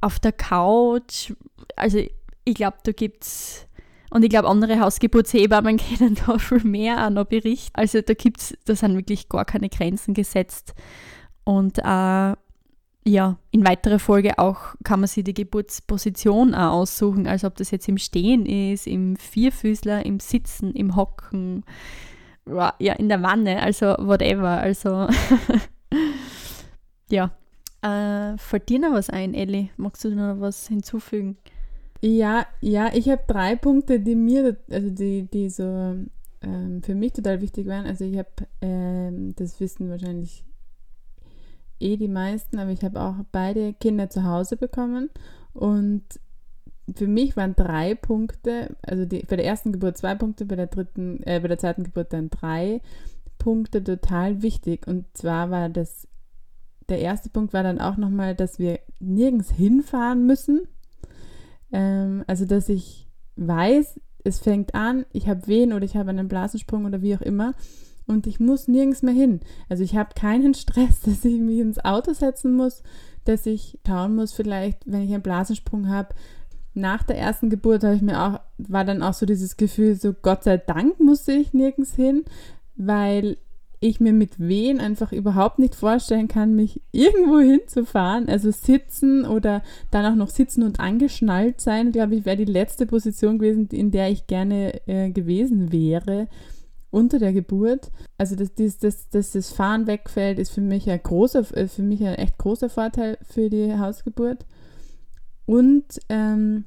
auf 0.00 0.20
der 0.20 0.32
Couch. 0.32 1.32
Also 1.74 1.98
ich 2.44 2.54
glaube, 2.54 2.78
da 2.84 2.92
gibt 2.92 3.24
es 3.24 3.66
und 4.10 4.24
ich 4.24 4.30
glaube, 4.30 4.48
andere 4.48 4.80
Hausgeburtshebammen 4.80 5.76
können 5.98 6.18
da 6.26 6.38
viel 6.38 6.64
mehr 6.64 7.06
auch 7.06 7.10
noch 7.10 7.26
berichten. 7.26 7.72
Also 7.74 8.00
da 8.00 8.14
gibt's, 8.14 8.56
da 8.64 8.74
sind 8.74 8.96
wirklich 8.96 9.28
gar 9.28 9.44
keine 9.44 9.68
Grenzen 9.68 10.14
gesetzt. 10.14 10.74
Und 11.44 11.78
äh, 11.78 12.34
ja, 13.04 13.38
in 13.50 13.66
weiterer 13.66 13.98
Folge 13.98 14.38
auch 14.38 14.74
kann 14.84 15.00
man 15.00 15.06
sich 15.06 15.24
die 15.24 15.34
Geburtsposition 15.34 16.54
auch 16.54 16.72
aussuchen, 16.72 17.26
also 17.26 17.46
ob 17.46 17.56
das 17.56 17.70
jetzt 17.70 17.88
im 17.88 17.98
Stehen 17.98 18.44
ist, 18.44 18.86
im 18.86 19.16
Vierfüßler, 19.16 20.04
im 20.04 20.20
Sitzen, 20.20 20.74
im 20.74 20.96
Hocken, 20.96 21.64
ja, 22.46 22.92
in 22.92 23.08
der 23.08 23.22
Wanne, 23.22 23.62
also 23.62 23.94
whatever. 23.98 24.58
Also 24.58 25.08
ja. 27.10 27.32
Äh, 27.82 28.36
fällt 28.36 28.68
dir 28.68 28.78
noch 28.78 28.92
was 28.92 29.08
ein, 29.08 29.32
Elli? 29.32 29.70
Magst 29.78 30.04
du 30.04 30.10
noch 30.10 30.38
was 30.40 30.68
hinzufügen? 30.68 31.38
Ja, 32.02 32.46
ja, 32.60 32.90
ich 32.94 33.08
habe 33.08 33.22
drei 33.26 33.56
Punkte, 33.56 34.00
die 34.00 34.14
mir, 34.14 34.56
also 34.70 34.90
die, 34.90 35.28
die 35.30 35.50
so 35.50 35.96
ähm, 36.42 36.82
für 36.82 36.94
mich 36.94 37.12
total 37.12 37.40
wichtig 37.40 37.66
waren. 37.66 37.86
Also 37.86 38.04
ich 38.04 38.16
habe, 38.16 38.30
ähm, 38.62 39.34
das 39.36 39.60
wissen 39.60 39.90
wahrscheinlich 39.90 40.44
eh 41.78 41.96
die 41.96 42.08
meisten, 42.08 42.58
aber 42.58 42.70
ich 42.70 42.82
habe 42.82 43.00
auch 43.00 43.16
beide 43.32 43.74
Kinder 43.74 44.10
zu 44.10 44.24
Hause 44.24 44.56
bekommen 44.56 45.10
und 45.52 46.04
für 46.96 47.06
mich 47.06 47.36
waren 47.36 47.54
drei 47.54 47.94
Punkte, 47.94 48.76
also 48.82 49.04
die, 49.04 49.20
bei 49.20 49.36
der 49.36 49.46
ersten 49.46 49.72
Geburt 49.72 49.98
zwei 49.98 50.14
Punkte, 50.14 50.44
bei 50.44 50.56
der 50.56 50.66
dritten, 50.66 51.22
äh, 51.24 51.40
bei 51.40 51.48
der 51.48 51.58
zweiten 51.58 51.84
Geburt 51.84 52.12
dann 52.12 52.30
drei 52.30 52.80
Punkte 53.38 53.82
total 53.82 54.42
wichtig. 54.42 54.86
Und 54.86 55.06
zwar 55.14 55.50
war 55.50 55.68
das, 55.68 56.08
der 56.88 56.98
erste 56.98 57.30
Punkt 57.30 57.52
war 57.52 57.62
dann 57.62 57.80
auch 57.80 57.96
nochmal, 57.96 58.34
dass 58.34 58.58
wir 58.58 58.80
nirgends 58.98 59.50
hinfahren 59.50 60.26
müssen. 60.26 60.62
Ähm, 61.72 62.24
also, 62.26 62.44
dass 62.44 62.68
ich 62.68 63.08
weiß, 63.36 64.00
es 64.24 64.38
fängt 64.38 64.74
an, 64.74 65.06
ich 65.12 65.28
habe 65.28 65.46
Wehen 65.46 65.72
oder 65.72 65.84
ich 65.84 65.96
habe 65.96 66.10
einen 66.10 66.28
Blasensprung 66.28 66.84
oder 66.84 67.02
wie 67.02 67.16
auch 67.16 67.22
immer 67.22 67.54
und 68.06 68.26
ich 68.26 68.40
muss 68.40 68.68
nirgends 68.68 69.02
mehr 69.02 69.14
hin. 69.14 69.40
Also 69.68 69.82
ich 69.82 69.96
habe 69.96 70.10
keinen 70.14 70.54
Stress, 70.54 71.00
dass 71.00 71.24
ich 71.24 71.40
mich 71.40 71.60
ins 71.60 71.82
Auto 71.84 72.12
setzen 72.12 72.54
muss, 72.54 72.82
dass 73.24 73.46
ich 73.46 73.78
schauen 73.86 74.14
muss, 74.14 74.32
vielleicht, 74.32 74.78
wenn 74.84 75.02
ich 75.02 75.12
einen 75.12 75.22
Blasensprung 75.22 75.88
habe, 75.88 76.14
nach 76.72 77.02
der 77.02 77.18
ersten 77.18 77.50
Geburt 77.50 77.82
ich 77.82 78.02
mir 78.02 78.22
auch, 78.22 78.40
war 78.58 78.84
dann 78.84 79.02
auch 79.02 79.14
so 79.14 79.26
dieses 79.26 79.56
Gefühl, 79.56 79.96
so 79.96 80.12
Gott 80.12 80.44
sei 80.44 80.56
Dank 80.56 81.00
musste 81.00 81.32
ich 81.32 81.52
nirgends 81.52 81.94
hin, 81.94 82.24
weil 82.76 83.38
ich 83.80 83.98
mir 83.98 84.12
mit 84.12 84.38
Wehen 84.38 84.78
einfach 84.78 85.10
überhaupt 85.10 85.58
nicht 85.58 85.74
vorstellen 85.74 86.28
kann, 86.28 86.54
mich 86.54 86.82
irgendwo 86.92 87.40
hinzufahren. 87.40 88.28
Also 88.28 88.50
sitzen 88.50 89.24
oder 89.24 89.62
dann 89.90 90.04
auch 90.04 90.16
noch 90.16 90.28
sitzen 90.28 90.62
und 90.62 90.80
angeschnallt 90.80 91.60
sein, 91.60 91.90
glaube 91.90 92.14
ich, 92.14 92.26
wäre 92.26 92.36
die 92.36 92.44
letzte 92.44 92.86
Position 92.86 93.38
gewesen, 93.38 93.68
in 93.72 93.90
der 93.90 94.10
ich 94.10 94.26
gerne 94.26 94.86
äh, 94.86 95.10
gewesen 95.10 95.72
wäre 95.72 96.28
unter 96.90 97.18
der 97.18 97.32
Geburt. 97.32 97.90
Also 98.18 98.36
dass, 98.36 98.54
dass, 98.54 98.78
dass, 98.78 99.08
dass 99.08 99.32
das 99.32 99.50
Fahren 99.50 99.86
wegfällt, 99.86 100.38
ist 100.38 100.50
für 100.50 100.60
mich 100.60 100.90
ein 100.90 101.02
großer, 101.02 101.56
äh, 101.56 101.66
für 101.66 101.82
mich 101.82 102.04
ein 102.04 102.16
echt 102.16 102.36
großer 102.36 102.68
Vorteil 102.68 103.16
für 103.22 103.48
die 103.48 103.78
Hausgeburt. 103.78 104.44
Und 105.46 105.84
ähm, 106.08 106.64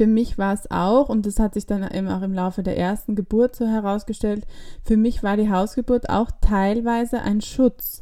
für 0.00 0.06
mich 0.06 0.38
war 0.38 0.54
es 0.54 0.70
auch, 0.70 1.10
und 1.10 1.26
das 1.26 1.38
hat 1.38 1.52
sich 1.52 1.66
dann 1.66 1.86
eben 1.92 2.08
auch 2.08 2.22
im 2.22 2.32
Laufe 2.32 2.62
der 2.62 2.78
ersten 2.78 3.16
Geburt 3.16 3.54
so 3.54 3.66
herausgestellt, 3.66 4.46
für 4.82 4.96
mich 4.96 5.22
war 5.22 5.36
die 5.36 5.50
Hausgeburt 5.50 6.08
auch 6.08 6.30
teilweise 6.40 7.20
ein 7.20 7.42
Schutz, 7.42 8.00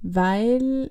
weil 0.00 0.90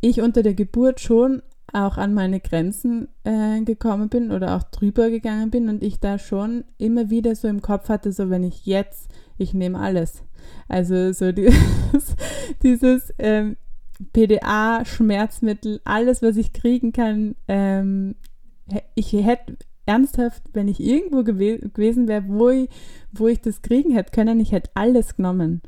ich 0.00 0.22
unter 0.22 0.42
der 0.42 0.54
Geburt 0.54 1.00
schon 1.00 1.42
auch 1.70 1.98
an 1.98 2.14
meine 2.14 2.40
Grenzen 2.40 3.08
äh, 3.24 3.60
gekommen 3.60 4.08
bin 4.08 4.30
oder 4.30 4.56
auch 4.56 4.62
drüber 4.62 5.10
gegangen 5.10 5.50
bin 5.50 5.68
und 5.68 5.82
ich 5.82 6.00
da 6.00 6.18
schon 6.18 6.64
immer 6.78 7.10
wieder 7.10 7.36
so 7.36 7.46
im 7.46 7.60
Kopf 7.60 7.90
hatte, 7.90 8.12
so 8.12 8.30
wenn 8.30 8.42
ich 8.42 8.64
jetzt, 8.64 9.10
ich 9.36 9.52
nehme 9.52 9.78
alles. 9.78 10.22
Also 10.66 11.12
so 11.12 11.30
dieses, 11.32 12.16
dieses 12.62 13.12
ähm, 13.18 13.58
PDA, 14.14 14.82
Schmerzmittel, 14.86 15.82
alles, 15.84 16.22
was 16.22 16.38
ich 16.38 16.54
kriegen 16.54 16.94
kann, 16.94 17.34
ähm, 17.48 18.14
ich 18.94 19.12
hätte 19.12 19.56
ernsthaft, 19.86 20.42
wenn 20.52 20.68
ich 20.68 20.80
irgendwo 20.80 21.22
gew 21.22 21.58
gewesen 21.72 22.08
wäre, 22.08 22.24
wo 22.26 22.50
ich, 22.50 22.68
wo 23.12 23.28
ich 23.28 23.40
das 23.40 23.62
kriegen 23.62 23.92
hätte 23.92 24.10
können, 24.10 24.40
ich 24.40 24.52
hätte 24.52 24.70
alles 24.74 25.16
genommen. 25.16 25.62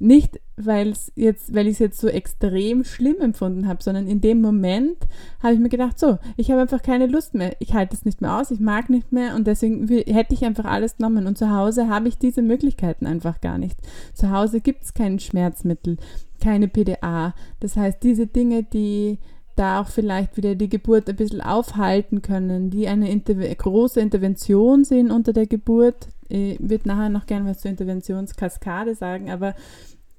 Nicht, 0.00 0.40
weil's 0.56 1.12
jetzt, 1.14 1.54
weil 1.54 1.68
ich 1.68 1.74
es 1.74 1.78
jetzt 1.78 2.00
so 2.00 2.08
extrem 2.08 2.82
schlimm 2.82 3.20
empfunden 3.20 3.68
habe, 3.68 3.80
sondern 3.84 4.08
in 4.08 4.20
dem 4.20 4.40
Moment 4.40 4.96
habe 5.40 5.54
ich 5.54 5.60
mir 5.60 5.68
gedacht, 5.68 5.96
so, 5.96 6.18
ich 6.36 6.50
habe 6.50 6.60
einfach 6.60 6.82
keine 6.82 7.06
Lust 7.06 7.34
mehr, 7.34 7.54
ich 7.60 7.72
halte 7.72 7.94
es 7.94 8.04
nicht 8.04 8.20
mehr 8.20 8.36
aus, 8.36 8.50
ich 8.50 8.58
mag 8.58 8.90
nicht 8.90 9.12
mehr 9.12 9.36
und 9.36 9.46
deswegen 9.46 9.86
hätte 9.86 10.34
ich 10.34 10.44
einfach 10.44 10.64
alles 10.64 10.96
genommen. 10.96 11.28
Und 11.28 11.38
zu 11.38 11.54
Hause 11.54 11.88
habe 11.88 12.08
ich 12.08 12.18
diese 12.18 12.42
Möglichkeiten 12.42 13.06
einfach 13.06 13.40
gar 13.40 13.58
nicht. 13.58 13.78
Zu 14.12 14.32
Hause 14.32 14.60
gibt 14.60 14.82
es 14.82 14.92
kein 14.92 15.20
Schmerzmittel, 15.20 15.98
keine 16.42 16.66
PDA. 16.66 17.34
Das 17.60 17.76
heißt, 17.76 18.02
diese 18.02 18.26
Dinge, 18.26 18.64
die 18.64 19.20
da 19.56 19.80
auch 19.80 19.88
vielleicht 19.88 20.36
wieder 20.36 20.54
die 20.54 20.68
Geburt 20.68 21.08
ein 21.08 21.16
bisschen 21.16 21.40
aufhalten 21.40 22.22
können, 22.22 22.70
die 22.70 22.88
eine 22.88 23.10
Inter 23.10 23.34
große 23.34 24.00
Intervention 24.00 24.84
sind 24.84 25.10
unter 25.10 25.32
der 25.32 25.46
Geburt. 25.46 26.08
Ich 26.28 26.58
würde 26.60 26.88
nachher 26.88 27.10
noch 27.10 27.26
gerne 27.26 27.50
was 27.50 27.60
zur 27.60 27.70
Interventionskaskade 27.70 28.94
sagen, 28.94 29.30
aber 29.30 29.54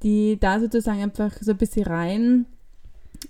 die 0.04 0.38
da 0.40 0.60
sozusagen 0.60 1.02
einfach 1.02 1.32
so 1.42 1.52
ein 1.52 1.58
bisschen 1.58 1.86
rein 1.86 2.46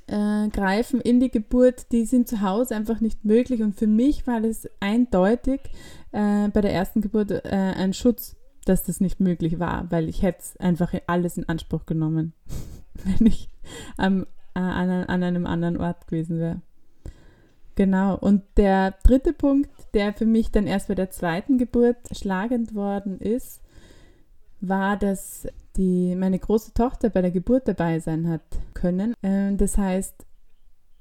äh, 0.07 0.49
greifen 0.49 0.99
in 0.99 1.19
die 1.19 1.29
Geburt, 1.29 1.91
die 1.91 2.05
sind 2.05 2.27
zu 2.27 2.41
Hause 2.41 2.75
einfach 2.75 2.99
nicht 2.99 3.23
möglich. 3.23 3.61
Und 3.61 3.75
für 3.75 3.87
mich 3.87 4.27
war 4.27 4.41
das 4.41 4.67
eindeutig 4.79 5.61
äh, 6.11 6.49
bei 6.49 6.61
der 6.61 6.73
ersten 6.73 7.01
Geburt 7.01 7.31
äh, 7.31 7.39
ein 7.51 7.93
Schutz, 7.93 8.35
dass 8.65 8.83
das 8.83 8.99
nicht 8.99 9.19
möglich 9.19 9.59
war, 9.59 9.89
weil 9.91 10.09
ich 10.09 10.21
hätte 10.21 10.43
einfach 10.59 10.93
alles 11.07 11.37
in 11.37 11.47
Anspruch 11.47 11.85
genommen, 11.85 12.33
wenn 12.93 13.27
ich 13.27 13.49
am 13.97 14.25
an, 14.59 14.89
an 14.89 15.23
einem 15.23 15.45
anderen 15.45 15.77
Ort 15.77 16.07
gewesen 16.07 16.39
wäre. 16.39 16.61
Genau. 17.75 18.15
Und 18.15 18.43
der 18.57 18.95
dritte 19.03 19.33
Punkt, 19.33 19.69
der 19.93 20.13
für 20.13 20.25
mich 20.25 20.51
dann 20.51 20.67
erst 20.67 20.87
bei 20.87 20.95
der 20.95 21.09
zweiten 21.09 21.57
Geburt 21.57 21.97
schlagend 22.11 22.75
worden 22.75 23.19
ist, 23.19 23.61
war, 24.61 24.97
dass 24.97 25.47
die, 25.75 26.15
meine 26.15 26.39
große 26.39 26.73
Tochter 26.73 27.09
bei 27.09 27.21
der 27.21 27.31
Geburt 27.31 27.67
dabei 27.67 27.99
sein 27.99 28.29
hat 28.29 28.43
können. 28.73 29.13
Ähm, 29.23 29.57
das 29.57 29.77
heißt, 29.77 30.25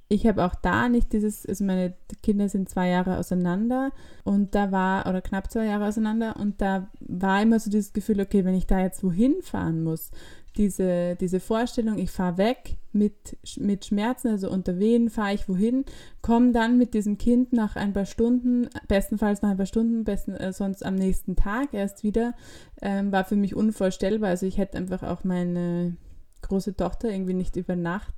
ich 0.09 0.27
habe 0.27 0.45
auch 0.45 0.55
da 0.55 0.89
nicht 0.89 1.13
dieses, 1.13 1.47
also 1.47 1.65
meine 1.65 1.95
Kinder 2.23 2.49
sind 2.49 2.69
zwei 2.69 2.89
Jahre 2.89 3.17
auseinander 3.17 3.93
und 4.25 4.55
da 4.55 4.71
war, 4.71 5.07
oder 5.07 5.23
knapp 5.23 5.51
zwei 5.51 5.65
Jahre 5.65 5.87
auseinander 5.87 6.37
und 6.37 6.61
da 6.61 6.89
war 7.01 7.41
immer 7.41 7.59
so 7.59 7.71
dieses 7.71 7.95
Gefühl, 7.95 8.21
okay, 8.21 8.45
wenn 8.45 8.55
ich 8.55 8.67
da 8.67 8.81
jetzt 8.81 9.03
wohin 9.03 9.37
fahren 9.41 9.83
muss, 9.83 10.11
diese, 10.57 11.17
diese 11.17 11.41
Vorstellung, 11.41 11.99
ich 11.99 12.11
fahre 12.11 12.39
weg 12.39 12.77
mit, 12.93 13.39
mit 13.57 13.87
Schmerzen, 13.87 14.29
also 14.29 14.51
unter 14.51 14.79
Wehen 14.79 15.09
fahre 15.09 15.35
ich 15.35 15.49
wohin, 15.49 15.85
komme 16.21 16.53
dann 16.53 16.79
mit 16.79 16.95
diesem 16.95 17.19
Kind 17.19 17.53
nach 17.53 17.77
ein 17.77 17.93
paar 17.93 18.05
Stunden, 18.05 18.69
bestenfalls 18.87 19.43
nach 19.43 19.51
ein 19.51 19.57
paar 19.57 19.67
Stunden, 19.67 20.05
besten, 20.05 20.35
äh, 20.35 20.53
sonst 20.53 20.85
am 20.85 20.95
nächsten 20.95 21.37
Tag 21.37 21.73
erst 21.73 22.03
wieder, 22.03 22.35
ähm, 22.81 23.13
war 23.13 23.25
für 23.25 23.37
mich 23.37 23.55
unvorstellbar. 23.55 24.31
Also 24.31 24.47
ich 24.47 24.59
hätte 24.59 24.79
einfach 24.79 25.03
auch 25.03 25.25
meine 25.25 25.97
große 26.43 26.77
Tochter 26.77 27.11
irgendwie 27.11 27.35
nicht 27.35 27.57
über 27.57 27.77
Nacht 27.77 28.15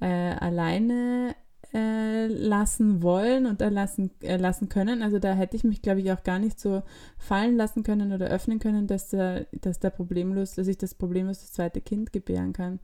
äh, 0.00 0.06
alleine 0.06 1.34
äh, 1.74 2.26
lassen 2.28 3.02
wollen 3.02 3.46
und 3.46 3.60
erlassen 3.60 4.10
äh, 4.22 4.36
lassen 4.36 4.68
können. 4.68 5.02
Also 5.02 5.18
da 5.18 5.34
hätte 5.34 5.56
ich 5.56 5.64
mich, 5.64 5.82
glaube 5.82 6.00
ich, 6.00 6.10
auch 6.12 6.22
gar 6.22 6.38
nicht 6.38 6.58
so 6.58 6.82
fallen 7.18 7.56
lassen 7.56 7.82
können 7.82 8.12
oder 8.12 8.28
öffnen 8.28 8.58
können, 8.58 8.86
dass 8.86 9.10
da, 9.10 9.40
dass 9.52 9.78
da 9.78 9.90
problemlos, 9.90 10.54
dass 10.54 10.66
ich 10.66 10.78
das 10.78 10.94
problemlos 10.94 11.40
das 11.40 11.52
zweite 11.52 11.80
Kind 11.80 12.12
gebären 12.12 12.52
kann. 12.52 12.80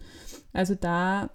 Also 0.52 0.74
da, 0.74 1.30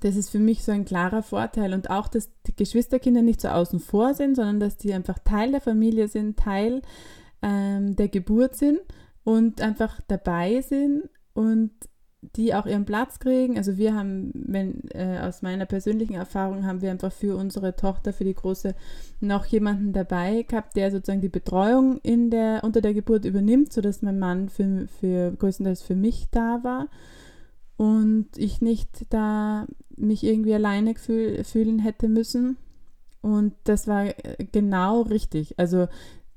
das 0.00 0.14
ist 0.14 0.30
für 0.30 0.38
mich 0.38 0.62
so 0.62 0.70
ein 0.70 0.84
klarer 0.84 1.22
Vorteil 1.22 1.74
und 1.74 1.90
auch, 1.90 2.06
dass 2.06 2.30
die 2.46 2.54
Geschwisterkinder 2.54 3.22
nicht 3.22 3.40
so 3.40 3.48
außen 3.48 3.80
vor 3.80 4.14
sind, 4.14 4.36
sondern 4.36 4.60
dass 4.60 4.76
die 4.76 4.94
einfach 4.94 5.18
Teil 5.18 5.50
der 5.50 5.60
Familie 5.60 6.06
sind, 6.06 6.38
Teil 6.38 6.82
ähm, 7.42 7.96
der 7.96 8.08
Geburt 8.08 8.54
sind 8.54 8.78
und 9.24 9.60
einfach 9.60 10.00
dabei 10.06 10.60
sind 10.60 11.08
und 11.34 11.72
die 12.36 12.54
auch 12.54 12.66
ihren 12.66 12.84
Platz 12.84 13.18
kriegen. 13.18 13.56
Also 13.56 13.78
wir 13.78 13.94
haben, 13.94 14.30
wenn 14.34 14.82
äh, 14.90 15.18
aus 15.22 15.42
meiner 15.42 15.66
persönlichen 15.66 16.14
Erfahrung 16.14 16.66
haben 16.66 16.82
wir 16.82 16.90
einfach 16.90 17.12
für 17.12 17.36
unsere 17.36 17.76
Tochter, 17.76 18.12
für 18.12 18.24
die 18.24 18.34
große, 18.34 18.74
noch 19.20 19.46
jemanden 19.46 19.92
dabei 19.92 20.42
gehabt, 20.42 20.76
der 20.76 20.90
sozusagen 20.90 21.22
die 21.22 21.28
Betreuung 21.28 21.98
in 22.02 22.30
der, 22.30 22.62
unter 22.62 22.80
der 22.80 22.94
Geburt 22.94 23.24
übernimmt, 23.24 23.72
sodass 23.72 24.02
mein 24.02 24.18
Mann 24.18 24.48
für, 24.48 24.86
für 25.00 25.32
größtenteils 25.32 25.82
für 25.82 25.96
mich 25.96 26.28
da 26.30 26.60
war 26.62 26.88
und 27.76 28.28
ich 28.36 28.60
nicht 28.60 29.06
da 29.08 29.66
mich 29.96 30.22
irgendwie 30.22 30.54
alleine 30.54 30.94
fühl, 30.96 31.44
fühlen 31.44 31.78
hätte 31.78 32.08
müssen. 32.08 32.58
Und 33.22 33.54
das 33.64 33.86
war 33.86 34.06
äh, 34.06 34.44
genau 34.52 35.02
richtig. 35.02 35.58
Also 35.58 35.88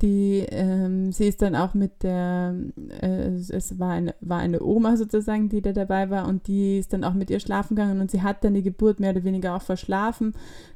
die, 0.04 0.46
ähm, 0.50 1.14
sie 1.14 1.28
ist 1.28 1.42
dann 1.42 1.56
auch 1.56 1.74
mit 1.74 2.04
der, 2.04 2.54
äh, 3.02 3.30
es 3.30 3.80
war 3.80 3.92
eine, 3.92 4.14
war 4.20 4.40
eine 4.40 4.62
Oma 4.62 4.98
sozusagen, 4.98 5.48
die 5.48 5.62
da 5.62 5.72
dabei 5.72 6.10
war 6.10 6.28
und 6.28 6.48
die 6.48 6.78
ist 6.78 6.92
dann 6.92 7.06
auch 7.06 7.14
mit 7.14 7.30
ihr 7.30 7.40
schlafen 7.40 7.76
gegangen 7.76 8.02
und 8.02 8.12
sie 8.12 8.22
hat 8.22 8.44
dann 8.44 8.54
die 8.54 8.64
Geburt 8.64 9.00
mehr 9.00 9.12
oder 9.12 9.24
weniger 9.24 9.56
auch 9.56 9.62
verschlafen, 9.62 10.34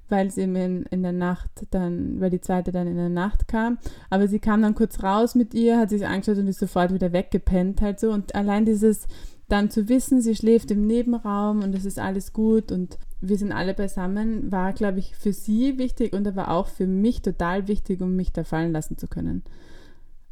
weil 0.07 0.31
sie 0.31 0.43
in, 0.43 0.55
in 0.55 1.03
der 1.03 1.11
Nacht 1.11 1.51
dann, 1.71 2.21
weil 2.21 2.29
die 2.29 2.39
zweite 2.39 2.71
dann 2.71 2.87
in 2.87 2.95
der 2.95 3.09
Nacht 3.09 3.49
kam. 3.49 3.77
Aber 4.09 4.29
sie 4.29 4.39
kam 4.39 4.61
dann 4.61 4.75
kurz 4.75 5.03
raus 5.03 5.35
mit 5.35 5.53
ihr, 5.53 5.77
hat 5.77 5.89
sich 5.89 6.07
angeschaut 6.07 6.37
und 6.37 6.47
ist 6.47 6.59
sofort 6.59 6.93
wieder 6.93 7.11
weggepennt 7.11 7.81
halt 7.81 7.99
so 7.99 8.11
und 8.11 8.33
allein 8.33 8.63
dieses, 8.63 9.07
dann 9.49 9.69
zu 9.69 9.89
wissen, 9.89 10.21
sie 10.21 10.35
schläft 10.35 10.71
im 10.71 10.87
Nebenraum 10.87 11.63
und 11.63 11.75
es 11.75 11.83
ist 11.83 11.99
alles 11.99 12.31
gut 12.31 12.71
und 12.71 12.97
wir 13.19 13.37
sind 13.37 13.51
alle 13.51 13.73
beisammen, 13.73 14.51
war, 14.51 14.73
glaube 14.73 14.99
ich, 14.99 15.15
für 15.15 15.33
sie 15.33 15.77
wichtig 15.77 16.13
und 16.13 16.27
aber 16.27 16.49
auch 16.49 16.67
für 16.67 16.87
mich 16.87 17.21
total 17.21 17.67
wichtig, 17.67 18.01
um 18.01 18.15
mich 18.15 18.31
da 18.31 18.43
fallen 18.43 18.71
lassen 18.71 18.97
zu 18.97 19.07
können. 19.07 19.43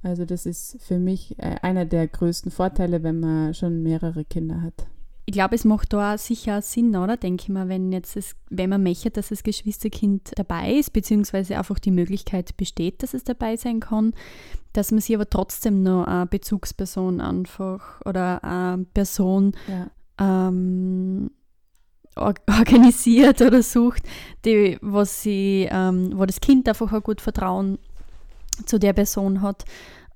Also 0.03 0.25
das 0.25 0.45
ist 0.45 0.77
für 0.81 0.99
mich 0.99 1.37
äh, 1.39 1.55
einer 1.63 1.85
der 1.85 2.07
größten 2.07 2.51
Vorteile, 2.51 3.01
wenn 3.01 3.19
man 3.19 3.55
schon 3.55 3.81
mehrere 3.81 4.23
Kinder 4.23 4.61
hat. 4.61 4.85
Ich 5.27 5.33
glaube, 5.33 5.55
es 5.55 5.65
macht 5.65 5.91
da 5.91 6.19
sicher 6.19 6.61
Sinn, 6.61 6.95
oder? 6.95 7.17
Denke 7.17 7.43
ich 7.43 7.49
mal, 7.49 7.67
wenn 7.67 7.91
jetzt 7.91 8.15
es, 8.15 8.35
wenn 8.51 8.69
man 8.69 8.83
möchte, 8.83 9.09
dass 9.09 9.29
das 9.29 9.41
Geschwisterkind 9.41 10.33
dabei 10.35 10.73
ist, 10.73 10.93
beziehungsweise 10.93 11.57
einfach 11.57 11.79
die 11.79 11.89
Möglichkeit 11.89 12.55
besteht, 12.57 13.01
dass 13.01 13.15
es 13.15 13.23
dabei 13.23 13.57
sein 13.57 13.79
kann, 13.79 14.13
dass 14.73 14.91
man 14.91 15.01
sich 15.01 15.15
aber 15.15 15.27
trotzdem 15.27 15.81
noch 15.81 16.05
eine 16.05 16.27
Bezugsperson 16.27 17.21
einfach 17.21 18.01
oder 18.05 18.43
eine 18.43 18.85
Person 18.93 19.53
ja. 19.67 19.89
ähm, 20.49 21.31
organisiert 22.47 23.41
oder 23.41 23.61
sucht, 23.61 24.03
die, 24.45 24.77
was 24.81 25.21
sie, 25.23 25.67
ähm, 25.71 26.11
wo 26.15 26.25
das 26.25 26.39
Kind 26.39 26.67
einfach 26.67 26.91
ein 26.91 27.03
gut 27.03 27.21
Vertrauen 27.21 27.77
zu 28.65 28.79
der 28.79 28.93
Person 28.93 29.41
hat. 29.41 29.65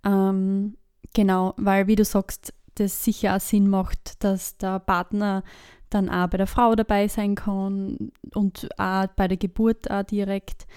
Ähm, 0.06 0.78
genau, 1.14 1.54
weil 1.58 1.88
wie 1.88 1.96
du 1.96 2.06
sagst, 2.06 2.54
das 2.76 3.04
sicher 3.04 3.36
auch 3.36 3.42
Sinn 3.42 3.70
macht, 3.70 4.24
dass 4.24 4.58
der 4.58 4.80
Partner 4.80 5.44
dann 5.90 6.10
auch 6.10 6.28
bei 6.28 6.38
der 6.38 6.48
Frau 6.48 6.76
dabei 6.76 7.08
sein 7.08 7.36
kann 7.36 8.12
und 8.34 8.70
auch 8.78 9.08
bei 9.16 9.28
der 9.28 9.38
Geburt 9.38 9.90
auch 9.90 10.04
direkt 10.04 10.68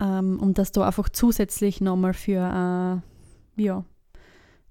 ähm, 0.00 0.38
und 0.40 0.58
dass 0.58 0.72
da 0.72 0.86
einfach 0.86 1.08
zusätzlich 1.08 1.80
nochmal 1.80 2.14
für 2.14 3.02
äh, 3.56 3.62
ja, 3.62 3.84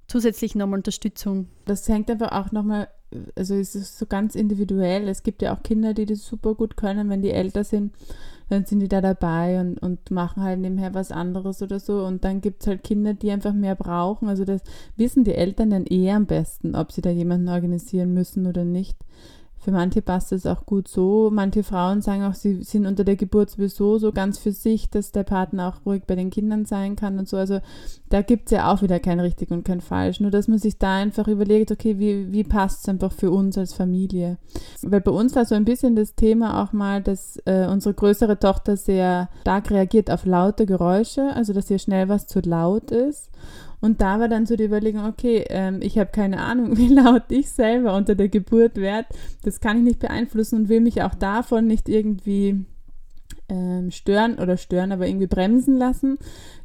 zusätzlich 0.08 0.56
nochmal 0.56 0.80
Unterstützung. 0.80 1.47
Das 1.66 1.88
hängt 1.88 2.10
einfach 2.10 2.32
auch 2.32 2.52
nochmal, 2.52 2.89
also 3.36 3.55
es 3.55 3.76
ist 3.76 3.97
so 3.97 4.05
ganz 4.05 4.36
individuell. 4.36 5.07
Es 5.07 5.24
gibt 5.24 5.41
ja 5.41 5.55
auch 5.55 5.64
Kinder, 5.64 5.93
die 5.93 6.05
das 6.05 6.26
super 6.26 6.55
gut 6.55 6.78
können, 6.78 7.09
wenn 7.09 7.22
die 7.22 7.32
älter 7.32 7.64
sind, 7.64 7.93
dann 8.49 8.66
sind 8.66 8.80
die 8.80 8.88
da 8.88 9.01
dabei 9.01 9.59
und, 9.59 9.80
und 9.80 10.12
machen 10.12 10.43
halt 10.43 10.59
nebenher 10.59 10.93
was 10.93 11.12
anderes 11.12 11.62
oder 11.62 11.80
so. 11.80 12.05
Und 12.05 12.24
dann 12.24 12.41
gibt 12.41 12.62
es 12.62 12.68
halt 12.68 12.84
Kinder, 12.84 13.14
die 13.14 13.32
einfach 13.32 13.53
mehr 13.53 13.76
brauchen. 13.76 14.28
Also 14.28 14.45
das 14.45 14.62
wissen 14.97 15.24
die 15.24 15.36
Eltern 15.36 15.70
dann 15.70 15.86
eher 15.86 16.16
am 16.16 16.26
besten, 16.26 16.76
ob 16.76 16.91
sie 16.91 17.01
da 17.01 17.09
jemanden 17.09 17.49
organisieren 17.49 18.14
müssen 18.14 18.47
oder 18.47 18.66
nicht. 18.66 18.97
Für 19.62 19.72
manche 19.72 20.01
passt 20.01 20.32
es 20.32 20.47
auch 20.47 20.66
gut 20.66 20.88
so. 20.88 21.30
Manche 21.32 21.62
Frauen 21.62 22.01
sagen 22.01 22.24
auch, 22.24 22.34
sie 22.34 22.64
sind 22.64 22.88
unter 22.88 23.03
der 23.03 23.16
Geburt 23.16 23.51
sowieso 23.51 23.99
so 23.99 24.12
ganz 24.12 24.39
für 24.39 24.51
sich, 24.51 24.89
dass 24.89 25.12
der 25.12 25.24
Partner 25.24 25.68
auch 25.68 25.86
ruhig 25.86 26.01
bei 26.07 26.16
den 26.16 26.32
Kindern 26.32 26.66
sein 26.66 26.95
kann 26.95 27.20
und 27.20 27.30
so. 27.30 27.38
Also 27.38 27.59
da 28.09 28.24
gibt 28.24 28.47
es 28.47 28.51
ja 28.53 28.74
auch 28.74 28.82
wieder 28.82 28.99
kein 28.99 29.20
richtig 29.20 29.51
und 29.51 29.64
kein 29.64 29.80
falsch. 29.80 30.20
Nur, 30.20 30.32
dass 30.32 30.47
man 30.47 30.57
sich 30.57 30.80
da 30.80 30.95
einfach 30.95 31.28
überlegt, 31.28 31.72
okay, 31.72 31.99
wie, 31.99 32.32
wie 32.32 32.43
passt 32.43 32.82
es 32.82 32.89
einfach 32.89 33.12
für 33.12 33.30
uns 33.30 33.55
als 33.55 33.74
Familie? 33.74 34.39
Weil 34.82 35.01
bei 35.01 35.12
uns 35.12 35.36
war 35.36 35.45
so 35.45 35.53
ein 35.53 35.66
bisschen 35.66 35.95
das 35.95 36.16
Thema 36.16 36.64
auch 36.64 36.74
mal, 36.74 37.03
dass 37.03 37.38
äh, 37.45 37.68
unsere 37.68 37.93
größere 37.93 38.39
Tochter 38.39 38.78
sehr 38.78 39.30
stark 39.41 39.70
reagiert 39.70 40.09
auf 40.09 40.26
laute 40.26 40.66
Geräusche, 40.66 41.36
also 41.36 41.53
dass 41.53 41.70
ihr 41.70 41.78
schnell 41.78 42.09
was 42.09 42.26
zu 42.26 42.39
laut 42.39 42.89
ist. 42.89 43.30
Und 43.82 43.99
da 43.99 44.19
war 44.19 44.29
dann 44.29 44.45
so 44.45 44.55
die 44.55 44.65
Überlegung, 44.65 45.05
okay, 45.05 45.43
ähm, 45.49 45.79
ich 45.82 45.97
habe 45.97 46.11
keine 46.11 46.39
Ahnung, 46.39 46.77
wie 46.77 46.88
laut 46.88 47.23
ich 47.29 47.49
selber 47.49 47.95
unter 47.95 48.15
der 48.15 48.29
Geburt 48.29 48.77
werde. 48.77 49.07
Das 49.43 49.59
kann 49.59 49.77
ich 49.79 49.84
nicht 49.84 49.99
beeinflussen 49.99 50.61
und 50.61 50.69
will 50.69 50.79
mich 50.79 51.01
auch 51.01 51.15
davon 51.15 51.67
nicht 51.67 51.89
irgendwie 51.89 52.65
ähm, 53.49 53.91
stören 53.91 54.36
oder 54.36 54.55
stören, 54.55 54.91
aber 54.91 55.07
irgendwie 55.07 55.27
bremsen 55.27 55.77
lassen. 55.77 56.17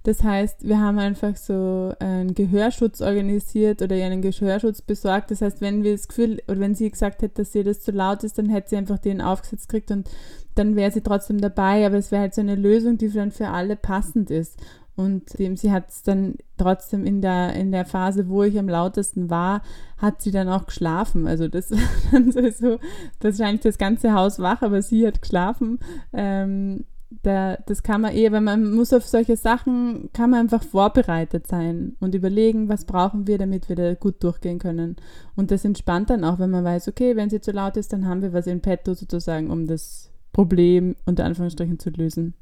Das 0.04 0.22
heißt, 0.22 0.68
wir 0.68 0.78
haben 0.78 0.98
einfach 0.98 1.36
so 1.36 1.92
einen 1.98 2.34
Gehörschutz 2.34 3.00
organisiert 3.00 3.82
oder 3.82 3.96
ihr 3.96 4.06
einen 4.06 4.22
Gehörschutz 4.22 4.82
besorgt. 4.82 5.32
Das 5.32 5.42
heißt, 5.42 5.60
wenn 5.60 5.82
wir 5.82 5.92
das 5.92 6.06
Gefühl 6.06 6.40
oder 6.46 6.60
wenn 6.60 6.76
sie 6.76 6.88
gesagt 6.88 7.22
hätte, 7.22 7.42
dass 7.42 7.54
ihr 7.56 7.64
das 7.64 7.80
zu 7.80 7.90
laut 7.90 8.22
ist, 8.22 8.38
dann 8.38 8.48
hätte 8.48 8.70
sie 8.70 8.76
einfach 8.76 8.98
den 8.98 9.20
aufgesetzt 9.20 9.68
gekriegt 9.68 9.90
und 9.90 10.08
dann 10.54 10.76
wäre 10.76 10.92
sie 10.92 11.00
trotzdem 11.00 11.40
dabei. 11.40 11.84
Aber 11.84 11.96
es 11.96 12.12
wäre 12.12 12.22
halt 12.22 12.34
so 12.34 12.40
eine 12.40 12.54
Lösung, 12.54 12.98
die 12.98 13.10
dann 13.10 13.32
für 13.32 13.48
alle 13.48 13.74
passend 13.74 14.30
ist. 14.30 14.60
Und 14.96 15.38
dem, 15.38 15.56
sie 15.56 15.72
hat 15.72 15.90
es 15.90 16.02
dann 16.02 16.36
trotzdem 16.56 17.04
in 17.04 17.20
der, 17.20 17.52
in 17.54 17.70
der 17.70 17.84
Phase, 17.84 18.28
wo 18.28 18.42
ich 18.42 18.58
am 18.58 18.68
lautesten 18.68 19.28
war, 19.28 19.60
hat 19.98 20.22
sie 20.22 20.30
dann 20.30 20.48
auch 20.48 20.66
geschlafen. 20.66 21.26
Also 21.26 21.48
das 21.48 21.68
dann 22.12 22.32
so, 22.32 22.78
wahrscheinlich 23.20 23.60
das 23.60 23.76
ganze 23.76 24.14
Haus 24.14 24.38
wach, 24.38 24.62
aber 24.62 24.80
sie 24.80 25.06
hat 25.06 25.20
geschlafen. 25.20 25.78
Ähm, 26.14 26.86
da, 27.22 27.56
das 27.66 27.82
kann 27.82 28.00
man 28.00 28.14
eher, 28.14 28.32
wenn 28.32 28.44
man 28.44 28.74
muss 28.74 28.92
auf 28.92 29.06
solche 29.06 29.36
Sachen, 29.36 30.10
kann 30.12 30.30
man 30.30 30.40
einfach 30.40 30.62
vorbereitet 30.62 31.46
sein 31.46 31.96
und 32.00 32.14
überlegen, 32.14 32.68
was 32.68 32.84
brauchen 32.84 33.26
wir, 33.26 33.38
damit 33.38 33.68
wir 33.68 33.76
da 33.76 33.94
gut 33.94 34.22
durchgehen 34.24 34.58
können. 34.58 34.96
Und 35.36 35.50
das 35.50 35.64
entspannt 35.64 36.10
dann 36.10 36.24
auch, 36.24 36.38
wenn 36.38 36.50
man 36.50 36.64
weiß, 36.64 36.88
okay, 36.88 37.16
wenn 37.16 37.30
sie 37.30 37.40
zu 37.40 37.52
laut 37.52 37.76
ist, 37.76 37.92
dann 37.92 38.06
haben 38.06 38.22
wir 38.22 38.32
was 38.32 38.46
in 38.46 38.60
petto 38.60 38.94
sozusagen, 38.94 39.50
um 39.50 39.66
das 39.66 40.10
Problem 40.32 40.96
unter 41.04 41.24
Anführungsstrichen 41.24 41.78
zu 41.78 41.90
lösen. 41.90 42.34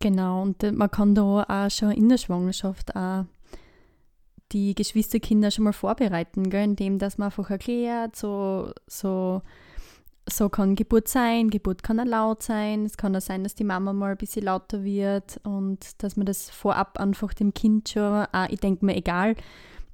Genau, 0.00 0.42
und 0.42 0.62
man 0.72 0.90
kann 0.90 1.14
da 1.14 1.44
auch 1.48 1.70
schon 1.70 1.92
in 1.92 2.08
der 2.08 2.18
Schwangerschaft 2.18 2.94
auch 2.94 3.24
die 4.52 4.74
Geschwisterkinder 4.74 5.50
schon 5.50 5.64
mal 5.64 5.72
vorbereiten, 5.72 6.50
gell, 6.50 6.64
indem 6.64 6.98
dass 6.98 7.18
man 7.18 7.26
einfach 7.26 7.50
erklärt, 7.50 8.14
so, 8.14 8.72
so, 8.86 9.42
so 10.28 10.48
kann 10.48 10.76
Geburt 10.76 11.08
sein, 11.08 11.50
Geburt 11.50 11.82
kann 11.82 12.00
auch 12.00 12.04
laut 12.04 12.42
sein, 12.42 12.84
es 12.84 12.96
kann 12.96 13.16
auch 13.16 13.20
sein, 13.20 13.42
dass 13.42 13.54
die 13.54 13.64
Mama 13.64 13.92
mal 13.92 14.12
ein 14.12 14.16
bisschen 14.16 14.44
lauter 14.44 14.84
wird 14.84 15.40
und 15.44 16.02
dass 16.02 16.16
man 16.16 16.26
das 16.26 16.50
vorab 16.50 17.00
einfach 17.00 17.34
dem 17.34 17.52
Kind 17.52 17.88
schon, 17.88 18.26
auch, 18.32 18.48
ich 18.48 18.60
denke 18.60 18.84
mir, 18.84 18.96
egal, 18.96 19.34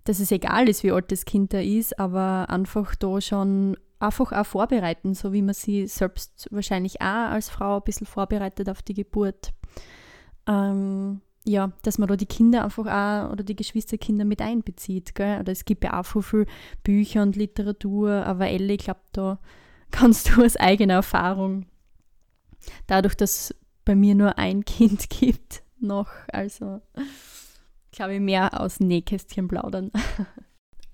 dass 0.04 0.20
es 0.20 0.30
egal 0.30 0.68
ist, 0.68 0.82
wie 0.82 0.92
alt 0.92 1.10
das 1.10 1.24
Kind 1.24 1.52
da 1.52 1.60
ist, 1.60 1.98
aber 1.98 2.50
einfach 2.50 2.94
da 2.94 3.20
schon 3.20 3.76
einfach 3.98 4.32
auch 4.32 4.46
vorbereiten, 4.46 5.14
so 5.14 5.32
wie 5.32 5.42
man 5.42 5.54
sie 5.54 5.86
selbst 5.86 6.48
wahrscheinlich 6.50 7.00
auch 7.00 7.30
als 7.32 7.50
Frau 7.50 7.76
ein 7.76 7.84
bisschen 7.84 8.06
vorbereitet 8.06 8.68
auf 8.68 8.82
die 8.82 8.94
Geburt 8.94 9.52
ähm, 10.46 11.20
ja, 11.46 11.72
dass 11.82 11.98
man 11.98 12.08
da 12.08 12.16
die 12.16 12.26
Kinder 12.26 12.64
einfach 12.64 12.86
auch 12.86 13.32
oder 13.32 13.42
die 13.42 13.56
Geschwisterkinder 13.56 14.24
mit 14.24 14.42
einbezieht. 14.42 15.14
Gell? 15.14 15.40
Oder 15.40 15.52
es 15.52 15.64
gibt 15.64 15.84
ja 15.84 15.98
auch 15.98 16.04
so 16.04 16.20
viel 16.20 16.46
Bücher 16.82 17.22
und 17.22 17.36
Literatur, 17.36 18.26
aber 18.26 18.48
Ellie, 18.48 18.76
ich 18.76 18.84
glaube, 18.84 19.00
da 19.12 19.38
kannst 19.90 20.30
du 20.30 20.44
aus 20.44 20.56
eigener 20.56 20.94
Erfahrung 20.94 21.66
Dadurch, 22.86 23.14
dass 23.14 23.54
bei 23.84 23.94
mir 23.94 24.14
nur 24.14 24.38
ein 24.38 24.64
Kind 24.64 25.10
gibt, 25.10 25.62
noch, 25.78 26.10
also 26.32 26.80
glaube 27.92 28.14
ich, 28.14 28.20
mehr 28.20 28.60
aus 28.60 28.80
Nähkästchen 28.80 29.48
plaudern. 29.48 29.90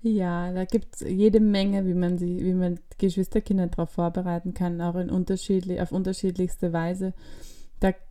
Ja, 0.03 0.53
da 0.53 0.63
gibt 0.63 0.95
es 0.95 1.01
jede 1.01 1.39
Menge, 1.39 1.85
wie 1.85 1.95
man 1.95 2.19
sie, 2.19 2.45
wie 2.45 2.53
man 2.53 2.79
Geschwisterkinder 2.99 3.67
darauf 3.67 3.89
vorbereiten 3.89 4.53
kann, 4.53 4.79
auch 4.79 4.95
in 4.95 5.09
unterschiedlich, 5.09 5.81
auf 5.81 5.91
unterschiedlichste 5.91 6.71
Weise. 6.71 7.13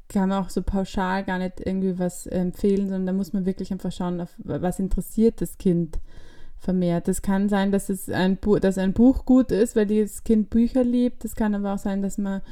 Kann 0.08 0.28
man 0.28 0.44
auch 0.44 0.50
so 0.50 0.62
pauschal 0.62 1.24
gar 1.24 1.38
nicht 1.38 1.60
irgendwie 1.64 1.98
was 1.98 2.26
empfehlen, 2.26 2.88
sondern 2.88 3.06
da 3.06 3.12
muss 3.12 3.32
man 3.32 3.44
wirklich 3.44 3.72
einfach 3.72 3.90
schauen, 3.90 4.20
auf 4.20 4.30
was 4.38 4.78
interessiert 4.78 5.40
das 5.40 5.58
Kind 5.58 5.98
vermehrt. 6.58 7.08
Es 7.08 7.22
kann 7.22 7.48
sein, 7.48 7.72
dass 7.72 7.88
es 7.88 8.08
ein 8.08 8.36
Buch, 8.36 8.60
dass 8.60 8.78
ein 8.78 8.92
Buch 8.92 9.24
gut 9.24 9.50
ist, 9.50 9.76
weil 9.76 9.86
das 9.86 10.24
Kind 10.24 10.50
Bücher 10.50 10.84
liebt. 10.84 11.24
Es 11.24 11.34
kann 11.34 11.54
aber 11.54 11.74
auch 11.74 11.78
sein, 11.78 12.02
dass 12.02 12.18
man 12.18 12.42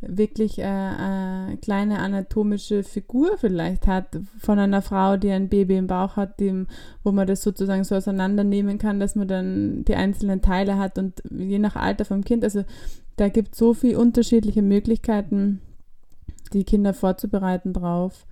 wirklich 0.00 0.58
äh, 0.58 0.64
eine 0.64 1.58
kleine 1.62 1.98
anatomische 1.98 2.82
Figur 2.82 3.38
vielleicht 3.38 3.86
hat 3.86 4.18
von 4.38 4.58
einer 4.58 4.82
Frau, 4.82 5.16
die 5.16 5.30
ein 5.30 5.48
Baby 5.48 5.76
im 5.76 5.86
Bauch 5.86 6.16
hat, 6.16 6.40
dem, 6.40 6.66
wo 7.02 7.12
man 7.12 7.26
das 7.26 7.42
sozusagen 7.42 7.84
so 7.84 7.94
auseinandernehmen 7.94 8.78
kann, 8.78 9.00
dass 9.00 9.14
man 9.14 9.28
dann 9.28 9.84
die 9.84 9.94
einzelnen 9.94 10.42
Teile 10.42 10.78
hat 10.78 10.98
und 10.98 11.22
je 11.30 11.58
nach 11.58 11.76
Alter 11.76 12.04
vom 12.04 12.24
Kind, 12.24 12.44
also 12.44 12.64
da 13.16 13.28
gibt 13.28 13.52
es 13.52 13.58
so 13.58 13.74
viele 13.74 13.98
unterschiedliche 13.98 14.62
Möglichkeiten, 14.62 15.60
die 16.54 16.64
Kinder 16.64 16.94
vorzubereiten 16.94 17.72
drauf. 17.72 18.26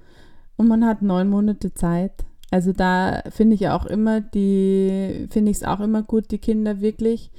Und 0.56 0.68
man 0.68 0.86
hat 0.86 1.02
neun 1.02 1.28
Monate 1.28 1.74
Zeit. 1.74 2.24
Also 2.50 2.72
da 2.72 3.22
finde 3.30 3.54
ich 3.54 3.68
auch 3.68 3.86
immer 3.86 4.20
die, 4.20 5.26
finde 5.30 5.50
ich 5.50 5.58
es 5.58 5.64
auch 5.64 5.80
immer 5.80 6.02
gut, 6.02 6.30
die 6.30 6.38
Kinder 6.38 6.80
wirklich, 6.80 7.30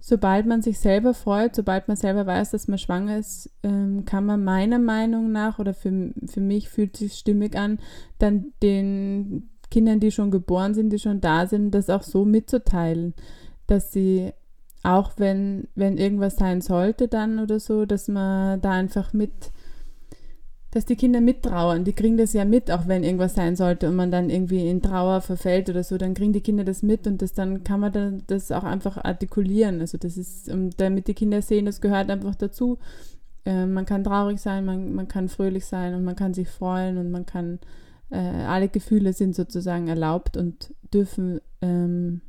sobald 0.00 0.46
man 0.46 0.62
sich 0.62 0.78
selber 0.78 1.12
freut, 1.12 1.54
sobald 1.54 1.88
man 1.88 1.96
selber 1.96 2.26
weiß, 2.26 2.50
dass 2.52 2.68
man 2.68 2.78
schwanger 2.78 3.18
ist, 3.18 3.50
ähm, 3.62 4.04
kann 4.06 4.24
man 4.24 4.42
meiner 4.42 4.78
Meinung 4.78 5.30
nach 5.30 5.58
oder 5.58 5.74
für, 5.74 6.12
für 6.26 6.40
mich 6.40 6.70
fühlt 6.70 6.96
sich 6.96 7.14
stimmig 7.14 7.56
an, 7.56 7.78
dann 8.18 8.46
den 8.62 9.50
Kindern, 9.70 10.00
die 10.00 10.10
schon 10.10 10.30
geboren 10.30 10.74
sind, 10.74 10.90
die 10.90 10.98
schon 10.98 11.20
da 11.20 11.46
sind, 11.46 11.70
das 11.72 11.90
auch 11.90 12.02
so 12.02 12.24
mitzuteilen, 12.24 13.14
dass 13.66 13.92
sie 13.92 14.32
auch 14.82 15.12
wenn, 15.16 15.68
wenn 15.74 15.98
irgendwas 15.98 16.36
sein 16.36 16.60
sollte 16.60 17.08
dann 17.08 17.38
oder 17.38 17.60
so, 17.60 17.86
dass 17.86 18.08
man 18.08 18.60
da 18.60 18.72
einfach 18.72 19.12
mit 19.12 19.52
dass 20.72 20.86
die 20.86 20.96
Kinder 20.96 21.20
mittrauern. 21.20 21.84
Die 21.84 21.92
kriegen 21.92 22.16
das 22.16 22.32
ja 22.32 22.46
mit, 22.46 22.70
auch 22.70 22.88
wenn 22.88 23.04
irgendwas 23.04 23.34
sein 23.34 23.56
sollte 23.56 23.88
und 23.88 23.94
man 23.94 24.10
dann 24.10 24.30
irgendwie 24.30 24.66
in 24.66 24.80
Trauer 24.80 25.20
verfällt 25.20 25.68
oder 25.68 25.84
so, 25.84 25.98
dann 25.98 26.14
kriegen 26.14 26.32
die 26.32 26.40
Kinder 26.40 26.64
das 26.64 26.82
mit 26.82 27.06
und 27.06 27.20
das 27.20 27.34
dann 27.34 27.62
kann 27.62 27.78
man 27.78 27.92
dann 27.92 28.22
das 28.26 28.50
auch 28.50 28.64
einfach 28.64 28.96
artikulieren. 28.96 29.80
Also 29.80 29.98
das 29.98 30.16
ist, 30.16 30.50
damit 30.78 31.08
die 31.08 31.14
Kinder 31.14 31.42
sehen, 31.42 31.66
das 31.66 31.82
gehört 31.82 32.10
einfach 32.10 32.34
dazu. 32.34 32.78
Äh, 33.44 33.66
man 33.66 33.84
kann 33.84 34.02
traurig 34.02 34.40
sein, 34.40 34.64
man, 34.64 34.94
man 34.94 35.08
kann 35.08 35.28
fröhlich 35.28 35.66
sein 35.66 35.94
und 35.94 36.04
man 36.04 36.16
kann 36.16 36.32
sich 36.32 36.48
freuen 36.48 36.96
und 36.96 37.10
man 37.10 37.26
kann, 37.26 37.58
äh, 38.10 38.16
alle 38.16 38.68
Gefühle 38.68 39.12
sind 39.12 39.34
sozusagen 39.34 39.88
erlaubt 39.88 40.38
und 40.38 40.72
dürfen, 40.94 41.42
ähm, 41.60 42.22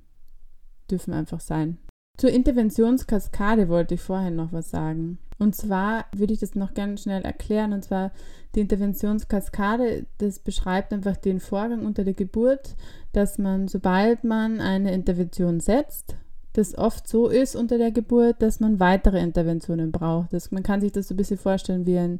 dürfen 0.92 1.14
einfach 1.14 1.40
sein. 1.40 1.78
Zur 2.18 2.30
Interventionskaskade 2.30 3.70
wollte 3.70 3.96
ich 3.96 4.02
vorher 4.02 4.32
noch 4.32 4.52
was 4.52 4.70
sagen. 4.70 5.18
Und 5.40 5.56
zwar 5.56 6.06
würde 6.16 6.34
ich 6.34 6.40
das 6.40 6.56
noch 6.56 6.74
ganz 6.74 7.04
schnell 7.04 7.24
erklären. 7.24 7.74
Und 7.74 7.84
zwar 7.84 8.12
die 8.56 8.62
Interventionskaskade, 8.62 10.06
das 10.20 10.40
beschreibt 10.40 10.94
einfach 10.94 11.18
den 11.18 11.40
Vorgang 11.40 11.86
unter 11.86 12.04
der 12.04 12.14
Geburt, 12.14 12.76
dass 13.12 13.38
man, 13.38 13.68
sobald 13.68 14.24
man 14.24 14.60
eine 14.60 14.94
Intervention 14.94 15.60
setzt, 15.60 16.16
das 16.54 16.78
oft 16.78 17.08
so 17.08 17.30
ist 17.30 17.56
unter 17.56 17.80
der 17.80 17.92
Geburt, 17.92 18.42
dass 18.42 18.60
man 18.60 18.80
weitere 18.80 19.20
Interventionen 19.20 19.92
braucht. 19.92 20.34
Das, 20.34 20.52
man 20.52 20.62
kann 20.62 20.82
sich 20.82 20.92
das 20.92 21.08
so 21.08 21.16
ein 21.16 21.18
bisschen 21.18 21.40
vorstellen 21.40 21.88
wie 21.88 21.98
ein 21.98 22.20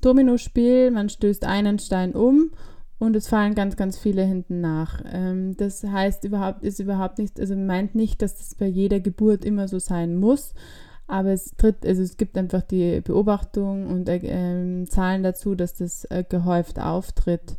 Dominospiel. 0.00 0.90
Man 0.90 1.10
stößt 1.10 1.44
einen 1.44 1.78
Stein 1.78 2.14
um 2.14 2.50
und 2.98 3.14
es 3.14 3.28
fallen 3.28 3.54
ganz, 3.54 3.76
ganz 3.76 3.98
viele 3.98 4.22
hinten 4.22 4.62
nach. 4.62 5.02
Ähm, 5.12 5.56
das 5.58 5.84
heißt 5.84 6.24
überhaupt, 6.24 6.64
ist 6.64 6.80
überhaupt 6.80 7.18
nicht, 7.18 7.38
also 7.38 7.54
meint 7.54 7.94
nicht, 7.94 8.22
dass 8.22 8.36
das 8.36 8.54
bei 8.54 8.66
jeder 8.66 9.00
Geburt 9.00 9.44
immer 9.44 9.68
so 9.68 9.78
sein 9.78 10.16
muss, 10.16 10.54
aber 11.06 11.30
es 11.30 11.52
tritt, 11.56 11.84
also 11.86 12.02
es 12.02 12.16
gibt 12.16 12.38
einfach 12.38 12.62
die 12.62 13.00
Beobachtung 13.00 13.88
und 13.88 14.08
äh, 14.08 14.84
Zahlen 14.86 15.22
dazu, 15.22 15.54
dass 15.54 15.74
das 15.74 16.04
äh, 16.06 16.24
gehäuft 16.28 16.78
auftritt, 16.78 17.56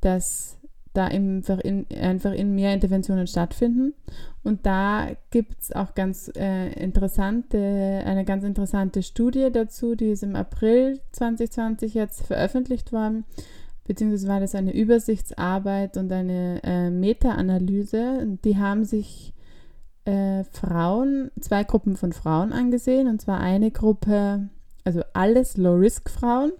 dass 0.00 0.58
da 0.94 1.06
einfach 1.06 1.58
in, 1.58 1.86
einfach 2.00 2.32
in 2.32 2.54
mehr 2.54 2.74
Interventionen 2.74 3.26
stattfinden. 3.26 3.94
Und 4.42 4.64
da 4.66 5.08
gibt 5.30 5.60
es 5.60 5.72
auch 5.72 5.94
ganz 5.94 6.30
äh, 6.36 6.72
interessante, 6.72 7.58
eine 8.04 8.24
ganz 8.24 8.44
interessante 8.44 9.02
Studie 9.02 9.50
dazu, 9.52 9.94
die 9.94 10.10
ist 10.10 10.22
im 10.22 10.36
April 10.36 11.00
2020 11.12 11.94
jetzt 11.94 12.26
veröffentlicht 12.26 12.92
worden, 12.92 13.24
beziehungsweise 13.86 14.28
war 14.28 14.40
das 14.40 14.54
eine 14.54 14.74
Übersichtsarbeit 14.74 15.96
und 15.96 16.10
eine 16.12 16.60
äh, 16.62 16.90
Meta-Analyse. 16.90 18.38
Die 18.44 18.56
haben 18.56 18.84
sich 18.84 19.34
äh, 20.08 20.44
Frauen, 20.44 21.30
zwei 21.38 21.64
Gruppen 21.64 21.96
von 21.96 22.12
Frauen 22.12 22.52
angesehen, 22.52 23.08
und 23.08 23.20
zwar 23.20 23.40
eine 23.40 23.70
Gruppe, 23.70 24.48
also 24.84 25.02
alles 25.12 25.58
Low-Risk-Frauen. 25.58 26.52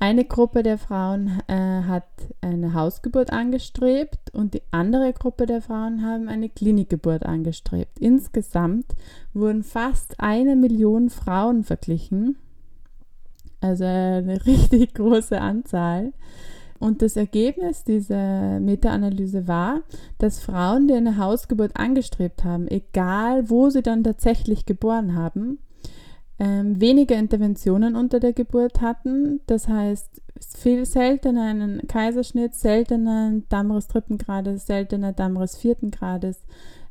Eine 0.00 0.24
Gruppe 0.24 0.64
der 0.64 0.78
Frauen 0.78 1.40
äh, 1.46 1.54
hat 1.54 2.08
eine 2.40 2.74
Hausgeburt 2.74 3.32
angestrebt 3.32 4.34
und 4.34 4.54
die 4.54 4.62
andere 4.72 5.12
Gruppe 5.12 5.46
der 5.46 5.62
Frauen 5.62 6.04
haben 6.04 6.28
eine 6.28 6.48
Klinikgeburt 6.48 7.24
angestrebt. 7.24 8.00
Insgesamt 8.00 8.86
wurden 9.32 9.62
fast 9.62 10.18
eine 10.18 10.56
Million 10.56 11.08
Frauen 11.08 11.62
verglichen, 11.62 12.36
also 13.60 13.84
eine 13.84 14.44
richtig 14.46 14.94
große 14.94 15.40
Anzahl. 15.40 16.12
Und 16.82 17.00
das 17.00 17.14
Ergebnis 17.14 17.84
dieser 17.84 18.58
Meta-Analyse 18.58 19.46
war, 19.46 19.82
dass 20.18 20.40
Frauen, 20.40 20.88
die 20.88 20.94
eine 20.94 21.16
Hausgeburt 21.16 21.76
angestrebt 21.76 22.42
haben, 22.42 22.66
egal 22.66 23.48
wo 23.48 23.70
sie 23.70 23.82
dann 23.82 24.02
tatsächlich 24.02 24.66
geboren 24.66 25.14
haben, 25.14 25.60
ähm, 26.40 26.80
weniger 26.80 27.14
Interventionen 27.14 27.94
unter 27.94 28.18
der 28.18 28.32
Geburt 28.32 28.80
hatten. 28.80 29.42
Das 29.46 29.68
heißt, 29.68 30.22
viel 30.56 30.84
seltener 30.84 31.44
einen 31.44 31.86
Kaiserschnitt, 31.86 32.56
seltener 32.56 33.26
einen 33.26 33.48
Dammriss 33.48 33.86
dritten 33.86 34.18
Grades, 34.18 34.66
seltener 34.66 35.12
Dammriss 35.12 35.56
vierten 35.56 35.92
Grades, 35.92 36.42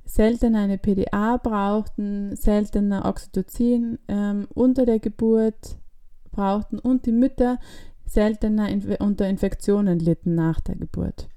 seltener 0.06 0.60
eine 0.60 0.78
PDA 0.78 1.36
brauchten, 1.36 2.38
seltener 2.38 3.04
Oxytocin 3.04 4.00
ähm, 4.08 4.48
unter 4.54 4.86
der 4.86 5.00
Geburt 5.00 5.76
brauchten 6.32 6.80
und 6.80 7.06
die 7.06 7.12
Mütter 7.12 7.60
seltener 8.14 8.70
unter 9.00 9.28
Infektionen 9.28 10.00
litten 10.00 10.36
nach 10.36 10.60
der 10.62 10.76
Geburt. 10.76 11.28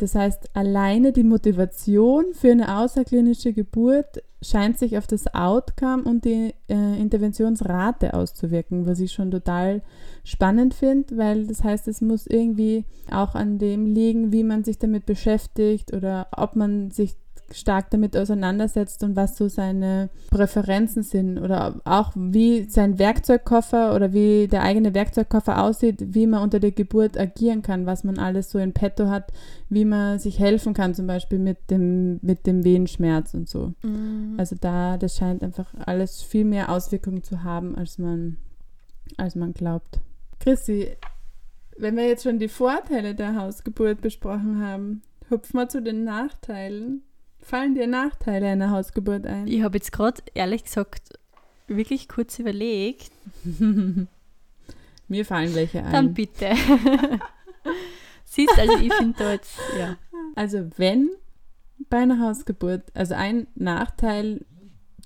Das 0.00 0.14
heißt, 0.14 0.56
alleine 0.56 1.12
die 1.12 1.24
Motivation 1.24 2.32
für 2.32 2.50
eine 2.52 2.78
außerklinische 2.78 3.52
Geburt 3.52 4.22
scheint 4.40 4.78
sich 4.78 4.96
auf 4.96 5.06
das 5.06 5.34
Outcome 5.34 6.04
und 6.04 6.24
die 6.24 6.54
äh, 6.68 7.00
Interventionsrate 7.00 8.14
auszuwirken, 8.14 8.86
was 8.86 9.00
ich 9.00 9.12
schon 9.12 9.30
total 9.30 9.82
spannend 10.24 10.72
finde, 10.72 11.18
weil 11.18 11.46
das 11.46 11.62
heißt, 11.62 11.86
es 11.88 12.00
muss 12.00 12.26
irgendwie 12.26 12.86
auch 13.10 13.34
an 13.34 13.58
dem 13.58 13.84
liegen, 13.84 14.32
wie 14.32 14.42
man 14.42 14.64
sich 14.64 14.78
damit 14.78 15.04
beschäftigt 15.04 15.92
oder 15.92 16.28
ob 16.34 16.56
man 16.56 16.90
sich 16.90 17.16
stark 17.52 17.90
damit 17.90 18.16
auseinandersetzt 18.16 19.02
und 19.02 19.16
was 19.16 19.36
so 19.36 19.48
seine 19.48 20.10
Präferenzen 20.30 21.02
sind 21.02 21.38
oder 21.38 21.80
auch 21.84 22.12
wie 22.14 22.64
sein 22.64 22.98
Werkzeugkoffer 22.98 23.94
oder 23.94 24.12
wie 24.12 24.48
der 24.48 24.62
eigene 24.62 24.94
Werkzeugkoffer 24.94 25.62
aussieht, 25.62 26.14
wie 26.14 26.26
man 26.26 26.42
unter 26.42 26.60
der 26.60 26.72
Geburt 26.72 27.18
agieren 27.18 27.62
kann, 27.62 27.86
was 27.86 28.04
man 28.04 28.18
alles 28.18 28.50
so 28.50 28.58
in 28.58 28.72
petto 28.72 29.08
hat, 29.08 29.32
wie 29.68 29.84
man 29.84 30.18
sich 30.18 30.38
helfen 30.38 30.74
kann, 30.74 30.94
zum 30.94 31.06
Beispiel 31.06 31.38
mit 31.38 31.70
dem, 31.70 32.18
mit 32.22 32.46
dem 32.46 32.64
Wehenschmerz 32.64 33.34
und 33.34 33.48
so. 33.48 33.74
Mhm. 33.82 34.34
Also 34.38 34.56
da, 34.60 34.96
das 34.96 35.16
scheint 35.16 35.42
einfach 35.42 35.72
alles 35.86 36.22
viel 36.22 36.44
mehr 36.44 36.70
Auswirkungen 36.70 37.22
zu 37.22 37.42
haben, 37.42 37.76
als 37.76 37.98
man, 37.98 38.36
als 39.16 39.34
man 39.34 39.52
glaubt. 39.52 40.00
Chrissy, 40.40 40.96
wenn 41.76 41.96
wir 41.96 42.06
jetzt 42.06 42.24
schon 42.24 42.38
die 42.38 42.48
Vorteile 42.48 43.14
der 43.14 43.36
Hausgeburt 43.36 44.00
besprochen 44.00 44.60
haben, 44.64 45.02
hüpfen 45.28 45.58
wir 45.58 45.68
zu 45.68 45.80
den 45.82 46.04
Nachteilen. 46.04 47.02
Fallen 47.42 47.74
dir 47.74 47.86
Nachteile 47.86 48.48
einer 48.48 48.70
Hausgeburt 48.70 49.26
ein? 49.26 49.46
Ich 49.46 49.62
habe 49.62 49.78
jetzt 49.78 49.92
gerade, 49.92 50.22
ehrlich 50.34 50.64
gesagt, 50.64 51.18
wirklich 51.66 52.08
kurz 52.08 52.38
überlegt. 52.38 53.10
Mir 55.08 55.24
fallen 55.24 55.54
welche 55.54 55.82
ein. 55.82 55.92
Dann 55.92 56.14
bitte. 56.14 56.50
Siehst, 58.24 58.56
also 58.58 58.76
ich 58.78 58.92
finde 58.94 59.18
da 59.18 59.32
jetzt, 59.32 59.58
ja. 59.78 59.96
Also 60.36 60.70
wenn 60.76 61.10
bei 61.88 61.98
einer 61.98 62.20
Hausgeburt, 62.20 62.84
also 62.94 63.14
ein 63.14 63.48
Nachteil, 63.54 64.44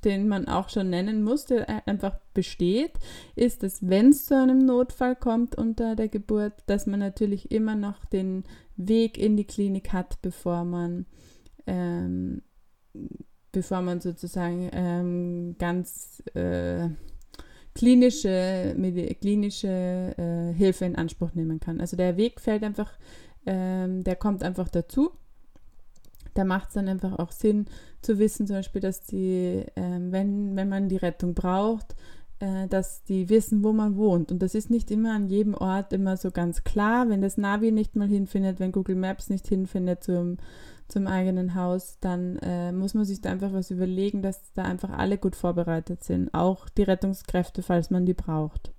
den 0.04 0.28
man 0.28 0.46
auch 0.48 0.68
schon 0.68 0.90
nennen 0.90 1.22
muss, 1.22 1.46
der 1.46 1.88
einfach 1.88 2.18
besteht, 2.34 2.92
ist, 3.34 3.62
dass 3.62 3.88
wenn 3.88 4.10
es 4.10 4.26
zu 4.26 4.36
einem 4.36 4.66
Notfall 4.66 5.16
kommt 5.16 5.56
unter 5.56 5.96
der 5.96 6.08
Geburt, 6.08 6.52
dass 6.66 6.86
man 6.86 7.00
natürlich 7.00 7.50
immer 7.50 7.74
noch 7.74 8.04
den 8.04 8.44
Weg 8.76 9.16
in 9.16 9.36
die 9.36 9.46
Klinik 9.46 9.92
hat, 9.92 10.20
bevor 10.20 10.64
man 10.64 11.06
ähm, 11.66 12.42
bevor 13.52 13.82
man 13.82 14.00
sozusagen 14.00 14.68
ähm, 14.72 15.56
ganz 15.58 16.22
äh, 16.34 16.88
klinische, 17.74 18.76
klinische 19.20 20.14
äh, 20.16 20.52
Hilfe 20.54 20.84
in 20.84 20.96
Anspruch 20.96 21.34
nehmen 21.34 21.60
kann. 21.60 21.80
Also 21.80 21.96
der 21.96 22.16
Weg 22.16 22.40
fällt 22.40 22.62
einfach, 22.62 22.92
ähm, 23.46 24.04
der 24.04 24.16
kommt 24.16 24.42
einfach 24.42 24.68
dazu. 24.68 25.10
Da 26.34 26.44
macht 26.44 26.68
es 26.68 26.74
dann 26.74 26.88
einfach 26.88 27.18
auch 27.18 27.30
Sinn 27.30 27.66
zu 28.02 28.18
wissen, 28.18 28.46
zum 28.46 28.56
Beispiel, 28.56 28.80
dass 28.80 29.00
die, 29.00 29.64
ähm, 29.76 30.10
wenn, 30.10 30.56
wenn 30.56 30.68
man 30.68 30.88
die 30.88 30.96
Rettung 30.96 31.34
braucht, 31.34 31.94
äh, 32.40 32.66
dass 32.68 33.04
die 33.04 33.28
wissen, 33.28 33.62
wo 33.62 33.72
man 33.72 33.96
wohnt. 33.96 34.32
Und 34.32 34.40
das 34.42 34.54
ist 34.54 34.70
nicht 34.70 34.90
immer 34.90 35.14
an 35.14 35.28
jedem 35.28 35.54
Ort 35.54 35.92
immer 35.92 36.16
so 36.16 36.30
ganz 36.30 36.64
klar. 36.64 37.08
Wenn 37.08 37.22
das 37.22 37.38
Navi 37.38 37.70
nicht 37.70 37.94
mal 37.94 38.08
hinfindet, 38.08 38.58
wenn 38.58 38.72
Google 38.72 38.96
Maps 38.96 39.30
nicht 39.30 39.46
hinfindet 39.46 40.02
zum, 40.02 40.38
zum 40.88 41.06
eigenen 41.06 41.54
Haus, 41.54 41.98
dann 42.00 42.36
äh, 42.38 42.72
muss 42.72 42.94
man 42.94 43.04
sich 43.04 43.20
da 43.20 43.30
einfach 43.30 43.52
was 43.52 43.70
überlegen, 43.70 44.22
dass 44.22 44.52
da 44.52 44.62
einfach 44.62 44.90
alle 44.90 45.18
gut 45.18 45.36
vorbereitet 45.36 46.04
sind. 46.04 46.32
Auch 46.34 46.68
die 46.68 46.82
Rettungskräfte, 46.82 47.62
falls 47.62 47.90
man 47.90 48.06
die 48.06 48.14
braucht. 48.14 48.72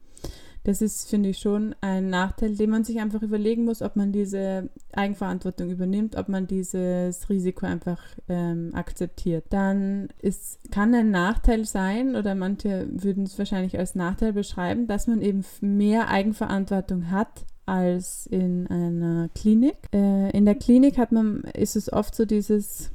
Das 0.65 0.81
ist, 0.81 1.07
finde 1.07 1.29
ich, 1.29 1.37
schon 1.37 1.75
ein 1.81 2.09
Nachteil, 2.09 2.55
den 2.55 2.71
man 2.71 2.83
sich 2.83 2.99
einfach 2.99 3.21
überlegen 3.21 3.65
muss, 3.65 3.83
ob 3.83 3.95
man 3.95 4.11
diese 4.11 4.69
Eigenverantwortung 4.93 5.69
übernimmt, 5.69 6.15
ob 6.15 6.27
man 6.27 6.47
dieses 6.47 7.29
Risiko 7.29 7.67
einfach 7.67 8.01
ähm, 8.27 8.71
akzeptiert. 8.73 9.45
Dann 9.51 10.09
ist, 10.23 10.71
kann 10.71 10.95
ein 10.95 11.11
Nachteil 11.11 11.65
sein, 11.65 12.15
oder 12.15 12.33
manche 12.33 12.87
würden 12.89 13.25
es 13.25 13.37
wahrscheinlich 13.37 13.77
als 13.77 13.93
Nachteil 13.93 14.33
beschreiben, 14.33 14.87
dass 14.87 15.05
man 15.05 15.21
eben 15.21 15.45
mehr 15.61 16.09
Eigenverantwortung 16.09 17.11
hat 17.11 17.45
als 17.65 18.27
in 18.27 18.67
einer 18.67 19.29
Klinik. 19.35 19.77
Äh, 19.93 20.31
in 20.31 20.45
der 20.45 20.55
Klinik 20.55 20.97
hat 20.97 21.11
man, 21.11 21.41
ist 21.53 21.75
es 21.75 21.91
oft 21.91 22.15
so 22.15 22.25
dieses, 22.25 22.91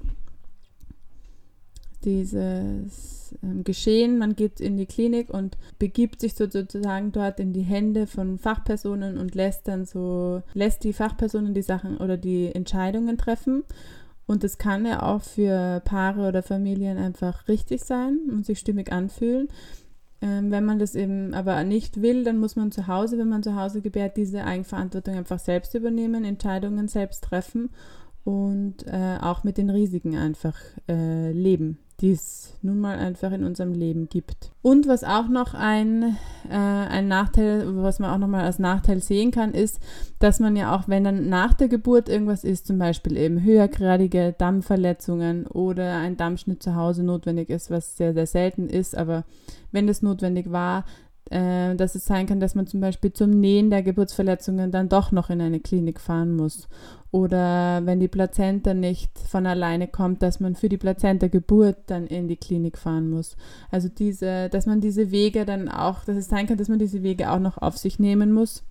dieses 2.04 3.34
ähm, 3.42 3.64
geschehen. 3.64 4.18
Man 4.18 4.36
geht 4.36 4.60
in 4.60 4.76
die 4.76 4.86
Klinik 4.86 5.30
und 5.30 5.56
begibt 5.78 6.20
sich 6.20 6.34
sozusagen 6.34 7.12
dort 7.12 7.40
in 7.40 7.52
die 7.52 7.62
Hände 7.62 8.06
von 8.06 8.38
Fachpersonen 8.38 9.18
und 9.18 9.34
lässt 9.34 9.68
dann 9.68 9.84
so, 9.84 10.42
lässt 10.54 10.84
die 10.84 10.92
Fachpersonen 10.92 11.54
die 11.54 11.62
Sachen 11.62 11.98
oder 11.98 12.16
die 12.16 12.54
Entscheidungen 12.54 13.18
treffen. 13.18 13.64
Und 14.26 14.44
das 14.44 14.58
kann 14.58 14.86
ja 14.86 15.02
auch 15.02 15.22
für 15.22 15.80
Paare 15.84 16.28
oder 16.28 16.42
Familien 16.42 16.98
einfach 16.98 17.48
richtig 17.48 17.82
sein 17.82 18.18
und 18.30 18.46
sich 18.46 18.60
stimmig 18.60 18.92
anfühlen. 18.92 19.48
Ähm, 20.22 20.50
wenn 20.50 20.64
man 20.64 20.78
das 20.78 20.94
eben 20.94 21.32
aber 21.32 21.62
nicht 21.64 22.02
will, 22.02 22.24
dann 22.24 22.38
muss 22.38 22.56
man 22.56 22.70
zu 22.70 22.86
Hause, 22.86 23.18
wenn 23.18 23.28
man 23.28 23.42
zu 23.42 23.56
Hause 23.56 23.80
gebärt, 23.80 24.16
diese 24.16 24.44
Eigenverantwortung 24.44 25.14
einfach 25.14 25.38
selbst 25.38 25.74
übernehmen, 25.74 26.24
Entscheidungen 26.24 26.88
selbst 26.88 27.24
treffen 27.24 27.70
und 28.24 28.86
äh, 28.86 29.18
auch 29.20 29.44
mit 29.44 29.56
den 29.56 29.70
Risiken 29.70 30.16
einfach 30.16 30.56
äh, 30.88 31.32
leben 31.32 31.78
die 32.00 32.12
es 32.12 32.54
nun 32.62 32.80
mal 32.80 32.98
einfach 32.98 33.32
in 33.32 33.44
unserem 33.44 33.72
Leben 33.72 34.08
gibt. 34.08 34.52
Und 34.62 34.86
was 34.86 35.04
auch 35.04 35.28
noch 35.28 35.54
ein, 35.54 36.16
äh, 36.48 36.54
ein 36.54 37.08
Nachteil, 37.08 37.64
was 37.82 37.98
man 37.98 38.10
auch 38.10 38.18
nochmal 38.18 38.44
als 38.44 38.58
Nachteil 38.58 39.02
sehen 39.02 39.30
kann, 39.30 39.52
ist, 39.52 39.80
dass 40.18 40.40
man 40.40 40.56
ja 40.56 40.74
auch, 40.74 40.86
wenn 40.86 41.04
dann 41.04 41.28
nach 41.28 41.54
der 41.54 41.68
Geburt 41.68 42.08
irgendwas 42.08 42.44
ist, 42.44 42.66
zum 42.66 42.78
Beispiel 42.78 43.16
eben 43.16 43.42
höhergradige 43.42 44.34
Dammverletzungen 44.36 45.46
oder 45.46 45.96
ein 45.96 46.16
Dammschnitt 46.16 46.62
zu 46.62 46.74
Hause 46.74 47.02
notwendig 47.02 47.48
ist, 47.48 47.70
was 47.70 47.96
sehr, 47.96 48.12
sehr 48.12 48.26
selten 48.26 48.68
ist, 48.68 48.96
aber 48.96 49.24
wenn 49.72 49.86
das 49.86 50.02
notwendig 50.02 50.50
war, 50.50 50.84
äh, 51.30 51.76
dass 51.76 51.94
es 51.94 52.04
sein 52.04 52.26
kann, 52.26 52.40
dass 52.40 52.54
man 52.54 52.66
zum 52.66 52.80
Beispiel 52.80 53.12
zum 53.12 53.30
Nähen 53.30 53.70
der 53.70 53.82
Geburtsverletzungen 53.82 54.70
dann 54.70 54.88
doch 54.88 55.12
noch 55.12 55.30
in 55.30 55.40
eine 55.40 55.60
Klinik 55.60 56.00
fahren 56.00 56.34
muss. 56.34 56.68
Oder 57.12 57.84
wenn 57.86 57.98
die 57.98 58.08
Plazenta 58.08 58.72
nicht 58.72 59.18
von 59.18 59.46
alleine 59.46 59.88
kommt, 59.88 60.22
dass 60.22 60.38
man 60.38 60.54
für 60.54 60.68
die 60.68 60.76
Plazenta-Geburt 60.78 61.78
dann 61.86 62.06
in 62.06 62.28
die 62.28 62.36
Klinik 62.36 62.78
fahren 62.78 63.10
muss. 63.10 63.36
Also 63.70 63.88
diese, 63.88 64.48
dass 64.48 64.66
man 64.66 64.80
diese 64.80 65.10
Wege 65.10 65.44
dann 65.44 65.68
auch, 65.68 66.04
dass 66.04 66.16
es 66.16 66.28
sein 66.28 66.46
kann, 66.46 66.56
dass 66.56 66.68
man 66.68 66.78
diese 66.78 67.02
Wege 67.02 67.30
auch 67.30 67.40
noch 67.40 67.58
auf 67.58 67.76
sich 67.76 67.98
nehmen 67.98 68.32
muss. 68.32 68.62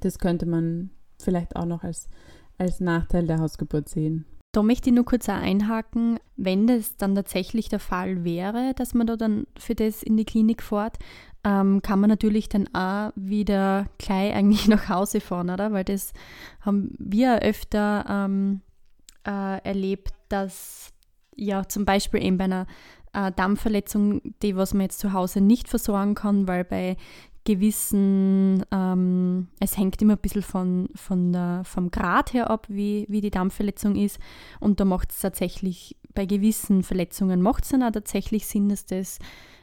Das 0.00 0.18
könnte 0.18 0.46
man 0.46 0.90
vielleicht 1.20 1.56
auch 1.56 1.66
noch 1.66 1.82
als, 1.82 2.08
als 2.58 2.80
Nachteil 2.80 3.26
der 3.26 3.40
Hausgeburt 3.40 3.88
sehen. 3.88 4.24
Da 4.54 4.62
möchte 4.62 4.90
ich 4.90 4.94
nur 4.94 5.06
kurz 5.06 5.28
einhaken, 5.30 6.18
wenn 6.36 6.66
das 6.66 6.96
dann 6.98 7.14
tatsächlich 7.14 7.70
der 7.70 7.78
Fall 7.78 8.22
wäre, 8.22 8.74
dass 8.76 8.92
man 8.92 9.06
da 9.06 9.16
dann 9.16 9.46
für 9.58 9.74
das 9.74 10.02
in 10.02 10.18
die 10.18 10.26
Klinik 10.26 10.62
fährt, 10.62 10.98
ähm, 11.44 11.82
kann 11.82 12.00
man 12.00 12.10
natürlich 12.10 12.48
dann 12.48 12.72
auch 12.74 13.12
wieder 13.16 13.86
gleich 13.98 14.34
eigentlich 14.34 14.68
nach 14.68 14.88
Hause 14.88 15.20
fahren, 15.20 15.50
oder? 15.50 15.72
Weil 15.72 15.84
das 15.84 16.12
haben 16.60 16.94
wir 16.98 17.40
öfter 17.42 18.04
ähm, 18.08 18.60
äh, 19.26 19.62
erlebt, 19.62 20.12
dass 20.28 20.92
ja 21.34 21.66
zum 21.68 21.84
Beispiel 21.84 22.22
eben 22.22 22.38
bei 22.38 22.44
einer 22.44 22.66
äh, 23.12 23.32
Dampfverletzung, 23.32 24.34
die 24.42 24.56
was 24.56 24.74
man 24.74 24.82
jetzt 24.82 25.00
zu 25.00 25.12
Hause 25.12 25.40
nicht 25.40 25.68
versorgen 25.68 26.14
kann, 26.14 26.48
weil 26.48 26.64
bei 26.64 26.96
gewissen, 27.44 28.64
ähm, 28.70 29.48
es 29.58 29.76
hängt 29.76 30.00
immer 30.00 30.14
ein 30.14 30.20
bisschen 30.20 30.42
von, 30.42 30.88
von 30.94 31.32
der, 31.32 31.62
vom 31.64 31.90
Grad 31.90 32.32
her 32.32 32.50
ab, 32.50 32.66
wie, 32.68 33.06
wie 33.08 33.20
die 33.20 33.30
Dampfverletzung 33.30 33.96
ist. 33.96 34.20
Und 34.60 34.78
da 34.78 34.84
macht 34.84 35.10
es 35.10 35.20
tatsächlich, 35.20 35.96
bei 36.14 36.24
gewissen 36.24 36.84
Verletzungen 36.84 37.42
macht 37.42 37.64
es 37.64 37.70
dann 37.70 37.82
auch 37.82 37.90
tatsächlich 37.90 38.46
Sinn, 38.46 38.68
dass 38.68 38.86
das 38.86 39.18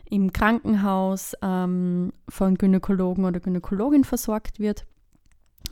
im 0.09 0.33
Krankenhaus 0.33 1.33
ähm, 1.41 2.11
von 2.27 2.55
Gynäkologen 2.55 3.25
oder 3.25 3.39
Gynäkologin 3.39 4.03
versorgt 4.03 4.59
wird. 4.59 4.85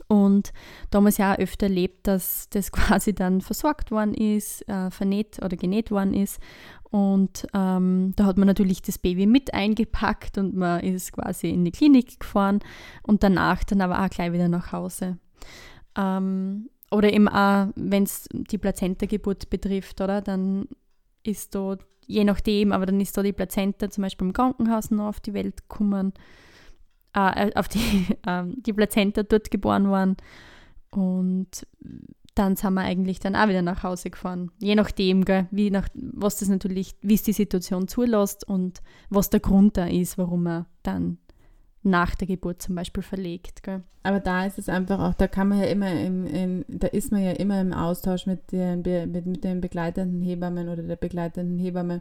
Und 0.06 0.52
da 0.90 0.98
haben 0.98 1.04
wir 1.04 1.08
es 1.10 1.18
ja 1.18 1.36
öfter 1.36 1.66
erlebt, 1.66 2.06
dass 2.06 2.48
das 2.50 2.72
quasi 2.72 3.14
dann 3.14 3.40
versorgt 3.40 3.90
worden 3.90 4.14
ist, 4.14 4.66
äh, 4.68 4.90
vernäht 4.90 5.42
oder 5.42 5.56
genäht 5.56 5.90
worden 5.90 6.14
ist. 6.14 6.40
Und 6.90 7.46
ähm, 7.52 8.12
da 8.16 8.24
hat 8.24 8.38
man 8.38 8.46
natürlich 8.46 8.80
das 8.80 8.98
Baby 8.98 9.26
mit 9.26 9.52
eingepackt 9.52 10.38
und 10.38 10.56
man 10.56 10.80
ist 10.80 11.12
quasi 11.12 11.50
in 11.50 11.64
die 11.64 11.70
Klinik 11.70 12.20
gefahren 12.20 12.60
und 13.02 13.22
danach 13.22 13.64
dann 13.64 13.82
aber 13.82 14.02
auch 14.02 14.08
gleich 14.08 14.32
wieder 14.32 14.48
nach 14.48 14.72
Hause. 14.72 15.18
Ähm, 15.96 16.70
oder 16.90 17.12
eben 17.12 17.28
auch, 17.28 17.68
wenn 17.74 18.04
es 18.04 18.26
die 18.32 18.56
Plazenta-Geburt 18.56 19.50
betrifft, 19.50 20.00
oder? 20.00 20.22
Dann 20.22 20.68
ist 21.22 21.54
da 21.54 21.76
je 22.08 22.24
nachdem, 22.24 22.72
aber 22.72 22.86
dann 22.86 23.00
ist 23.00 23.16
da 23.16 23.22
die 23.22 23.32
Plazenta 23.32 23.88
zum 23.90 24.02
Beispiel 24.02 24.26
im 24.26 24.32
Krankenhaus 24.32 24.90
noch 24.90 25.08
auf 25.08 25.20
die 25.20 25.34
Welt 25.34 25.68
gekommen, 25.68 26.12
äh, 27.14 27.52
auf 27.54 27.68
die, 27.68 28.06
äh, 28.26 28.44
die 28.46 28.72
Plazenta 28.72 29.22
dort 29.22 29.50
geboren 29.50 29.88
worden 29.88 30.16
und 30.90 31.66
dann 32.34 32.56
sind 32.56 32.74
wir 32.74 32.82
eigentlich 32.82 33.18
dann 33.18 33.34
auch 33.34 33.48
wieder 33.48 33.62
nach 33.62 33.82
Hause 33.82 34.10
gefahren. 34.10 34.52
Je 34.58 34.76
nachdem, 34.76 35.24
gell, 35.24 35.48
wie 35.50 35.70
nach, 35.70 35.88
was 35.94 36.36
das 36.36 36.48
natürlich, 36.48 36.94
wie 37.02 37.14
es 37.14 37.24
die 37.24 37.32
Situation 37.32 37.88
zulässt 37.88 38.46
und 38.46 38.80
was 39.10 39.28
der 39.28 39.40
Grund 39.40 39.76
da 39.76 39.86
ist, 39.86 40.18
warum 40.18 40.46
er 40.46 40.66
dann 40.84 41.18
nach 41.82 42.14
der 42.14 42.26
Geburt 42.26 42.62
zum 42.62 42.74
Beispiel 42.74 43.02
verlegt. 43.02 43.62
Gell? 43.62 43.82
Aber 44.02 44.20
da 44.20 44.46
ist 44.46 44.58
es 44.58 44.68
einfach 44.68 45.00
auch, 45.00 45.14
da 45.14 45.28
kann 45.28 45.48
man 45.48 45.58
ja 45.58 45.66
immer 45.66 45.92
im, 45.92 46.26
im, 46.26 46.64
da 46.68 46.86
ist 46.88 47.12
man 47.12 47.22
ja 47.22 47.32
immer 47.32 47.60
im 47.60 47.72
Austausch 47.72 48.26
mit 48.26 48.52
den, 48.52 48.82
mit, 48.82 49.26
mit 49.26 49.44
den 49.44 49.60
begleitenden 49.60 50.22
Hebammen 50.22 50.68
oder 50.68 50.82
der 50.82 50.96
begleitenden 50.96 51.58
Hebamme. 51.58 52.00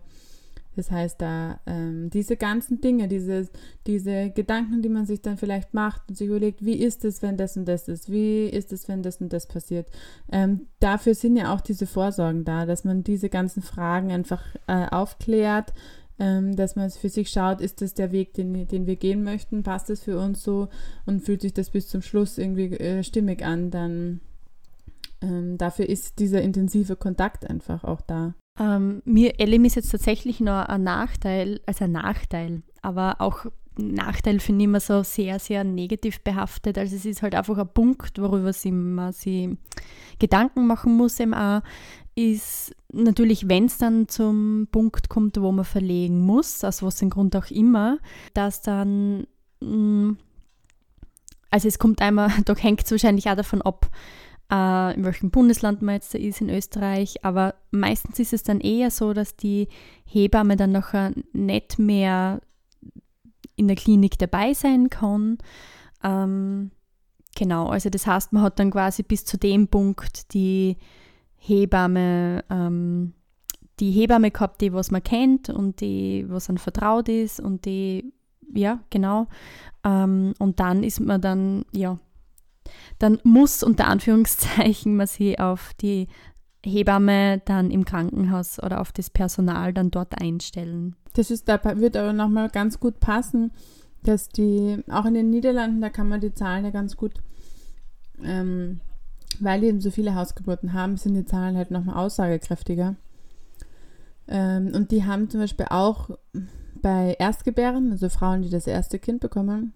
Das 0.78 0.92
heißt, 0.92 1.20
da 1.20 1.60
ähm, 1.66 2.12
diese 2.12 2.38
ganzen 2.38 2.80
Dinge, 2.82 3.08
diese, 3.08 3.50
diese 3.88 4.30
Gedanken, 4.30 4.84
die 4.84 4.90
man 4.90 5.08
sich 5.08 5.24
dann 5.24 5.38
vielleicht 5.38 5.74
macht 5.74 6.04
und 6.08 6.16
sich 6.16 6.28
überlegt, 6.28 6.64
wie 6.64 6.76
ist 6.76 7.04
es, 7.04 7.24
wenn 7.24 7.36
das 7.36 7.58
und 7.58 7.66
das 7.66 7.88
ist, 7.88 8.12
wie 8.12 8.46
ist 8.46 8.72
es, 8.72 8.88
wenn 8.88 9.02
das 9.02 9.20
und 9.20 9.34
das 9.34 9.48
passiert. 9.48 9.88
Ähm, 10.32 10.68
dafür 10.80 11.16
sind 11.16 11.36
ja 11.36 11.52
auch 11.52 11.62
diese 11.62 11.88
Vorsorgen 11.88 12.46
da, 12.46 12.68
dass 12.68 12.84
man 12.84 13.04
diese 13.04 13.28
ganzen 13.28 13.64
Fragen 13.64 14.12
einfach 14.12 14.44
äh, 14.68 14.86
aufklärt, 14.92 15.74
ähm, 16.20 16.56
dass 16.56 16.76
man 16.76 16.90
für 16.90 17.10
sich 17.10 17.30
schaut, 17.30 17.62
ist 17.62 17.82
das 17.82 17.94
der 17.94 18.12
Weg, 18.12 18.34
den, 18.34 18.68
den 18.68 18.88
wir 18.88 18.96
gehen 18.96 19.24
möchten, 19.24 19.64
passt 19.64 19.90
das 19.90 20.04
für 20.04 20.20
uns 20.20 20.44
so 20.44 20.70
und 21.06 21.22
fühlt 21.22 21.42
sich 21.42 21.54
das 21.54 21.70
bis 21.70 21.88
zum 21.88 22.02
Schluss 22.02 22.38
irgendwie 22.38 22.74
äh, 22.74 23.04
stimmig 23.04 23.46
an, 23.46 23.72
dann 23.72 24.22
ähm, 25.22 25.58
dafür 25.58 25.90
ist 25.90 26.20
dieser 26.20 26.42
intensive 26.42 26.96
Kontakt 26.96 27.50
einfach 27.50 27.84
auch 27.84 28.02
da. 28.02 28.36
Ähm, 28.60 29.02
mir 29.06 29.40
Elim 29.40 29.66
ist 29.66 29.76
jetzt 29.76 29.92
tatsächlich 29.92 30.40
nur 30.40 30.70
ein 30.70 30.84
Nachteil, 30.84 31.60
also 31.66 31.86
ein 31.86 31.92
Nachteil, 31.92 32.64
aber 32.82 33.18
auch 33.20 33.46
Nachteil 33.78 34.40
finde 34.40 34.64
ich 34.64 34.70
immer 34.70 34.80
so 34.80 35.04
sehr, 35.04 35.40
sehr 35.40 35.64
negativ 35.64 36.22
behaftet. 36.22 36.78
Also 36.78 36.96
es 36.96 37.06
ist 37.06 37.22
halt 37.22 37.36
einfach 37.36 37.58
ein 37.58 37.74
Punkt, 37.74 38.20
worüber 38.20 38.52
man 38.72 39.14
sich 39.14 39.50
Gedanken 40.20 40.68
machen 40.68 40.96
muss, 40.98 41.20
eben 41.20 41.34
auch, 41.34 41.62
ist 42.16 42.76
natürlich, 42.92 43.48
wenn 43.48 43.66
es 43.66 43.78
dann 43.78 44.08
zum 44.08 44.68
Punkt 44.72 45.08
kommt, 45.08 45.40
wo 45.40 45.52
man 45.52 45.66
verlegen 45.66 46.22
muss, 46.22 46.64
aus 46.64 46.82
was 46.82 46.98
den 46.98 47.12
Grund 47.12 47.36
auch 47.36 47.52
immer, 47.52 48.00
dass 48.34 48.64
dann, 48.64 49.28
mm, 49.60 50.14
also 51.52 51.68
es 51.68 51.78
kommt 51.78 52.02
einmal, 52.02 52.32
da 52.46 52.56
hängt 52.56 52.84
es 52.84 52.92
wahrscheinlich 52.92 53.30
auch 53.30 53.36
davon 53.36 53.62
ab, 53.62 53.92
äh, 54.52 54.96
in 54.96 55.06
welchem 55.06 55.30
Bundesland 55.30 55.84
man 55.84 55.96
jetzt 55.96 56.16
ist, 56.16 56.42
in 56.42 56.50
Österreich, 56.50 57.24
aber 57.24 57.54
meistens 57.70 58.18
ist 58.18 58.34
es 58.34 58.44
dann 58.44 58.62
eher 58.62 58.90
so, 58.90 59.14
dass 59.14 59.36
die 59.36 59.68
Hebamme 60.06 60.56
dann 60.56 60.72
nachher 60.72 61.14
nicht 61.34 61.78
mehr 61.78 62.42
in 63.58 63.68
der 63.68 63.76
Klinik 63.76 64.18
dabei 64.18 64.54
sein 64.54 64.90
kann. 64.90 65.38
Ähm, 66.04 66.72
genau, 67.36 67.68
also 67.68 67.90
das 67.90 68.08
heißt, 68.08 68.32
man 68.32 68.44
hat 68.44 68.60
dann 68.60 68.72
quasi 68.72 69.04
bis 69.04 69.26
zu 69.26 69.38
dem 69.38 69.68
Punkt 69.68 70.34
die 70.34 70.78
Hebamme, 71.36 72.46
ähm, 72.50 73.14
die 73.80 73.92
Hebamme 73.92 74.32
gehabt, 74.32 74.62
die 74.62 74.72
was 74.72 74.92
man 74.92 75.04
kennt 75.04 75.50
und 75.50 75.82
die 75.82 76.26
was 76.30 76.50
an 76.50 76.58
vertraut 76.58 77.10
ist 77.10 77.40
und 77.40 77.66
die 77.66 78.14
ja, 78.54 78.80
genau. 78.90 79.28
Ähm, 79.84 80.34
und 80.40 80.60
dann 80.60 80.84
ist 80.84 81.00
man 81.00 81.22
dann, 81.22 81.66
ja, 81.72 81.98
dann 83.00 83.20
muss 83.24 83.64
unter 83.64 83.88
Anführungszeichen 83.88 84.96
man 84.96 85.08
sich 85.08 85.40
auf 85.40 85.74
die 85.82 86.08
Hebamme 86.66 87.42
dann 87.46 87.72
im 87.72 87.86
Krankenhaus 87.86 88.62
oder 88.62 88.82
auf 88.82 88.92
das 88.92 89.10
Personal 89.10 89.74
dann 89.74 89.92
dort 89.92 90.20
einstellen. 90.20 90.96
Das 91.18 91.32
ist, 91.32 91.50
da 91.50 91.60
wird 91.80 91.98
aber 91.98 92.14
nochmal 92.14 92.50
ganz 92.50 92.80
gut 92.80 93.00
passen, 93.00 93.52
dass 94.04 94.30
die, 94.30 94.84
auch 94.90 95.06
in 95.06 95.16
den 95.16 95.32
Niederlanden, 95.32 95.82
da 95.82 95.90
kann 95.90 96.08
man 96.08 96.22
die 96.22 96.34
Zahlen 96.34 96.64
ja 96.64 96.70
ganz 96.70 96.96
gut, 96.96 97.14
ähm, 98.24 98.82
weil 99.40 99.62
die 99.62 99.68
eben 99.68 99.82
so 99.82 99.90
viele 99.90 100.14
Hausgeburten 100.14 100.74
haben, 100.74 100.96
sind 100.98 101.16
die 101.16 101.26
Zahlen 101.26 101.58
halt 101.58 101.72
nochmal 101.72 101.96
aussagekräftiger. 101.96 102.96
Ähm, 104.28 104.72
und 104.76 104.92
die 104.92 105.06
haben 105.06 105.28
zum 105.30 105.40
Beispiel 105.40 105.66
auch 105.70 106.12
bei 106.84 107.16
Erstgebären, 107.18 107.92
also 107.92 108.10
Frauen, 108.10 108.44
die 108.44 108.50
das 108.50 108.68
erste 108.68 109.00
Kind 109.00 109.20
bekommen, 109.20 109.74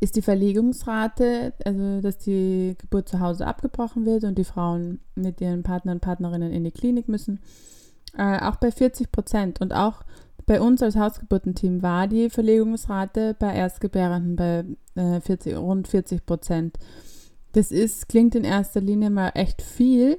ist 0.00 0.16
die 0.16 0.22
Verlegungsrate, 0.22 1.52
also 1.66 2.00
dass 2.00 2.16
die 2.16 2.76
Geburt 2.78 3.10
zu 3.10 3.20
Hause 3.20 3.46
abgebrochen 3.46 4.06
wird 4.06 4.24
und 4.24 4.38
die 4.38 4.44
Frauen 4.44 5.00
mit 5.14 5.40
ihren 5.42 5.62
Partnern 5.62 5.96
und 5.96 6.00
Partnerinnen 6.00 6.50
in 6.50 6.64
die 6.64 6.72
Klinik 6.72 7.08
müssen, 7.08 7.40
äh, 8.16 8.40
auch 8.40 8.56
bei 8.56 8.70
40 8.70 9.12
Prozent. 9.12 9.60
Und 9.60 9.74
auch 9.74 10.02
bei 10.46 10.60
uns 10.60 10.82
als 10.82 10.96
Hausgeburtenteam 10.96 11.82
war 11.82 12.06
die 12.06 12.30
Verlegungsrate 12.30 13.34
bei 13.38 13.54
Erstgebärenden 13.54 14.36
bei 14.36 14.64
äh, 15.00 15.20
40, 15.20 15.56
rund 15.56 15.88
40 15.88 16.24
Prozent. 16.24 16.78
Das 17.52 17.72
ist, 17.72 18.08
klingt 18.08 18.34
in 18.34 18.44
erster 18.44 18.80
Linie 18.80 19.10
mal 19.10 19.30
echt 19.34 19.60
viel, 19.60 20.18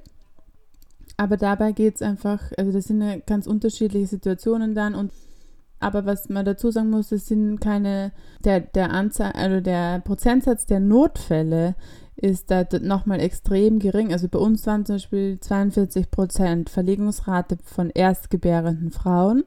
aber 1.15 1.38
dabei 1.38 1.71
geht 1.71 1.95
es 1.95 2.01
einfach, 2.01 2.51
also 2.57 2.71
das 2.71 2.86
sind 2.86 3.25
ganz 3.25 3.47
unterschiedliche 3.47 4.07
Situationen 4.07 4.75
dann 4.75 4.95
und 4.95 5.11
aber 5.80 6.05
was 6.05 6.28
man 6.30 6.43
dazu 6.43 6.71
sagen 6.71 6.89
muss, 6.89 7.11
es 7.11 7.28
sind 7.28 7.59
keine, 7.59 8.11
der, 8.43 8.61
der 8.61 8.91
Anzahl, 8.91 9.34
also 9.34 9.61
der 9.61 9.99
Prozentsatz 9.99 10.65
der 10.65 10.80
Notfälle 10.80 11.75
ist 12.15 12.49
da 12.49 12.65
nochmal 12.82 13.19
extrem 13.19 13.78
gering. 13.78 14.11
Also 14.11 14.28
bei 14.28 14.39
uns 14.39 14.65
waren 14.65 14.86
zum 14.86 14.95
Beispiel 14.95 15.39
42 15.39 16.09
Prozent 16.09 16.69
Verlegungsrate 16.71 17.57
von 17.63 17.91
erstgebärenden 17.91 18.89
Frauen, 18.89 19.43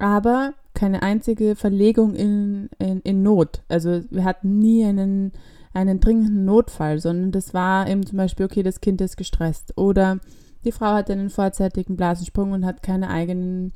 aber 0.00 0.54
keine 0.74 1.02
einzige 1.02 1.56
Verlegung 1.56 2.14
in, 2.14 2.70
in, 2.78 3.00
in 3.00 3.22
Not. 3.22 3.62
Also 3.68 4.02
wir 4.10 4.24
hatten 4.24 4.58
nie 4.58 4.84
einen, 4.84 5.32
einen 5.72 6.00
dringenden 6.00 6.44
Notfall, 6.44 6.98
sondern 6.98 7.32
das 7.32 7.54
war 7.54 7.88
eben 7.88 8.04
zum 8.06 8.18
Beispiel, 8.18 8.46
okay, 8.46 8.62
das 8.62 8.80
Kind 8.80 9.00
ist 9.00 9.16
gestresst 9.16 9.76
oder 9.76 10.18
die 10.64 10.72
Frau 10.72 10.92
hat 10.92 11.10
einen 11.10 11.30
vorzeitigen 11.30 11.96
Blasensprung 11.96 12.52
und 12.52 12.66
hat 12.66 12.82
keine 12.82 13.08
eigenen 13.08 13.72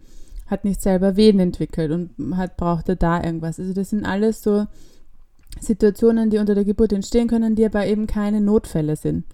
hat 0.47 0.65
nicht 0.65 0.83
selber 0.83 1.17
Wehen 1.17 1.41
entwickelt 1.41 1.91
und 1.91 2.37
hat, 2.37 2.57
brauchte 2.57 2.97
da 2.97 3.23
irgendwas. 3.23 3.59
Also 3.59 3.73
das 3.73 3.91
sind 3.91 4.05
alles 4.05 4.43
so 4.43 4.67
Situationen, 5.61 6.31
die 6.31 6.39
unter 6.39 6.55
der 6.55 6.65
Geburt 6.65 6.93
entstehen 6.93 7.29
können, 7.29 7.55
die 7.55 7.65
aber 7.65 7.87
eben 7.87 8.07
keine 8.07 8.41
Notfälle 8.41 8.97
sind. 8.97 9.25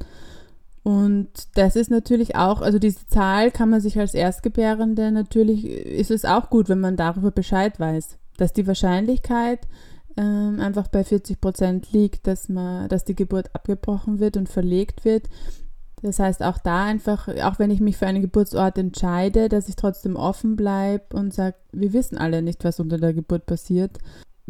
Und 0.83 1.29
das 1.55 1.77
ist 1.77 1.91
natürlich 1.91 2.37
auch, 2.37 2.63
also 2.63 2.79
diese 2.79 3.07
Zahl 3.07 3.51
kann 3.51 3.69
man 3.69 3.81
sich 3.81 3.99
als 3.99 4.15
Erstgebärende 4.15 5.13
natürlich, 5.13 5.67
ist 5.67 6.11
es 6.11 6.25
auch 6.25 6.49
gut, 6.49 6.69
wenn 6.69 6.81
man 6.81 6.97
darüber 6.97 7.31
Bescheid 7.31 7.79
weiß, 7.79 8.17
dass 8.39 8.55
die 8.55 8.67
Wahrscheinlichkeit 8.67 9.61
ähm, 10.17 10.59
einfach 10.59 10.89
bei 10.89 11.05
40 11.05 11.41
Prozent 11.41 11.93
liegt, 11.93 12.27
dass 12.27 12.49
man, 12.49 12.89
dass 12.89 13.05
die 13.05 13.15
Geburt 13.15 13.55
abgebrochen 13.55 14.21
wird 14.21 14.39
und 14.39 14.49
verlegt 14.49 15.05
wird, 15.05 15.29
das 16.03 16.19
heißt, 16.19 16.43
auch 16.43 16.59
da 16.59 16.85
einfach, 16.85 17.29
auch 17.29 17.59
wenn 17.59 17.71
ich 17.71 17.81
mich 17.81 17.97
für 17.97 18.07
einen 18.07 18.23
Geburtsort 18.23 18.79
entscheide, 18.79 19.49
dass 19.49 19.69
ich 19.69 19.77
trotzdem 19.77 20.17
offen 20.17 20.57
bleibe 20.57 21.17
und 21.17 21.35
sage, 21.35 21.57
wir 21.73 21.93
wissen 21.93 22.17
alle 22.17 22.43
nicht, 22.43 22.65
was 22.65 22.81
unter 22.81 22.99
der 22.99 23.13
Geburt 23.13 23.47
passiert. 23.47 23.99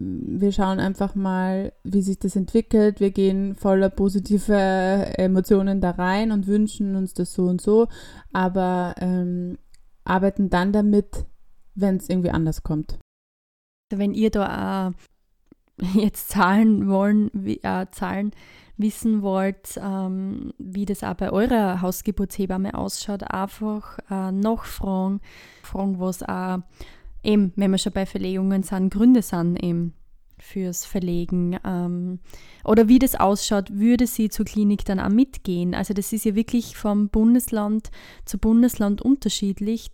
Wir 0.02 0.50
schauen 0.50 0.80
einfach 0.80 1.14
mal, 1.14 1.74
wie 1.84 2.00
sich 2.00 2.18
das 2.18 2.34
entwickelt. 2.34 3.00
Wir 3.00 3.10
gehen 3.10 3.54
voller 3.54 3.90
positiver 3.90 5.18
Emotionen 5.18 5.82
da 5.82 5.90
rein 5.90 6.32
und 6.32 6.46
wünschen 6.46 6.96
uns 6.96 7.12
das 7.12 7.34
so 7.34 7.44
und 7.44 7.60
so, 7.60 7.86
aber 8.32 8.94
ähm, 8.98 9.58
arbeiten 10.04 10.48
dann 10.48 10.72
damit, 10.72 11.26
wenn 11.74 11.96
es 11.96 12.08
irgendwie 12.08 12.30
anders 12.30 12.62
kommt. 12.62 12.98
Wenn 13.90 14.14
ihr 14.14 14.30
da 14.30 14.94
äh, 15.82 15.84
jetzt 16.00 16.30
zahlen 16.30 16.88
wollen, 16.88 17.30
wie, 17.34 17.60
äh, 17.62 17.84
Zahlen 17.90 18.30
wissen 18.78 19.20
wollt, 19.20 19.78
ähm, 19.82 20.54
wie 20.56 20.86
das 20.86 21.04
auch 21.04 21.12
bei 21.12 21.30
eurer 21.30 21.82
Hausgeburtshebamme 21.82 22.72
ausschaut, 22.72 23.22
einfach 23.24 23.98
äh, 24.10 24.32
noch 24.32 24.64
fragen, 24.64 25.20
fragen, 25.62 26.00
was 26.00 26.22
auch 26.22 26.60
eben, 27.22 27.52
wenn 27.56 27.70
wir 27.70 27.78
schon 27.78 27.92
bei 27.92 28.06
Verlegungen 28.06 28.62
sind, 28.62 28.92
Gründe 28.92 29.22
sind 29.22 29.62
eben 29.62 29.94
fürs 30.38 30.86
Verlegen 30.86 31.58
ähm, 31.64 32.18
oder 32.64 32.88
wie 32.88 32.98
das 32.98 33.14
ausschaut, 33.14 33.70
würde 33.70 34.06
sie 34.06 34.30
zur 34.30 34.46
Klinik 34.46 34.84
dann 34.84 35.00
auch 35.00 35.10
mitgehen. 35.10 35.74
Also 35.74 35.94
das 35.94 36.12
ist 36.12 36.24
ja 36.24 36.34
wirklich 36.34 36.76
vom 36.76 37.08
Bundesland 37.08 37.90
zu 38.24 38.38
Bundesland 38.38 39.02
unterschiedlich. 39.02 39.90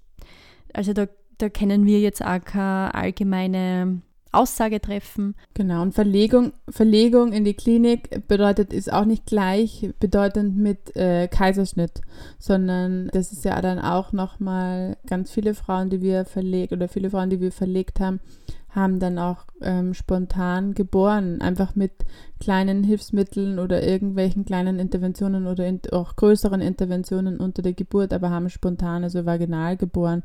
Also 0.73 0.93
da, 0.93 1.07
da 1.39 1.49
kennen 1.49 1.87
wir 1.87 2.01
jetzt 2.01 2.25
auch 2.25 2.43
keine 2.43 2.95
allgemeine 2.95 4.03
Aussage 4.33 4.81
treffen. 4.81 5.35
Genau, 5.55 5.83
und 5.83 5.95
Verlegung, 5.95 6.53
Verlegung 6.69 7.33
in 7.33 7.45
die 7.45 7.55
Klinik 7.55 8.27
bedeutet, 8.29 8.73
ist 8.73 8.93
auch 8.93 9.05
nicht 9.05 9.27
gleich 9.27 9.93
bedeutend 9.99 10.57
mit 10.57 10.95
äh, 10.97 11.29
Kaiserschnitt, 11.29 12.03
sondern 12.39 13.09
das 13.13 13.33
ist 13.33 13.45
ja 13.45 13.61
dann 13.63 13.79
auch 13.79 14.13
nochmal 14.13 14.97
ganz 15.07 15.31
viele 15.31 15.55
Frauen, 15.55 15.91
die 15.91 16.03
wir 16.03 16.25
verlegt 16.25 16.73
oder 16.73 16.89
viele 16.89 17.11
Frauen, 17.11 17.31
die 17.31 17.41
wir 17.41 17.53
verlegt 17.53 18.01
haben, 18.01 18.21
haben 18.69 19.01
dann 19.01 19.19
auch 19.19 19.47
ähm, 19.63 19.95
spontan 19.95 20.75
geboren, 20.75 21.41
einfach 21.41 21.75
mit 21.75 21.93
kleinen 22.39 22.85
Hilfsmitteln 22.85 23.59
oder 23.59 23.83
irgendwelchen 23.83 24.45
kleinen 24.45 24.79
Interventionen 24.79 25.47
oder 25.47 25.67
in, 25.67 25.81
auch 25.93 26.15
größeren 26.15 26.61
Interventionen 26.61 27.39
unter 27.39 27.63
der 27.63 27.73
Geburt, 27.73 28.13
aber 28.13 28.29
haben 28.29 28.51
spontan, 28.51 29.03
also 29.03 29.25
vaginal 29.25 29.79
geboren 29.79 30.23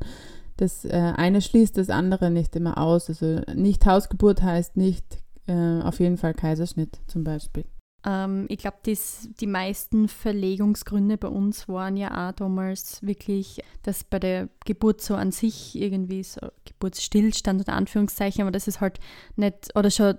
das 0.56 0.84
äh, 0.84 1.12
eine 1.16 1.40
schließt 1.40 1.76
das 1.76 1.90
andere 1.90 2.30
nicht 2.30 2.54
immer 2.56 2.78
aus. 2.78 3.08
Also 3.08 3.40
nicht 3.54 3.84
Hausgeburt 3.86 4.42
heißt 4.42 4.76
nicht 4.76 5.22
äh, 5.46 5.80
auf 5.80 6.00
jeden 6.00 6.16
Fall 6.16 6.34
Kaiserschnitt 6.34 7.00
zum 7.06 7.24
Beispiel. 7.24 7.64
Ähm, 8.04 8.46
ich 8.48 8.58
glaube, 8.58 8.78
die 8.84 9.46
meisten 9.46 10.08
Verlegungsgründe 10.08 11.16
bei 11.18 11.28
uns 11.28 11.68
waren 11.68 11.96
ja 11.96 12.28
auch 12.28 12.32
damals 12.32 13.02
wirklich, 13.02 13.60
dass 13.82 14.04
bei 14.04 14.18
der 14.18 14.48
Geburt 14.64 15.00
so 15.00 15.14
an 15.14 15.30
sich 15.30 15.80
irgendwie 15.80 16.22
so 16.22 16.40
Geburtsstillstand 16.64 17.60
unter 17.60 17.74
Anführungszeichen, 17.74 18.42
aber 18.42 18.50
dass 18.50 18.66
es 18.66 18.80
halt 18.80 18.98
nicht 19.36 19.76
oder 19.76 19.90
schon 19.90 20.16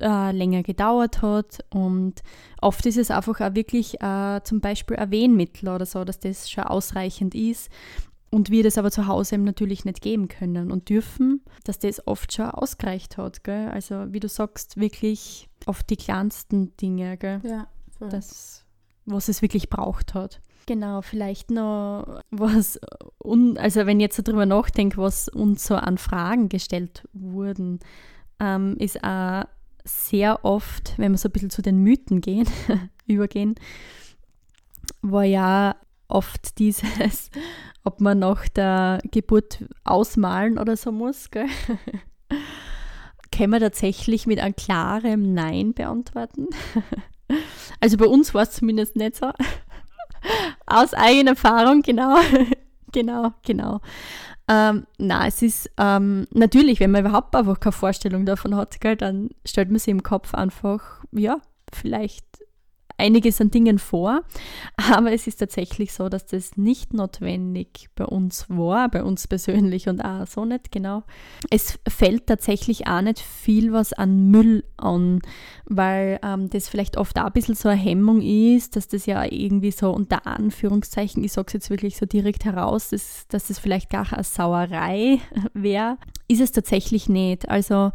äh, 0.00 0.32
länger 0.32 0.62
gedauert 0.62 1.22
hat 1.22 1.64
und 1.70 2.22
oft 2.60 2.84
ist 2.86 2.96
es 2.96 3.10
einfach 3.10 3.40
auch 3.40 3.54
wirklich 3.54 4.00
äh, 4.00 4.40
zum 4.42 4.60
Beispiel 4.60 4.96
ein 4.96 5.10
Wehenmittel 5.10 5.68
oder 5.68 5.86
so, 5.86 6.04
dass 6.04 6.18
das 6.18 6.50
schon 6.50 6.64
ausreichend 6.64 7.34
ist 7.34 7.70
und 8.30 8.50
wir 8.50 8.62
das 8.62 8.78
aber 8.78 8.90
zu 8.90 9.06
Hause 9.06 9.34
eben 9.34 9.44
natürlich 9.44 9.84
nicht 9.84 10.00
geben 10.00 10.28
können 10.28 10.70
und 10.70 10.88
dürfen, 10.88 11.42
dass 11.64 11.78
das 11.78 12.06
oft 12.06 12.32
schon 12.32 12.46
ausgereicht 12.46 13.16
hat. 13.16 13.42
Gell? 13.42 13.68
Also 13.68 14.12
wie 14.12 14.20
du 14.20 14.28
sagst, 14.28 14.78
wirklich 14.78 15.48
oft 15.66 15.90
die 15.90 15.96
kleinsten 15.96 16.76
Dinge, 16.76 17.16
gell? 17.16 17.40
Ja, 17.42 17.66
voll. 17.98 18.08
Das, 18.08 18.64
was 19.04 19.28
es 19.28 19.42
wirklich 19.42 19.68
braucht 19.68 20.14
hat. 20.14 20.40
Genau, 20.66 21.02
vielleicht 21.02 21.50
noch 21.50 22.20
was, 22.30 22.78
un, 23.18 23.58
also 23.58 23.86
wenn 23.86 23.98
ich 23.98 24.04
jetzt 24.04 24.28
darüber 24.28 24.46
nachdenke, 24.46 24.98
was 24.98 25.28
uns 25.28 25.66
so 25.66 25.74
an 25.74 25.98
Fragen 25.98 26.48
gestellt 26.48 27.08
wurden, 27.12 27.80
ähm, 28.38 28.76
ist 28.78 29.02
auch 29.02 29.44
sehr 29.82 30.44
oft, 30.44 30.94
wenn 30.98 31.10
wir 31.10 31.18
so 31.18 31.28
ein 31.28 31.32
bisschen 31.32 31.50
zu 31.50 31.62
den 31.62 31.78
Mythen 31.82 32.20
gehen, 32.20 32.46
übergehen, 33.08 33.56
war 35.02 35.24
ja 35.24 35.74
oft 36.10 36.58
dieses, 36.58 37.30
ob 37.84 38.00
man 38.00 38.18
nach 38.18 38.48
der 38.48 39.00
Geburt 39.10 39.64
ausmalen 39.84 40.58
oder 40.58 40.76
so 40.76 40.92
muss. 40.92 41.30
Gell? 41.30 41.46
Können 43.32 43.52
wir 43.52 43.60
tatsächlich 43.60 44.26
mit 44.26 44.40
einem 44.40 44.56
klaren 44.56 45.34
Nein 45.34 45.74
beantworten? 45.74 46.48
Also 47.78 47.96
bei 47.96 48.06
uns 48.06 48.34
war 48.34 48.42
es 48.42 48.50
zumindest 48.50 48.96
nicht 48.96 49.14
so. 49.14 49.30
Aus 50.66 50.94
eigener 50.94 51.30
Erfahrung, 51.30 51.80
genau. 51.80 52.16
genau, 52.92 53.32
genau. 53.44 53.80
Ähm, 54.48 54.84
na, 54.98 55.28
es 55.28 55.40
ist 55.42 55.70
ähm, 55.76 56.26
natürlich, 56.32 56.80
wenn 56.80 56.90
man 56.90 57.06
überhaupt 57.06 57.36
einfach 57.36 57.60
keine 57.60 57.72
Vorstellung 57.72 58.26
davon 58.26 58.56
hat, 58.56 58.80
gell, 58.80 58.96
dann 58.96 59.30
stellt 59.46 59.70
man 59.70 59.78
sich 59.78 59.92
im 59.92 60.02
Kopf 60.02 60.34
einfach, 60.34 61.04
ja, 61.12 61.40
vielleicht 61.72 62.26
einiges 63.00 63.40
an 63.40 63.50
Dingen 63.50 63.78
vor. 63.78 64.22
Aber 64.92 65.12
es 65.12 65.26
ist 65.26 65.36
tatsächlich 65.36 65.92
so, 65.92 66.08
dass 66.08 66.26
das 66.26 66.56
nicht 66.56 66.94
notwendig 66.94 67.88
bei 67.94 68.04
uns 68.04 68.46
war, 68.48 68.88
bei 68.88 69.02
uns 69.02 69.26
persönlich 69.26 69.88
und 69.88 70.00
auch 70.00 70.26
so 70.26 70.44
nicht, 70.44 70.70
genau. 70.70 71.02
Es 71.50 71.78
fällt 71.88 72.26
tatsächlich 72.26 72.86
auch 72.86 73.00
nicht 73.00 73.18
viel 73.18 73.72
was 73.72 73.92
an 73.92 74.30
Müll 74.30 74.64
an, 74.76 75.20
weil 75.64 76.20
ähm, 76.22 76.50
das 76.50 76.68
vielleicht 76.68 76.96
oft 76.96 77.18
auch 77.18 77.26
ein 77.26 77.32
bisschen 77.32 77.54
so 77.54 77.68
eine 77.68 77.80
Hemmung 77.80 78.22
ist, 78.22 78.76
dass 78.76 78.88
das 78.88 79.06
ja 79.06 79.24
irgendwie 79.24 79.70
so 79.70 79.90
unter 79.90 80.26
Anführungszeichen, 80.26 81.24
ich 81.24 81.32
sage 81.32 81.46
es 81.48 81.52
jetzt 81.54 81.70
wirklich 81.70 81.96
so 81.96 82.06
direkt 82.06 82.44
heraus, 82.44 82.90
dass, 82.90 83.26
dass 83.28 83.48
das 83.48 83.58
vielleicht 83.58 83.90
gar 83.90 84.04
eine 84.12 84.24
Sauerei 84.24 85.20
wäre, 85.54 85.96
ist 86.28 86.40
es 86.40 86.52
tatsächlich 86.52 87.08
nicht. 87.08 87.48
Also 87.48 87.92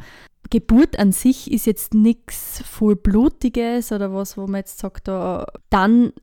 Geburt 0.49 0.99
an 0.99 1.11
sich 1.11 1.51
ist 1.51 1.65
jetzt 1.65 1.93
nichts 1.93 2.61
vollblutiges 2.65 3.91
oder 3.91 4.13
was, 4.13 4.37
wo 4.37 4.47
man 4.47 4.57
jetzt 4.57 4.77
sagt, 4.77 5.07
da, 5.07 5.45
dann, 5.69 6.13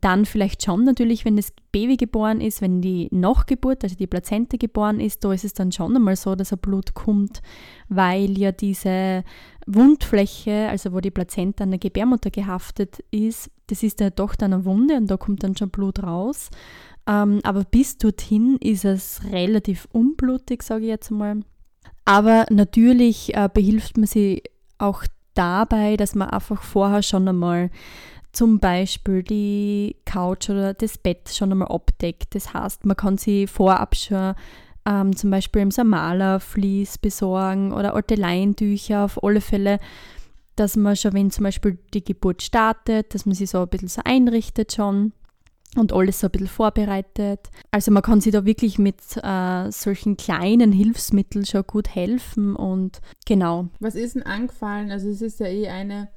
dann 0.00 0.24
vielleicht 0.26 0.64
schon 0.64 0.84
natürlich, 0.84 1.24
wenn 1.24 1.36
das 1.36 1.52
Baby 1.72 1.96
geboren 1.96 2.40
ist, 2.40 2.62
wenn 2.62 2.80
die 2.80 3.08
Nachgeburt, 3.10 3.82
also 3.82 3.96
die 3.96 4.06
Plazente 4.06 4.58
geboren 4.58 5.00
ist, 5.00 5.24
da 5.24 5.32
ist 5.32 5.44
es 5.44 5.54
dann 5.54 5.72
schon 5.72 5.96
einmal 5.96 6.16
so, 6.16 6.34
dass 6.34 6.52
ein 6.52 6.58
Blut 6.58 6.94
kommt, 6.94 7.42
weil 7.88 8.38
ja 8.38 8.52
diese 8.52 9.24
Wundfläche, 9.66 10.68
also 10.68 10.92
wo 10.92 11.00
die 11.00 11.10
Plazenta 11.10 11.64
an 11.64 11.70
der 11.70 11.80
Gebärmutter 11.80 12.30
gehaftet 12.30 13.04
ist, 13.10 13.50
das 13.66 13.82
ist 13.82 14.00
ja 14.00 14.10
doch 14.10 14.34
dann 14.36 14.52
eine 14.52 14.64
Wunde 14.64 14.96
und 14.96 15.10
da 15.10 15.16
kommt 15.16 15.42
dann 15.42 15.56
schon 15.56 15.70
Blut 15.70 16.02
raus. 16.02 16.50
Ähm, 17.06 17.40
aber 17.42 17.64
bis 17.64 17.98
dorthin 17.98 18.56
ist 18.60 18.84
es 18.84 19.20
relativ 19.30 19.88
unblutig, 19.92 20.62
sage 20.62 20.84
ich 20.84 20.90
jetzt 20.90 21.10
mal. 21.10 21.40
Aber 22.04 22.46
natürlich 22.50 23.34
äh, 23.34 23.48
behilft 23.52 23.96
man 23.96 24.06
sich 24.06 24.42
auch 24.78 25.04
dabei, 25.34 25.96
dass 25.96 26.14
man 26.14 26.30
einfach 26.30 26.62
vorher 26.62 27.02
schon 27.02 27.28
einmal 27.28 27.70
zum 28.32 28.58
Beispiel 28.58 29.22
die 29.22 29.96
Couch 30.04 30.50
oder 30.50 30.74
das 30.74 30.98
Bett 30.98 31.30
schon 31.30 31.52
einmal 31.52 31.68
abdeckt. 31.68 32.34
Das 32.34 32.52
heißt, 32.52 32.84
man 32.84 32.96
kann 32.96 33.16
sich 33.16 33.48
vorab 33.48 33.94
schon 33.96 34.34
ähm, 34.86 35.16
zum 35.16 35.30
Beispiel 35.30 35.70
so 35.70 35.82
ein 35.82 35.88
Malerflies 35.88 36.98
besorgen 36.98 37.72
oder 37.72 37.94
alte 37.94 38.16
Leintücher 38.16 39.04
auf 39.04 39.22
alle 39.22 39.40
Fälle, 39.40 39.78
dass 40.56 40.76
man 40.76 40.96
schon, 40.96 41.14
wenn 41.14 41.30
zum 41.30 41.44
Beispiel 41.44 41.78
die 41.94 42.04
Geburt 42.04 42.42
startet, 42.42 43.14
dass 43.14 43.24
man 43.24 43.34
sich 43.34 43.50
so 43.50 43.62
ein 43.62 43.68
bisschen 43.68 43.88
so 43.88 44.02
einrichtet 44.04 44.72
schon 44.74 45.12
und 45.76 45.92
alles 45.92 46.20
so 46.20 46.28
ein 46.28 46.30
bisschen 46.30 46.46
vorbereitet. 46.46 47.50
Also 47.70 47.90
man 47.90 48.02
kann 48.02 48.20
sich 48.20 48.32
da 48.32 48.44
wirklich 48.44 48.78
mit 48.78 49.00
äh, 49.22 49.70
solchen 49.70 50.16
kleinen 50.16 50.72
Hilfsmitteln 50.72 51.44
schon 51.46 51.64
gut 51.66 51.94
helfen 51.94 52.56
und 52.56 53.00
genau. 53.26 53.68
Was 53.80 53.94
ist 53.94 54.14
denn 54.14 54.22
angefallen? 54.22 54.90
Also 54.90 55.08
es 55.08 55.20
ist 55.20 55.40
ja 55.40 55.46
eh 55.46 55.68
eine, 55.68 56.08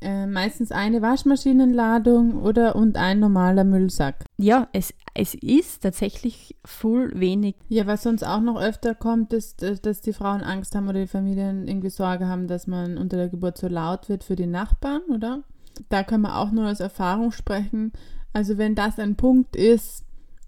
äh, 0.00 0.26
meistens 0.26 0.72
eine 0.72 1.02
Waschmaschinenladung 1.02 2.42
oder 2.42 2.76
und 2.76 2.96
ein 2.96 3.20
normaler 3.20 3.64
Müllsack. 3.64 4.24
Ja, 4.38 4.68
es, 4.72 4.94
es 5.14 5.34
ist 5.34 5.82
tatsächlich 5.82 6.56
voll 6.64 7.12
wenig. 7.14 7.56
Ja, 7.68 7.86
was 7.86 8.04
sonst 8.04 8.22
auch 8.22 8.40
noch 8.40 8.60
öfter 8.60 8.94
kommt, 8.94 9.32
ist, 9.32 9.62
äh, 9.62 9.76
dass 9.76 10.00
die 10.00 10.12
Frauen 10.12 10.40
Angst 10.42 10.74
haben 10.74 10.88
oder 10.88 11.00
die 11.00 11.06
Familien 11.06 11.68
irgendwie 11.68 11.90
Sorge 11.90 12.26
haben, 12.26 12.48
dass 12.48 12.66
man 12.66 12.96
unter 12.96 13.16
der 13.16 13.28
Geburt 13.28 13.58
so 13.58 13.68
laut 13.68 14.08
wird 14.08 14.24
für 14.24 14.36
die 14.36 14.46
Nachbarn, 14.46 15.02
oder? 15.10 15.42
Da 15.90 16.02
kann 16.02 16.22
man 16.22 16.32
auch 16.32 16.50
nur 16.50 16.68
aus 16.68 16.80
Erfahrung 16.80 17.30
sprechen 17.30 17.92
also 18.38 18.56
wenn 18.56 18.76
das 18.76 19.00
ein 19.00 19.16
Punkt 19.16 19.56
ist, 19.56 20.04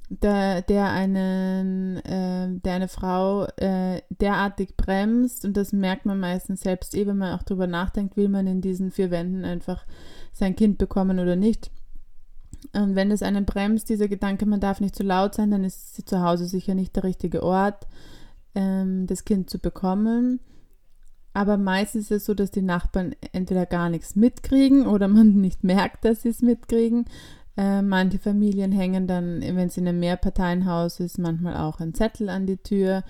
der, 0.08 0.62
der, 0.62 0.90
einen, 0.90 1.96
äh, 1.96 2.48
der 2.60 2.74
eine 2.74 2.86
Frau 2.86 3.46
äh, 3.56 4.00
derartig 4.10 4.76
bremst, 4.76 5.44
und 5.44 5.56
das 5.56 5.72
merkt 5.72 6.06
man 6.06 6.20
meistens 6.20 6.60
selbst 6.60 6.94
eh, 6.94 7.08
wenn 7.08 7.18
man 7.18 7.36
auch 7.36 7.42
drüber 7.42 7.66
nachdenkt, 7.66 8.16
will 8.16 8.28
man 8.28 8.46
in 8.46 8.60
diesen 8.60 8.92
vier 8.92 9.10
Wänden 9.10 9.44
einfach 9.44 9.84
sein 10.32 10.54
Kind 10.54 10.78
bekommen 10.78 11.18
oder 11.18 11.34
nicht. 11.34 11.72
Und 12.74 12.94
wenn 12.94 13.10
es 13.10 13.24
einen 13.24 13.44
bremst, 13.44 13.88
dieser 13.88 14.06
Gedanke, 14.06 14.46
man 14.46 14.60
darf 14.60 14.80
nicht 14.80 14.94
zu 14.94 15.02
laut 15.02 15.34
sein, 15.34 15.50
dann 15.50 15.64
ist 15.64 16.08
zu 16.08 16.22
Hause 16.22 16.46
sicher 16.46 16.76
nicht 16.76 16.94
der 16.94 17.02
richtige 17.02 17.42
Ort, 17.42 17.88
ähm, 18.54 19.08
das 19.08 19.24
Kind 19.24 19.50
zu 19.50 19.58
bekommen. 19.58 20.38
Aber 21.32 21.56
meistens 21.56 22.04
ist 22.04 22.22
es 22.22 22.24
so, 22.26 22.34
dass 22.34 22.52
die 22.52 22.62
Nachbarn 22.62 23.16
entweder 23.32 23.66
gar 23.66 23.88
nichts 23.88 24.14
mitkriegen 24.14 24.86
oder 24.86 25.08
man 25.08 25.32
nicht 25.40 25.64
merkt, 25.64 26.04
dass 26.04 26.22
sie 26.22 26.28
es 26.28 26.40
mitkriegen 26.40 27.06
äh, 27.60 27.82
manche 27.82 28.18
Familien 28.18 28.72
hängen 28.72 29.06
dann, 29.06 29.42
wenn 29.42 29.68
es 29.68 29.76
in 29.76 29.86
einem 29.86 30.00
Mehrparteienhaus 30.00 30.98
ist, 30.98 31.18
manchmal 31.18 31.58
auch 31.58 31.78
ein 31.78 31.92
Zettel 31.92 32.30
an 32.30 32.46
die 32.46 32.56
Tür, 32.56 33.04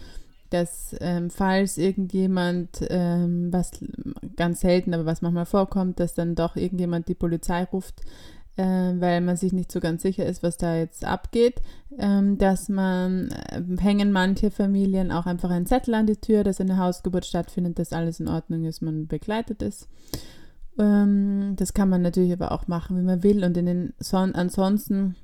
dass 0.51 0.97
ähm, 1.01 1.31
falls 1.31 1.79
irgendjemand, 1.79 2.85
ähm, 2.91 3.53
was 3.53 3.71
ganz 4.35 4.61
selten, 4.61 4.93
aber 4.93 5.07
was 5.07 5.23
manchmal 5.23 5.47
vorkommt, 5.47 6.01
dass 6.01 6.15
dann 6.15 6.35
doch 6.35 6.57
irgendjemand 6.57 7.07
die 7.07 7.15
Polizei 7.15 7.63
ruft, 7.63 8.01
äh, 8.57 8.65
weil 8.65 9.21
man 9.21 9.37
sich 9.37 9.53
nicht 9.53 9.71
so 9.71 9.79
ganz 9.79 10.03
sicher 10.03 10.27
ist, 10.27 10.43
was 10.43 10.57
da 10.57 10.75
jetzt 10.75 11.05
abgeht, 11.05 11.63
ähm, 11.97 12.37
dass 12.37 12.69
man, 12.69 13.31
äh, 13.53 13.63
hängen 13.81 14.11
manche 14.11 14.51
Familien 14.51 15.13
auch 15.13 15.27
einfach 15.27 15.51
einen 15.51 15.67
Zettel 15.67 15.95
an 15.95 16.07
die 16.07 16.17
Tür, 16.17 16.43
dass 16.43 16.61
eine 16.61 16.77
Hausgeburt 16.77 17.25
stattfindet, 17.25 17.79
dass 17.79 17.93
alles 17.93 18.19
in 18.19 18.27
Ordnung 18.27 18.65
ist, 18.65 18.83
man 18.83 19.07
begleitet 19.07 19.63
ist. 19.63 19.87
Ähm, 20.81 21.57
das 21.57 21.75
kann 21.75 21.91
man 21.91 22.01
natürlich 22.01 22.33
aber 22.33 22.53
auch 22.53 22.67
machen, 22.67 22.99
wie 22.99 23.03
man 23.03 23.23
will. 23.23 23.45
Und 23.45 23.57
in 23.57 23.67
den 23.67 23.93
Son 24.01 24.35
ansonsten, 24.35 25.15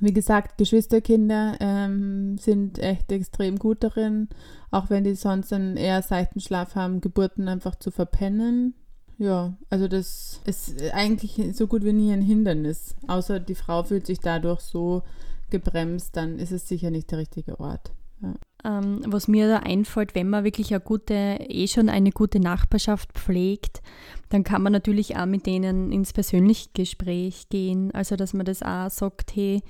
wie 0.00 0.12
gesagt, 0.12 0.58
Geschwisterkinder 0.58 1.56
ähm, 1.60 2.36
sind 2.36 2.78
echt 2.78 3.10
extrem 3.10 3.58
gut 3.58 3.82
darin, 3.82 4.28
auch 4.70 4.90
wenn 4.90 5.04
die 5.04 5.14
sonst 5.14 5.52
einen 5.52 5.76
eher 5.76 6.02
seichten 6.02 6.40
Schlaf 6.40 6.74
haben, 6.74 7.00
Geburten 7.00 7.48
einfach 7.48 7.74
zu 7.76 7.90
verpennen. 7.90 8.74
Ja, 9.18 9.54
also 9.70 9.88
das 9.88 10.40
ist 10.44 10.82
eigentlich 10.92 11.40
so 11.56 11.66
gut 11.66 11.84
wie 11.84 11.92
nie 11.92 12.12
ein 12.12 12.22
Hindernis. 12.22 12.94
Außer 13.06 13.40
die 13.40 13.54
Frau 13.54 13.84
fühlt 13.84 14.06
sich 14.06 14.20
dadurch 14.20 14.60
so 14.60 15.02
gebremst, 15.50 16.16
dann 16.16 16.38
ist 16.38 16.52
es 16.52 16.68
sicher 16.68 16.90
nicht 16.90 17.10
der 17.10 17.18
richtige 17.18 17.60
Ort. 17.60 17.92
Ja. 18.20 18.34
Ähm, 18.64 19.00
was 19.06 19.26
mir 19.26 19.48
da 19.48 19.56
einfällt, 19.58 20.14
wenn 20.14 20.30
man 20.30 20.44
wirklich 20.44 20.72
eine 20.72 20.80
gute, 20.80 21.14
eh 21.40 21.66
schon 21.66 21.88
eine 21.88 22.12
gute 22.12 22.38
Nachbarschaft 22.38 23.12
pflegt, 23.12 23.82
dann 24.28 24.44
kann 24.44 24.62
man 24.62 24.72
natürlich 24.72 25.16
auch 25.16 25.26
mit 25.26 25.46
denen 25.46 25.90
ins 25.90 26.12
persönliche 26.12 26.68
Gespräch 26.72 27.48
gehen. 27.48 27.90
Also, 27.92 28.16
dass 28.16 28.34
man 28.34 28.46
das 28.46 28.62
auch 28.62 28.88
sagt, 28.88 29.34
hey, 29.34 29.62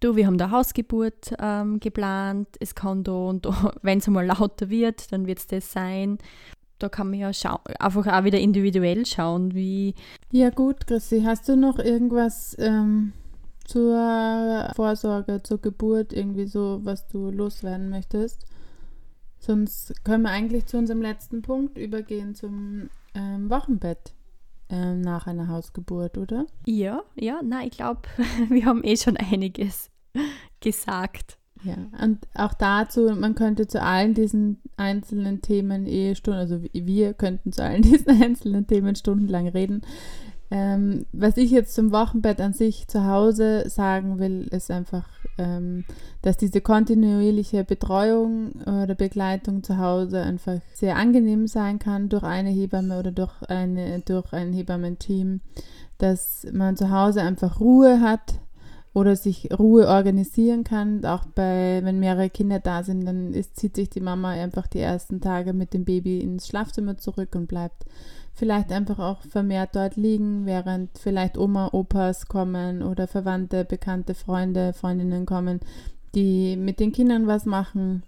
du, 0.00 0.16
wir 0.16 0.26
haben 0.26 0.38
da 0.38 0.50
Hausgeburt 0.50 1.34
ähm, 1.38 1.78
geplant, 1.78 2.48
es 2.58 2.74
kann 2.74 3.04
da 3.04 3.12
und 3.12 3.46
da, 3.46 3.72
wenn 3.82 3.98
es 3.98 4.06
einmal 4.06 4.26
lauter 4.26 4.68
wird, 4.68 5.12
dann 5.12 5.26
wird 5.26 5.38
es 5.38 5.46
das 5.46 5.72
sein. 5.72 6.18
Da 6.78 6.88
kann 6.88 7.10
man 7.10 7.18
ja 7.18 7.30
einfach 7.78 8.06
auch 8.06 8.24
wieder 8.24 8.40
individuell 8.40 9.04
schauen, 9.04 9.54
wie. 9.54 9.94
Ja, 10.32 10.48
gut, 10.48 10.86
Chrissy, 10.86 11.22
hast 11.22 11.46
du 11.48 11.56
noch 11.56 11.78
irgendwas 11.78 12.56
ähm, 12.58 13.12
zur 13.70 14.72
Vorsorge, 14.74 15.42
zur 15.44 15.60
Geburt, 15.60 16.12
irgendwie 16.12 16.46
so, 16.46 16.80
was 16.82 17.06
du 17.06 17.30
loswerden 17.30 17.88
möchtest? 17.88 18.44
Sonst 19.38 20.04
können 20.04 20.24
wir 20.24 20.30
eigentlich 20.30 20.66
zu 20.66 20.76
unserem 20.76 21.00
letzten 21.00 21.40
Punkt 21.40 21.78
übergehen, 21.78 22.34
zum 22.34 22.90
ähm, 23.14 23.48
Wochenbett 23.48 24.12
ähm, 24.68 25.00
nach 25.02 25.28
einer 25.28 25.46
Hausgeburt, 25.46 26.18
oder? 26.18 26.46
Ja, 26.66 27.02
ja, 27.14 27.40
na, 27.44 27.64
ich 27.64 27.70
glaube, 27.70 28.02
wir 28.48 28.64
haben 28.64 28.82
eh 28.82 28.96
schon 28.96 29.16
einiges 29.16 29.90
gesagt. 30.60 31.38
Ja, 31.62 31.76
und 32.02 32.26
auch 32.34 32.54
dazu, 32.54 33.14
man 33.14 33.34
könnte 33.34 33.66
zu 33.66 33.80
allen 33.82 34.14
diesen 34.14 34.60
einzelnen 34.78 35.42
Themen 35.42 35.86
eh 35.86 36.14
Stunden, 36.14 36.40
also 36.40 36.60
wir 36.72 37.14
könnten 37.14 37.52
zu 37.52 37.62
allen 37.62 37.82
diesen 37.82 38.20
einzelnen 38.20 38.66
Themen 38.66 38.96
stundenlang 38.96 39.46
reden. 39.46 39.82
Ähm, 40.52 41.06
was 41.12 41.36
ich 41.36 41.52
jetzt 41.52 41.74
zum 41.74 41.92
Wochenbett 41.92 42.40
an 42.40 42.52
sich 42.52 42.88
zu 42.88 43.06
Hause 43.06 43.68
sagen 43.68 44.18
will, 44.18 44.48
ist 44.50 44.70
einfach, 44.70 45.08
ähm, 45.38 45.84
dass 46.22 46.38
diese 46.38 46.60
kontinuierliche 46.60 47.62
Betreuung 47.62 48.52
oder 48.62 48.96
Begleitung 48.96 49.62
zu 49.62 49.78
Hause 49.78 50.22
einfach 50.22 50.60
sehr 50.74 50.96
angenehm 50.96 51.46
sein 51.46 51.78
kann 51.78 52.08
durch 52.08 52.24
eine 52.24 52.50
Hebamme 52.50 52.98
oder 52.98 53.12
durch, 53.12 53.42
eine, 53.48 54.00
durch 54.00 54.32
ein 54.32 54.52
Hebammenteam, 54.52 55.40
dass 55.98 56.44
man 56.52 56.76
zu 56.76 56.90
Hause 56.90 57.22
einfach 57.22 57.60
Ruhe 57.60 58.00
hat 58.00 58.40
oder 58.92 59.14
sich 59.14 59.50
Ruhe 59.56 59.86
organisieren 59.86 60.64
kann. 60.64 61.04
Auch 61.04 61.26
bei, 61.26 61.80
wenn 61.84 62.00
mehrere 62.00 62.28
Kinder 62.28 62.58
da 62.58 62.82
sind, 62.82 63.06
dann 63.06 63.32
ist, 63.34 63.56
zieht 63.56 63.76
sich 63.76 63.88
die 63.88 64.00
Mama 64.00 64.30
einfach 64.30 64.66
die 64.66 64.80
ersten 64.80 65.20
Tage 65.20 65.52
mit 65.52 65.74
dem 65.74 65.84
Baby 65.84 66.20
ins 66.20 66.48
Schlafzimmer 66.48 66.96
zurück 66.96 67.36
und 67.36 67.46
bleibt 67.46 67.84
vielleicht 68.34 68.72
einfach 68.72 68.98
auch 68.98 69.22
vermehrt 69.22 69.70
dort 69.74 69.96
liegen, 69.96 70.46
während 70.46 70.96
vielleicht 70.98 71.36
Oma, 71.36 71.68
Opas 71.72 72.26
kommen 72.26 72.82
oder 72.82 73.06
Verwandte, 73.06 73.64
bekannte 73.64 74.14
Freunde, 74.14 74.72
Freundinnen 74.72 75.26
kommen, 75.26 75.60
die 76.14 76.56
mit 76.56 76.80
den 76.80 76.92
Kindern 76.92 77.26
was 77.26 77.44
machen, 77.44 78.02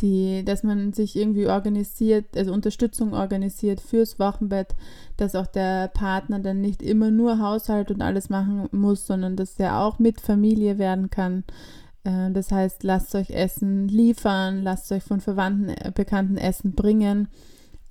die, 0.00 0.44
dass 0.44 0.62
man 0.62 0.92
sich 0.92 1.16
irgendwie 1.16 1.46
organisiert, 1.46 2.36
also 2.36 2.52
Unterstützung 2.52 3.14
organisiert 3.14 3.80
fürs 3.80 4.18
Wochenbett, 4.18 4.74
dass 5.16 5.34
auch 5.34 5.46
der 5.46 5.88
Partner 5.88 6.38
dann 6.38 6.60
nicht 6.60 6.82
immer 6.82 7.10
nur 7.10 7.38
Haushalt 7.38 7.90
und 7.90 8.02
alles 8.02 8.28
machen 8.28 8.68
muss, 8.72 9.06
sondern 9.06 9.36
dass 9.36 9.58
er 9.58 9.80
auch 9.80 9.98
mit 9.98 10.20
Familie 10.20 10.78
werden 10.78 11.08
kann. 11.08 11.44
Äh, 12.04 12.30
das 12.32 12.52
heißt, 12.52 12.82
lasst 12.82 13.14
euch 13.14 13.30
Essen 13.30 13.88
liefern, 13.88 14.62
lasst 14.62 14.92
euch 14.92 15.02
von 15.02 15.20
Verwandten, 15.20 15.70
äh, 15.70 15.92
Bekannten 15.94 16.36
Essen 16.36 16.72
bringen 16.72 17.28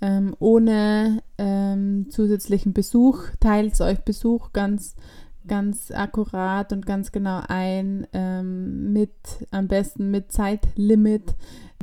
ähm, 0.06 0.36
ohne 0.38 1.24
ähm, 1.39 2.08
zusätzlichen 2.12 2.74
Besuch. 2.74 3.24
Teilt 3.39 3.82
euch 3.82 3.99
Besuch 4.01 4.53
ganz, 4.53 4.95
ganz 5.47 5.89
akkurat 5.89 6.72
und 6.72 6.86
ganz 6.86 7.12
genau 7.12 7.41
ein, 7.47 8.06
ähm, 8.14 8.93
mit 8.93 9.16
am 9.49 9.68
besten 9.68 10.12
mit 10.12 10.32
Zeitlimit, 10.32 11.34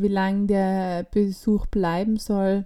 wie 0.01 0.09
lange 0.09 0.47
der 0.47 1.07
Besuch 1.11 1.66
bleiben 1.66 2.16
soll. 2.16 2.64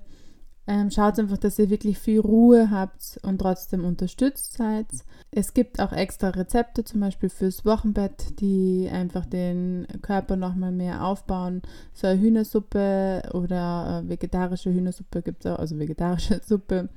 Ähm, 0.69 0.91
schaut 0.91 1.19
einfach, 1.19 1.39
dass 1.39 1.59
ihr 1.61 1.71
wirklich 1.71 1.99
viel 1.99 2.19
Ruhe 2.19 2.71
habt 2.71 3.21
und 3.23 3.39
trotzdem 3.39 3.85
unterstützt 3.85 4.55
seid. 4.55 4.87
Es 5.31 5.55
gibt 5.55 5.79
auch 5.79 5.93
extra 5.93 6.31
Rezepte, 6.31 6.83
zum 6.83 7.01
Beispiel 7.01 7.29
fürs 7.29 7.65
Wochenbett, 7.65 8.41
die 8.41 8.89
einfach 8.93 9.27
den 9.27 9.87
Körper 10.03 10.35
nochmal 10.35 10.73
mehr 10.73 11.05
aufbauen. 11.05 11.63
So 11.93 12.09
eine 12.09 12.21
Hühnersuppe 12.21 13.31
oder 13.33 14.03
äh, 14.05 14.09
vegetarische 14.09 14.73
Hühnersuppe 14.73 15.23
gibt 15.23 15.45
es 15.45 15.53
auch, 15.53 15.59
also 15.59 15.79
vegetarische 15.79 16.41
Suppe 16.47 16.89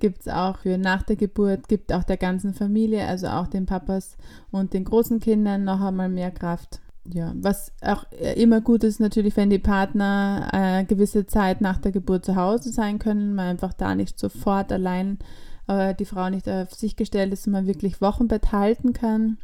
gibt 0.00 0.22
es 0.22 0.28
auch 0.28 0.58
für 0.58 0.76
nach 0.78 1.04
der 1.04 1.14
Geburt, 1.14 1.68
gibt 1.68 1.92
auch 1.92 2.02
der 2.02 2.16
ganzen 2.16 2.54
Familie, 2.54 3.06
also 3.06 3.28
auch 3.28 3.46
den 3.46 3.66
Papas 3.66 4.16
und 4.50 4.72
den 4.72 4.84
großen 4.84 5.20
Kindern 5.20 5.62
noch 5.62 5.80
einmal 5.80 6.08
mehr 6.08 6.32
Kraft 6.32 6.80
ja, 7.04 7.32
was 7.36 7.72
auch 7.80 8.04
immer 8.36 8.60
gut 8.60 8.84
ist, 8.84 9.00
natürlich, 9.00 9.36
wenn 9.36 9.50
die 9.50 9.58
Partner 9.58 10.48
eine 10.52 10.86
gewisse 10.86 11.26
Zeit 11.26 11.60
nach 11.60 11.78
der 11.78 11.92
Geburt 11.92 12.24
zu 12.24 12.36
Hause 12.36 12.70
sein 12.70 12.98
können, 12.98 13.34
man 13.34 13.46
einfach 13.46 13.72
da 13.72 13.94
nicht 13.94 14.18
sofort 14.18 14.72
allein 14.72 15.18
äh, 15.66 15.94
die 15.94 16.04
Frau 16.04 16.30
nicht 16.30 16.48
auf 16.48 16.72
sich 16.74 16.96
gestellt 16.96 17.32
ist 17.32 17.46
und 17.46 17.52
man 17.52 17.66
wirklich 17.66 18.00
Wochenbett 18.00 18.52
halten 18.52 18.92
kann. 18.92 19.38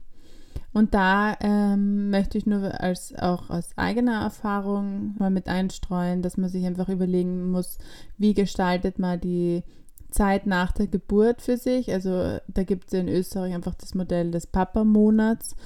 Und 0.72 0.94
da 0.94 1.36
ähm, 1.40 2.10
möchte 2.10 2.38
ich 2.38 2.46
nur 2.46 2.80
als 2.80 3.14
auch 3.18 3.50
aus 3.50 3.70
eigener 3.76 4.22
Erfahrung 4.22 5.14
mal 5.18 5.30
mit 5.30 5.48
einstreuen, 5.48 6.22
dass 6.22 6.36
man 6.36 6.50
sich 6.50 6.64
einfach 6.66 6.88
überlegen 6.88 7.50
muss, 7.50 7.78
wie 8.18 8.34
gestaltet 8.34 8.98
man 8.98 9.20
die 9.20 9.62
Zeit 10.10 10.46
nach 10.46 10.72
der 10.72 10.86
Geburt 10.86 11.42
für 11.42 11.56
sich. 11.56 11.92
Also 11.92 12.38
da 12.48 12.64
gibt 12.64 12.88
es 12.88 12.98
in 12.98 13.08
Österreich 13.08 13.54
einfach 13.54 13.74
das 13.74 13.94
Modell 13.94 14.30
des 14.30 14.46
Papa-Monats. 14.46 15.56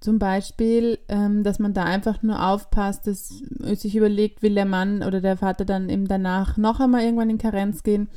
Zum 0.00 0.18
Beispiel, 0.20 0.98
ähm, 1.08 1.42
dass 1.42 1.58
man 1.58 1.74
da 1.74 1.84
einfach 1.84 2.22
nur 2.22 2.46
aufpasst, 2.46 3.06
dass 3.06 3.42
sich 3.74 3.96
überlegt, 3.96 4.42
will 4.42 4.54
der 4.54 4.64
Mann 4.64 5.02
oder 5.02 5.20
der 5.20 5.36
Vater 5.36 5.64
dann 5.64 5.88
eben 5.88 6.06
danach 6.06 6.56
noch 6.56 6.78
einmal 6.78 7.02
irgendwann 7.02 7.30
in 7.30 7.38
Karenz 7.38 7.82
gehen, 7.82 8.08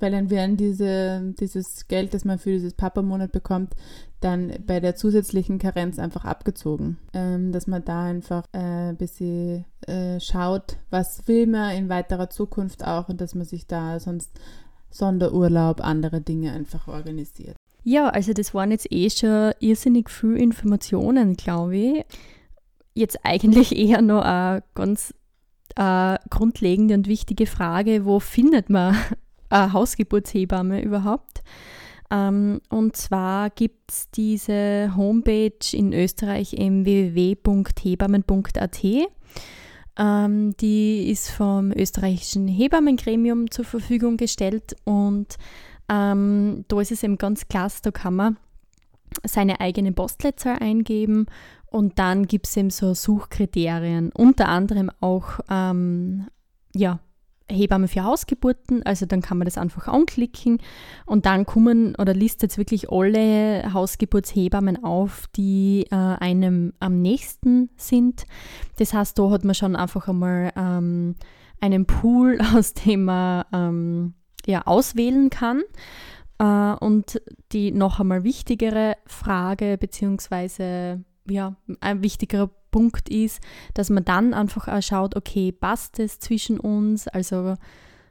weil 0.00 0.12
dann 0.12 0.30
werden 0.30 0.56
diese, 0.56 1.34
dieses 1.38 1.88
Geld, 1.88 2.14
das 2.14 2.24
man 2.24 2.38
für 2.38 2.52
dieses 2.52 2.72
Papa-Monat 2.72 3.32
bekommt, 3.32 3.74
dann 4.20 4.52
bei 4.66 4.80
der 4.80 4.96
zusätzlichen 4.96 5.58
Karenz 5.58 5.98
einfach 5.98 6.24
abgezogen. 6.24 6.96
Ähm, 7.12 7.52
dass 7.52 7.66
man 7.66 7.84
da 7.84 8.04
einfach 8.04 8.44
äh, 8.52 8.90
ein 8.90 8.96
bisschen 8.96 9.66
äh, 9.86 10.18
schaut, 10.20 10.78
was 10.88 11.28
will 11.28 11.46
man 11.46 11.76
in 11.76 11.90
weiterer 11.90 12.30
Zukunft 12.30 12.82
auch 12.82 13.10
und 13.10 13.20
dass 13.20 13.34
man 13.34 13.44
sich 13.44 13.66
da 13.66 14.00
sonst 14.00 14.30
Sonderurlaub, 14.90 15.82
andere 15.82 16.22
Dinge 16.22 16.52
einfach 16.52 16.88
organisiert. 16.88 17.55
Ja, 17.88 18.08
also 18.08 18.32
das 18.32 18.52
waren 18.52 18.72
jetzt 18.72 18.90
eh 18.90 19.08
schon 19.10 19.52
irrsinnig 19.60 20.10
viele 20.10 20.38
Informationen, 20.38 21.36
glaube 21.36 21.76
ich. 21.76 22.04
Jetzt 22.94 23.20
eigentlich 23.22 23.76
eher 23.78 24.02
noch 24.02 24.22
eine 24.22 24.64
ganz 24.74 25.14
äh, 25.76 26.18
grundlegende 26.28 26.94
und 26.94 27.06
wichtige 27.06 27.46
Frage, 27.46 28.04
wo 28.04 28.18
findet 28.18 28.70
man 28.70 28.96
eine 29.50 29.72
Hausgeburtshebamme 29.72 30.82
überhaupt? 30.82 31.44
Ähm, 32.10 32.60
und 32.70 32.96
zwar 32.96 33.50
gibt 33.50 33.92
es 33.92 34.10
diese 34.10 34.90
Homepage 34.96 35.52
in 35.72 35.92
Österreich 35.92 36.54
im 36.54 36.84
www.hebammen.at. 36.84 38.84
Ähm, 39.98 40.56
die 40.56 41.08
ist 41.08 41.30
vom 41.30 41.70
österreichischen 41.70 42.48
Hebammengremium 42.48 43.48
zur 43.48 43.64
Verfügung 43.64 44.16
gestellt 44.16 44.74
und 44.82 45.36
ähm, 45.88 46.64
da 46.68 46.80
ist 46.80 46.92
es 46.92 47.02
eben 47.02 47.18
ganz 47.18 47.48
klasse, 47.48 47.80
da 47.82 47.90
kann 47.90 48.14
man 48.14 48.36
seine 49.24 49.60
eigene 49.60 49.92
Postleitzahl 49.92 50.58
eingeben 50.58 51.26
und 51.66 51.98
dann 51.98 52.26
gibt 52.26 52.46
es 52.46 52.56
eben 52.56 52.70
so 52.70 52.94
Suchkriterien, 52.94 54.10
unter 54.12 54.48
anderem 54.48 54.90
auch 55.00 55.40
ähm, 55.50 56.26
ja, 56.74 57.00
Hebamme 57.48 57.86
für 57.86 58.02
Hausgeburten, 58.02 58.82
also 58.84 59.06
dann 59.06 59.22
kann 59.22 59.38
man 59.38 59.44
das 59.44 59.56
einfach 59.56 59.86
anklicken 59.86 60.58
und 61.06 61.26
dann 61.26 61.46
kommen 61.46 61.94
oder 61.96 62.12
listet 62.12 62.58
wirklich 62.58 62.90
alle 62.90 63.72
Hausgeburtshebammen 63.72 64.82
auf, 64.82 65.26
die 65.36 65.86
äh, 65.90 65.94
einem 65.94 66.72
am 66.80 67.00
nächsten 67.00 67.70
sind. 67.76 68.26
Das 68.78 68.92
heißt, 68.92 69.18
da 69.18 69.30
hat 69.30 69.44
man 69.44 69.54
schon 69.54 69.76
einfach 69.76 70.08
einmal 70.08 70.52
ähm, 70.56 71.14
einen 71.60 71.86
Pool, 71.86 72.38
aus 72.56 72.74
dem 72.74 73.04
man 73.04 73.44
ähm, 73.52 74.14
ja, 74.46 74.62
auswählen 74.66 75.28
kann. 75.28 75.62
Äh, 76.38 76.74
und 76.84 77.20
die 77.52 77.72
noch 77.72 78.00
einmal 78.00 78.24
wichtigere 78.24 78.96
Frage, 79.06 79.76
beziehungsweise 79.78 81.04
ja, 81.28 81.56
ein 81.80 82.02
wichtigerer 82.02 82.50
Punkt 82.70 83.08
ist, 83.08 83.40
dass 83.74 83.90
man 83.90 84.04
dann 84.04 84.34
einfach 84.34 84.68
auch 84.68 84.82
schaut, 84.82 85.16
okay, 85.16 85.52
passt 85.52 85.98
es 85.98 86.18
zwischen 86.18 86.60
uns? 86.60 87.08
Also 87.08 87.54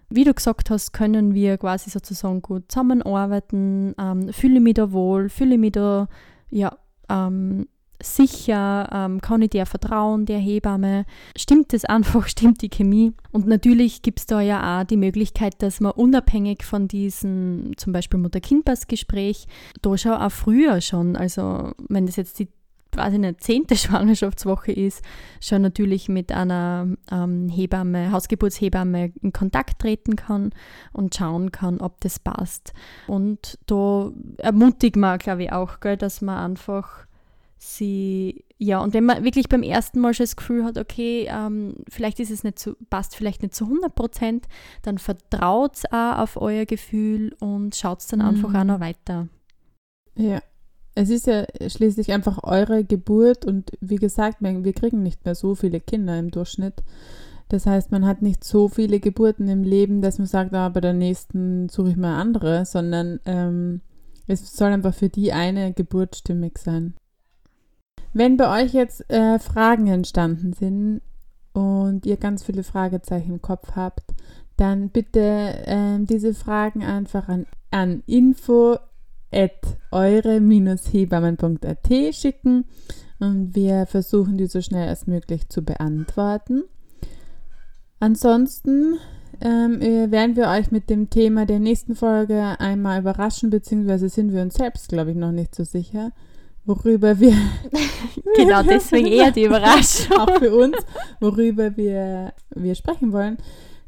wie 0.09 0.23
du 0.23 0.33
gesagt 0.33 0.69
hast, 0.69 0.91
können 0.91 1.33
wir 1.33 1.57
quasi 1.57 1.89
sozusagen 1.89 2.41
gut 2.41 2.71
zusammenarbeiten, 2.71 3.95
ähm, 3.99 4.31
fühle 4.31 4.59
mich 4.59 4.75
da 4.75 4.91
wohl, 4.91 5.29
fühle 5.29 5.57
mich 5.57 5.73
da 5.73 6.07
ja, 6.49 6.77
ähm, 7.09 7.67
sicher, 8.01 8.89
ähm, 8.91 9.21
kann 9.21 9.41
ich 9.41 9.51
dir 9.51 9.65
vertrauen, 9.65 10.25
der 10.25 10.39
Hebamme, 10.39 11.05
stimmt 11.37 11.73
es 11.73 11.85
einfach, 11.85 12.27
stimmt 12.27 12.61
die 12.61 12.69
Chemie. 12.69 13.13
Und 13.31 13.47
natürlich 13.47 14.01
gibt 14.01 14.19
es 14.19 14.25
da 14.25 14.41
ja 14.41 14.81
auch 14.81 14.83
die 14.85 14.97
Möglichkeit, 14.97 15.61
dass 15.61 15.79
man 15.79 15.91
unabhängig 15.91 16.63
von 16.63 16.87
diesem 16.87 17.71
zum 17.77 17.93
Beispiel 17.93 18.19
Mutter-Kind-Pass-Gespräch, 18.19 19.47
da 19.81 19.97
schon 19.97 20.13
auch 20.13 20.31
früher 20.31 20.81
schon, 20.81 21.15
also 21.15 21.71
wenn 21.87 22.05
das 22.05 22.15
jetzt 22.15 22.39
die 22.39 22.49
quasi 22.95 23.15
eine 23.15 23.37
zehnte 23.37 23.75
Schwangerschaftswoche 23.75 24.71
ist, 24.71 25.03
schon 25.41 25.61
natürlich 25.61 26.09
mit 26.09 26.31
einer 26.31 26.87
ähm, 27.11 27.49
Hebamme, 27.49 28.11
Hausgeburtshebamme 28.11 29.11
in 29.21 29.33
Kontakt 29.33 29.79
treten 29.79 30.15
kann 30.15 30.51
und 30.93 31.13
schauen 31.13 31.51
kann, 31.51 31.81
ob 31.81 31.99
das 32.01 32.19
passt. 32.19 32.73
Und 33.07 33.59
da 33.67 34.11
ermutigt 34.37 34.95
man, 34.95 35.19
glaube 35.19 35.43
ich, 35.43 35.51
auch, 35.51 35.79
gell, 35.81 35.97
dass 35.97 36.21
man 36.21 36.51
einfach 36.51 37.05
sie, 37.57 38.45
ja, 38.57 38.79
und 38.79 38.93
wenn 38.93 39.05
man 39.05 39.23
wirklich 39.23 39.49
beim 39.49 39.63
ersten 39.63 39.99
Mal 39.99 40.13
schon 40.13 40.25
das 40.25 40.35
Gefühl 40.35 40.63
hat, 40.63 40.77
okay, 40.77 41.27
ähm, 41.29 41.77
vielleicht 41.89 42.19
ist 42.19 42.31
es 42.31 42.43
nicht 42.43 42.59
so, 42.59 42.75
passt 42.89 43.15
vielleicht 43.15 43.41
nicht 43.41 43.55
zu 43.55 43.65
100 43.65 43.95
Prozent, 43.95 44.47
dann 44.81 44.97
vertraut 44.97 45.81
auch 45.91 46.17
auf 46.19 46.37
euer 46.37 46.65
Gefühl 46.65 47.33
und 47.39 47.75
schaut 47.75 48.01
es 48.01 48.07
dann 48.07 48.19
mhm. 48.19 48.25
einfach 48.25 48.53
auch 48.53 48.63
noch 48.63 48.79
weiter. 48.79 49.27
Ja, 50.15 50.39
es 50.95 51.09
ist 51.09 51.27
ja 51.27 51.45
schließlich 51.67 52.11
einfach 52.13 52.43
eure 52.43 52.83
Geburt 52.83 53.45
und 53.45 53.71
wie 53.81 53.97
gesagt, 53.97 54.37
wir 54.39 54.73
kriegen 54.73 55.03
nicht 55.03 55.25
mehr 55.25 55.35
so 55.35 55.55
viele 55.55 55.81
Kinder 55.81 56.17
im 56.17 56.31
Durchschnitt. 56.31 56.83
Das 57.49 57.65
heißt, 57.65 57.91
man 57.91 58.05
hat 58.05 58.21
nicht 58.21 58.43
so 58.43 58.69
viele 58.69 58.99
Geburten 58.99 59.47
im 59.47 59.63
Leben, 59.63 60.01
dass 60.01 60.17
man 60.17 60.27
sagt, 60.27 60.53
ah, 60.53 60.69
bei 60.69 60.81
der 60.81 60.93
nächsten 60.93 61.69
suche 61.69 61.89
ich 61.89 61.95
mal 61.95 62.19
andere, 62.19 62.65
sondern 62.65 63.19
ähm, 63.25 63.81
es 64.25 64.55
soll 64.55 64.71
einfach 64.71 64.95
für 64.95 65.09
die 65.09 65.31
eine 65.31 65.73
Geburt 65.73 66.15
stimmig 66.15 66.57
sein. 66.57 66.95
Wenn 68.17 68.37
bei 68.37 68.63
euch 68.63 68.73
jetzt 68.73 69.11
äh, 69.11 69.39
Fragen 69.39 69.87
entstanden 69.87 70.53
sind 70.53 71.01
und 71.51 72.05
ihr 72.05 72.15
ganz 72.15 72.45
viele 72.45 72.63
Fragezeichen 72.63 73.33
im 73.33 73.41
Kopf 73.41 73.73
habt, 73.75 74.05
dann 74.55 74.87
bitte 74.87 75.19
äh, 75.19 75.97
diese 75.99 76.33
Fragen 76.33 76.81
einfach 76.81 77.27
an, 77.27 77.45
an 77.71 78.03
info 78.05 78.77
at 79.33 79.51
eure-hebammen.at 79.91 82.15
schicken 82.15 82.63
und 83.19 83.53
wir 83.53 83.85
versuchen 83.85 84.37
die 84.37 84.47
so 84.47 84.61
schnell 84.61 84.87
als 84.87 85.07
möglich 85.07 85.49
zu 85.49 85.61
beantworten. 85.61 86.63
Ansonsten 87.99 88.97
ähm, 89.41 89.81
werden 89.81 90.37
wir 90.37 90.47
euch 90.47 90.71
mit 90.71 90.89
dem 90.89 91.09
Thema 91.09 91.45
der 91.45 91.59
nächsten 91.59 91.95
Folge 91.95 92.57
einmal 92.61 93.01
überraschen, 93.01 93.49
beziehungsweise 93.49 94.07
sind 94.07 94.31
wir 94.31 94.41
uns 94.41 94.53
selbst, 94.53 94.87
glaube 94.87 95.11
ich, 95.11 95.17
noch 95.17 95.33
nicht 95.33 95.53
so 95.53 95.65
sicher 95.65 96.13
worüber 96.65 97.19
wir. 97.19 97.35
genau, 98.35 98.63
deswegen 98.63 99.07
eher 99.07 99.31
die 99.31 99.43
Überraschung. 99.45 100.17
auch 100.17 100.37
für 100.39 100.55
uns, 100.55 100.77
worüber 101.19 101.75
wir, 101.77 102.33
wir 102.55 102.75
sprechen 102.75 103.11
wollen. 103.11 103.37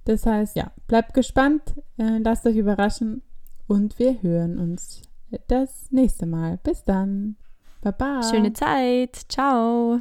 Das 0.06 0.26
heißt, 0.26 0.56
ja, 0.56 0.72
bleibt 0.88 1.14
gespannt, 1.14 1.62
äh, 1.98 2.20
lasst 2.20 2.46
euch 2.46 2.56
überraschen 2.56 3.24
und 3.68 4.00
wir 4.00 4.22
hören 4.22 4.58
uns 4.58 5.02
das 5.48 5.92
nächste 5.92 6.26
Mal. 6.26 6.60
Bis 6.64 6.84
dann. 6.84 7.36
Baba. 7.82 8.22
Schöne 8.24 8.54
Zeit. 8.54 9.16
Ciao. 9.28 10.00